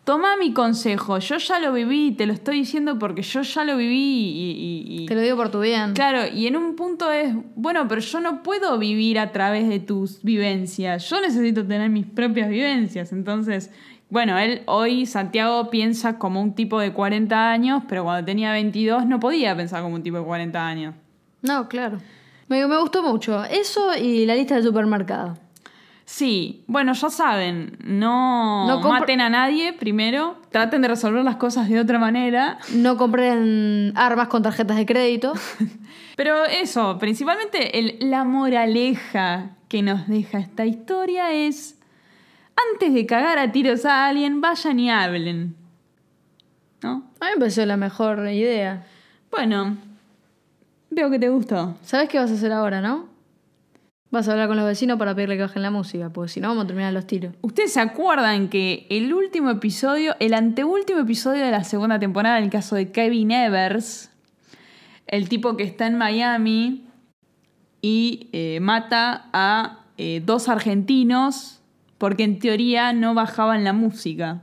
toma 0.04 0.36
mi 0.38 0.52
consejo, 0.52 1.18
yo 1.18 1.36
ya 1.36 1.58
lo 1.60 1.72
viví, 1.72 2.12
te 2.12 2.26
lo 2.26 2.32
estoy 2.32 2.56
diciendo 2.60 2.98
porque 2.98 3.22
yo 3.22 3.42
ya 3.42 3.64
lo 3.64 3.76
viví 3.76 3.94
y... 3.96 4.50
y- 4.96 5.02
y- 5.02 5.06
Te 5.06 5.14
lo 5.14 5.20
digo 5.20 5.36
por 5.36 5.50
tu 5.50 5.60
bien. 5.60 5.92
Claro, 5.92 6.22
y 6.34 6.46
en 6.46 6.56
un 6.56 6.74
punto 6.76 7.12
es, 7.12 7.32
bueno, 7.56 7.86
pero 7.88 8.00
yo 8.00 8.20
no 8.20 8.42
puedo 8.42 8.78
vivir 8.78 9.18
a 9.18 9.32
través 9.32 9.68
de 9.68 9.80
tus 9.80 10.22
vivencias, 10.22 11.08
yo 11.10 11.20
necesito 11.20 11.64
tener 11.66 11.90
mis 11.90 12.06
propias 12.06 12.48
vivencias. 12.48 13.12
Entonces, 13.12 13.70
bueno, 14.10 14.38
él 14.38 14.62
hoy, 14.64 15.04
Santiago, 15.04 15.68
piensa 15.68 16.18
como 16.18 16.40
un 16.40 16.54
tipo 16.54 16.80
de 16.80 16.92
40 16.94 17.50
años, 17.52 17.82
pero 17.86 18.04
cuando 18.04 18.24
tenía 18.24 18.50
22 18.52 19.04
no 19.06 19.20
podía 19.20 19.54
pensar 19.54 19.82
como 19.82 19.94
un 19.96 20.02
tipo 20.02 20.16
de 20.16 20.24
40 20.24 20.66
años. 20.66 20.94
No, 21.42 21.68
claro. 21.68 21.98
Me, 22.48 22.66
me 22.66 22.78
gustó 22.80 23.02
mucho. 23.02 23.44
Eso 23.44 23.94
y 23.94 24.24
la 24.24 24.34
lista 24.34 24.54
del 24.54 24.64
supermercado. 24.64 25.36
Sí, 26.10 26.64
bueno, 26.66 26.94
ya 26.94 27.10
saben, 27.10 27.76
no, 27.84 28.66
No 28.66 28.80
maten 28.88 29.20
a 29.20 29.28
nadie 29.28 29.74
primero, 29.74 30.40
traten 30.50 30.80
de 30.80 30.88
resolver 30.88 31.22
las 31.22 31.36
cosas 31.36 31.68
de 31.68 31.78
otra 31.78 31.98
manera. 31.98 32.56
No 32.72 32.96
compren 32.96 33.92
armas 33.94 34.28
con 34.28 34.42
tarjetas 34.42 34.78
de 34.78 34.86
crédito. 34.86 35.34
Pero 36.16 36.46
eso, 36.46 36.96
principalmente 36.98 37.78
el- 37.78 38.10
la 38.10 38.24
moraleja 38.24 39.50
que 39.68 39.82
nos 39.82 40.08
deja 40.08 40.38
esta 40.38 40.64
historia 40.64 41.30
es, 41.32 41.78
antes 42.72 42.94
de 42.94 43.04
cagar 43.04 43.38
a 43.38 43.52
tiros 43.52 43.84
a 43.84 44.06
alguien, 44.08 44.40
vayan 44.40 44.80
y 44.80 44.90
hablen. 44.90 45.56
¿No? 46.82 47.02
A 47.20 47.26
mí 47.26 47.30
me 47.34 47.40
pareció 47.40 47.66
la 47.66 47.76
mejor 47.76 48.26
idea. 48.30 48.86
Bueno, 49.30 49.76
veo 50.88 51.10
que 51.10 51.18
te 51.18 51.28
gustó. 51.28 51.76
¿Sabes 51.82 52.08
qué 52.08 52.18
vas 52.18 52.30
a 52.30 52.34
hacer 52.34 52.50
ahora, 52.50 52.80
no? 52.80 53.17
Vas 54.10 54.26
a 54.26 54.32
hablar 54.32 54.48
con 54.48 54.56
los 54.56 54.64
vecinos 54.64 54.98
para 54.98 55.14
pedirle 55.14 55.36
que 55.36 55.42
bajen 55.42 55.60
la 55.60 55.70
música, 55.70 56.08
porque 56.10 56.30
si 56.30 56.40
no 56.40 56.48
vamos 56.48 56.64
a 56.64 56.66
terminar 56.66 56.94
los 56.94 57.06
tiros. 57.06 57.34
¿Ustedes 57.42 57.74
se 57.74 57.80
acuerdan 57.80 58.48
que 58.48 58.86
el 58.88 59.12
último 59.12 59.50
episodio, 59.50 60.16
el 60.18 60.32
anteúltimo 60.32 61.00
episodio 61.00 61.44
de 61.44 61.50
la 61.50 61.62
segunda 61.62 61.98
temporada, 61.98 62.38
en 62.38 62.44
el 62.44 62.50
caso 62.50 62.74
de 62.74 62.90
Kevin 62.90 63.30
Evers, 63.32 64.10
el 65.06 65.28
tipo 65.28 65.58
que 65.58 65.64
está 65.64 65.86
en 65.86 65.98
Miami 65.98 66.86
y 67.82 68.30
eh, 68.32 68.60
mata 68.60 69.28
a 69.34 69.80
eh, 69.98 70.22
dos 70.24 70.48
argentinos 70.48 71.60
porque 71.98 72.22
en 72.22 72.38
teoría 72.38 72.94
no 72.94 73.12
bajaban 73.12 73.62
la 73.62 73.74
música? 73.74 74.40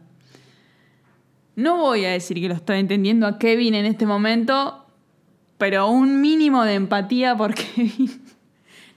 No 1.56 1.78
voy 1.78 2.06
a 2.06 2.12
decir 2.12 2.40
que 2.40 2.50
lo 2.50 2.54
estoy 2.54 2.78
entendiendo 2.78 3.26
a 3.26 3.40
Kevin 3.40 3.74
en 3.74 3.86
este 3.86 4.06
momento, 4.06 4.86
pero 5.58 5.88
un 5.88 6.22
mínimo 6.22 6.64
de 6.64 6.76
empatía 6.76 7.36
por 7.36 7.56
Kevin. 7.56 8.22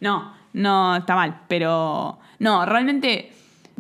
No, 0.01 0.38
no, 0.53 0.97
está 0.97 1.15
mal, 1.15 1.43
pero 1.49 2.19
no, 2.39 2.65
realmente 2.67 3.33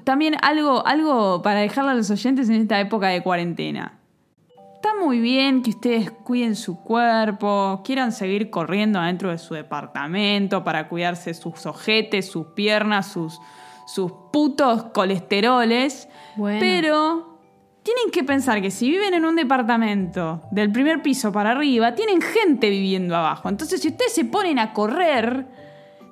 también 0.05 0.37
algo, 0.43 0.87
algo 0.87 1.43
para 1.43 1.61
dejarle 1.61 1.91
a 1.91 1.95
los 1.95 2.11
oyentes 2.11 2.49
en 2.49 2.62
esta 2.62 2.81
época 2.81 3.09
de 3.09 3.23
cuarentena. 3.23 3.99
Está 4.75 4.95
muy 4.95 5.19
bien 5.19 5.62
que 5.62 5.71
ustedes 5.71 6.11
cuiden 6.11 6.55
su 6.55 6.81
cuerpo, 6.83 7.83
quieran 7.85 8.12
seguir 8.12 8.49
corriendo 8.49 9.01
adentro 9.01 9.31
de 9.31 9.39
su 9.39 9.55
departamento 9.55 10.62
para 10.62 10.89
cuidarse 10.89 11.35
sus 11.35 11.66
ojetes, 11.66 12.31
sus 12.31 12.47
piernas, 12.49 13.11
sus, 13.11 13.41
sus 13.87 14.12
putos 14.33 14.85
colesteroles, 14.95 16.09
Bueno. 16.37 16.61
pero 16.61 17.39
tienen 17.83 18.12
que 18.12 18.23
pensar 18.23 18.62
que 18.62 18.71
si 18.71 18.91
viven 18.91 19.14
en 19.14 19.25
un 19.25 19.35
departamento 19.35 20.43
del 20.53 20.71
primer 20.71 21.03
piso 21.03 21.33
para 21.33 21.51
arriba, 21.51 21.95
tienen 21.95 22.21
gente 22.21 22.71
viviendo 22.71 23.16
abajo. 23.16 23.49
Entonces, 23.49 23.81
si 23.81 23.89
ustedes 23.89 24.14
se 24.14 24.27
ponen 24.27 24.59
a 24.59 24.73
correr, 24.73 25.47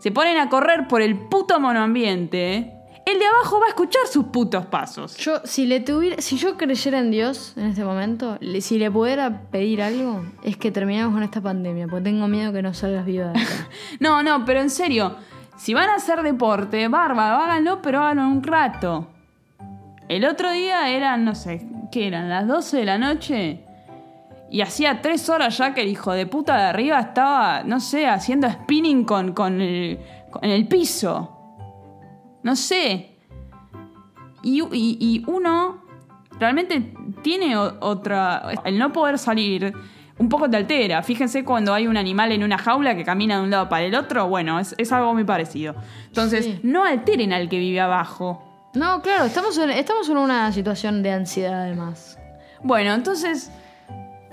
se 0.06 0.12
ponen 0.12 0.38
a 0.38 0.48
correr 0.48 0.86
por 0.86 1.02
el 1.02 1.18
puto 1.18 1.58
monoambiente, 1.58 2.72
el 3.04 3.18
de 3.18 3.26
abajo 3.26 3.58
va 3.58 3.66
a 3.66 3.68
escuchar 3.70 4.02
sus 4.08 4.26
putos 4.26 4.64
pasos. 4.66 5.16
Yo, 5.16 5.40
si 5.42 5.66
le 5.66 5.80
tuviera, 5.80 6.22
si 6.22 6.36
yo 6.36 6.56
creyera 6.56 7.00
en 7.00 7.10
Dios 7.10 7.54
en 7.56 7.66
este 7.66 7.82
momento, 7.82 8.36
le- 8.38 8.60
si 8.60 8.78
le 8.78 8.88
pudiera 8.88 9.42
pedir 9.50 9.82
algo, 9.82 10.24
es 10.44 10.56
que 10.56 10.70
terminemos 10.70 11.12
con 11.12 11.24
esta 11.24 11.40
pandemia, 11.40 11.88
porque 11.88 12.04
tengo 12.04 12.28
miedo 12.28 12.52
que 12.52 12.62
no 12.62 12.72
salgas 12.72 13.04
viva 13.04 13.32
de 13.32 13.40
acá. 13.40 13.50
No, 13.98 14.22
no, 14.22 14.44
pero 14.44 14.60
en 14.60 14.70
serio, 14.70 15.16
si 15.56 15.74
van 15.74 15.88
a 15.88 15.96
hacer 15.96 16.22
deporte, 16.22 16.86
bárbaro, 16.86 17.42
háganlo, 17.42 17.82
pero 17.82 17.98
háganlo 18.00 18.28
un 18.28 18.44
rato. 18.44 19.08
El 20.08 20.24
otro 20.24 20.52
día 20.52 20.88
eran, 20.88 21.24
no 21.24 21.34
sé, 21.34 21.66
¿qué 21.90 22.06
eran? 22.06 22.28
Las 22.28 22.46
12 22.46 22.76
de 22.76 22.84
la 22.84 22.96
noche. 22.98 23.64
Y 24.50 24.60
hacía 24.60 25.02
tres 25.02 25.28
horas 25.28 25.58
ya 25.58 25.74
que 25.74 25.82
el 25.82 25.88
hijo 25.88 26.12
de 26.12 26.26
puta 26.26 26.56
de 26.56 26.62
arriba 26.64 27.00
estaba, 27.00 27.62
no 27.64 27.80
sé, 27.80 28.06
haciendo 28.06 28.48
spinning 28.50 29.04
con, 29.04 29.32
con 29.32 29.60
el, 29.60 29.98
con 30.30 30.44
el 30.44 30.68
piso. 30.68 31.32
No 32.42 32.54
sé. 32.54 33.16
Y, 34.42 34.62
y- 34.62 34.98
y 35.00 35.24
uno 35.26 35.82
realmente 36.38 36.94
tiene 37.22 37.56
otra... 37.56 38.50
El 38.64 38.78
no 38.78 38.92
poder 38.92 39.18
salir 39.18 39.72
un 40.18 40.28
poco 40.28 40.48
te 40.48 40.56
altera. 40.56 41.02
Fíjense 41.02 41.44
cuando 41.44 41.74
hay 41.74 41.88
un 41.88 41.96
animal 41.96 42.30
en 42.30 42.44
una 42.44 42.56
jaula 42.56 42.94
que 42.94 43.04
camina 43.04 43.38
de 43.38 43.42
un 43.42 43.50
lado 43.50 43.68
para 43.68 43.84
el 43.84 43.94
otro. 43.96 44.28
Bueno, 44.28 44.60
es, 44.60 44.74
es 44.78 44.92
algo 44.92 45.12
muy 45.12 45.24
parecido. 45.24 45.74
Entonces, 46.06 46.44
Sí. 46.44 46.60
no 46.62 46.84
alteren 46.84 47.32
al 47.32 47.48
que 47.48 47.58
vive 47.58 47.80
abajo. 47.80 48.42
No, 48.74 49.02
claro, 49.02 49.24
estamos 49.24 49.58
en, 49.58 49.70
estamos 49.70 50.08
en 50.08 50.18
una 50.18 50.52
situación 50.52 51.02
de 51.02 51.10
ansiedad 51.10 51.62
además. 51.62 52.16
Bueno, 52.62 52.94
entonces... 52.94 53.50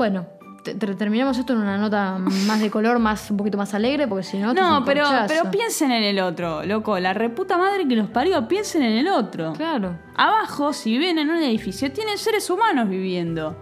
Bueno, 0.04 0.26
te- 0.66 0.76
te- 0.76 0.96
terminamos 0.96 1.38
esto 1.38 1.54
en 1.54 1.60
una 1.60 1.78
nota 1.78 2.18
más 2.18 2.60
de 2.60 2.70
color, 2.70 3.00
más 3.00 3.32
un 3.32 3.38
poquito 3.38 3.58
más 3.58 3.74
alegre, 3.74 4.06
porque 4.06 4.24
si 4.24 4.38
no... 4.38 4.54
No, 4.54 4.84
pero, 4.84 5.04
corchazo. 5.06 5.28
pero 5.30 5.50
piensen 5.50 5.92
en 5.92 6.04
el 6.04 6.20
otro, 6.20 6.66
loco. 6.66 7.00
La 7.00 7.14
reputa 7.14 7.58
madre 7.58 7.88
que 7.88 7.96
los 7.96 8.10
parió, 8.10 8.46
piensen 8.50 8.84
en 8.84 8.98
el 8.98 9.08
otro. 9.08 9.54
Claro. 9.54 9.98
Abajo, 10.18 10.74
si 10.74 10.92
viven 10.98 11.20
en 11.20 11.30
un 11.30 11.38
edificio, 11.38 11.90
tienen 11.94 12.18
seres 12.18 12.50
humanos 12.50 12.90
viviendo. 12.90 13.56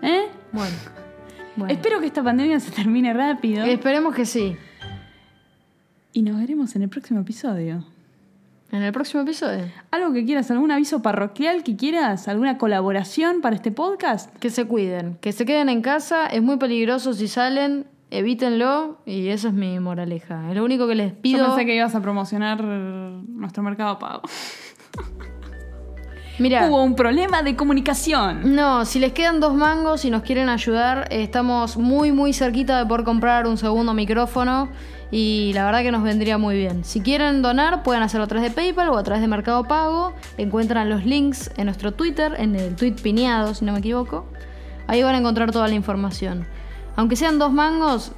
¿Eh? 0.00 0.26
Bueno. 0.52 0.76
bueno. 1.56 1.74
Espero 1.74 1.98
que 1.98 2.06
esta 2.06 2.22
pandemia 2.22 2.60
se 2.60 2.70
termine 2.70 3.12
rápido. 3.12 3.64
Esperemos 3.64 4.14
que 4.14 4.26
sí. 4.26 4.56
Y 6.12 6.22
nos 6.22 6.38
veremos 6.38 6.76
en 6.76 6.82
el 6.82 6.88
próximo 6.88 7.18
episodio. 7.20 7.84
En 8.70 8.82
el 8.82 8.92
próximo 8.92 9.22
episodio. 9.22 9.64
¿Algo 9.90 10.12
que 10.12 10.26
quieras? 10.26 10.50
¿Algún 10.50 10.70
aviso 10.70 11.00
parroquial 11.00 11.62
que 11.62 11.74
quieras? 11.76 12.28
¿Alguna 12.28 12.58
colaboración 12.58 13.40
para 13.40 13.56
este 13.56 13.72
podcast? 13.72 14.34
Que 14.38 14.50
se 14.50 14.66
cuiden, 14.66 15.16
que 15.22 15.32
se 15.32 15.46
queden 15.46 15.70
en 15.70 15.80
casa, 15.80 16.26
es 16.26 16.42
muy 16.42 16.58
peligroso 16.58 17.14
si 17.14 17.28
salen, 17.28 17.86
evítenlo 18.10 18.98
y 19.06 19.28
esa 19.28 19.48
es 19.48 19.54
mi 19.54 19.80
moraleja. 19.80 20.50
Es 20.50 20.56
lo 20.56 20.64
único 20.64 20.86
que 20.86 20.94
les 20.96 21.12
Yo 21.14 21.20
pido. 21.22 21.46
pensé 21.46 21.64
que 21.64 21.76
ibas 21.76 21.94
a 21.94 22.02
promocionar 22.02 22.62
nuestro 22.62 23.62
mercado 23.62 23.98
pago. 23.98 24.20
Mira, 26.38 26.68
Hubo 26.68 26.84
un 26.84 26.94
problema 26.94 27.42
de 27.42 27.56
comunicación. 27.56 28.54
no, 28.54 28.84
si 28.84 29.00
les 29.00 29.12
quedan 29.12 29.40
dos 29.40 29.54
mangos 29.54 30.04
y 30.04 30.10
nos 30.10 30.22
quieren 30.22 30.48
ayudar, 30.48 31.08
eh, 31.10 31.22
estamos 31.24 31.76
muy 31.78 32.12
muy 32.12 32.32
cerquita 32.32 32.78
de 32.78 32.86
poder 32.86 33.04
comprar 33.04 33.46
un 33.48 33.56
segundo 33.58 33.92
micrófono 33.92 34.68
y 35.10 35.52
la 35.54 35.64
verdad 35.64 35.82
que 35.82 35.90
nos 35.90 36.02
vendría 36.02 36.36
muy 36.36 36.56
bien. 36.56 36.84
Si 36.84 37.00
quieren 37.00 37.40
donar, 37.40 37.82
pueden 37.82 38.02
hacerlo 38.02 38.24
a 38.24 38.26
través 38.26 38.50
de 38.50 38.54
PayPal 38.54 38.90
o 38.90 38.98
a 38.98 39.02
través 39.02 39.22
de 39.22 39.28
Mercado 39.28 39.64
Pago. 39.64 40.12
Encuentran 40.36 40.90
los 40.90 41.04
links 41.04 41.50
en 41.56 41.66
nuestro 41.66 41.92
Twitter, 41.92 42.34
en 42.38 42.54
el 42.56 42.76
tweet 42.76 42.96
pineado, 43.02 43.54
si 43.54 43.64
no 43.64 43.72
me 43.72 43.78
equivoco. 43.78 44.26
Ahí 44.86 45.02
van 45.02 45.14
a 45.14 45.18
encontrar 45.18 45.50
toda 45.50 45.66
la 45.68 45.74
información. 45.74 46.46
Aunque 46.96 47.16
sean 47.16 47.38
dos 47.38 47.52
mangos, 47.52 48.12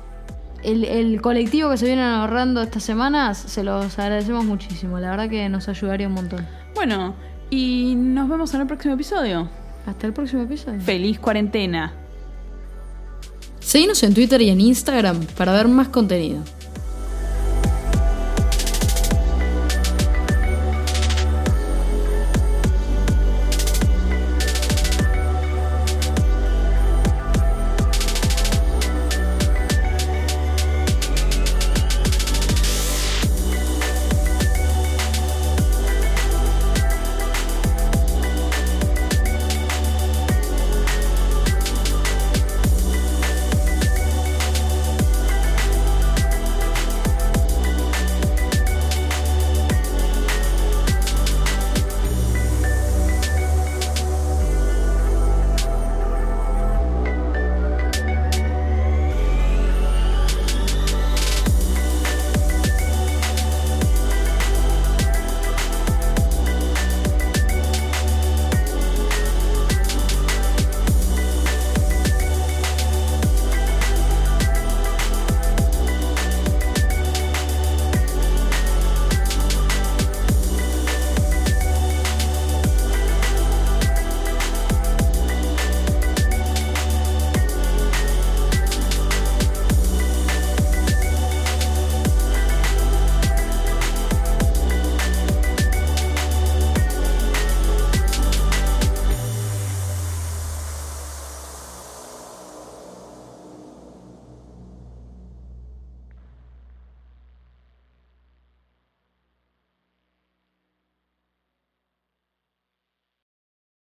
el, 0.64 0.84
el 0.84 1.20
colectivo 1.20 1.70
que 1.70 1.76
se 1.76 1.86
vienen 1.86 2.04
ahorrando 2.04 2.62
estas 2.62 2.82
semanas, 2.82 3.38
se 3.38 3.62
los 3.62 3.98
agradecemos 3.98 4.44
muchísimo. 4.44 4.98
La 4.98 5.10
verdad 5.10 5.28
que 5.28 5.48
nos 5.48 5.68
ayudaría 5.68 6.08
un 6.08 6.14
montón. 6.14 6.46
Bueno, 6.74 7.14
y 7.50 7.94
nos 7.96 8.28
vemos 8.28 8.52
en 8.54 8.62
el 8.62 8.66
próximo 8.66 8.94
episodio. 8.94 9.48
Hasta 9.86 10.06
el 10.06 10.12
próximo 10.12 10.42
episodio. 10.42 10.80
Feliz 10.80 11.18
cuarentena. 11.18 11.92
Seguinos 13.60 14.02
en 14.02 14.14
Twitter 14.14 14.40
y 14.42 14.50
en 14.50 14.60
Instagram 14.60 15.20
para 15.36 15.52
ver 15.52 15.68
más 15.68 15.88
contenido. 15.88 16.42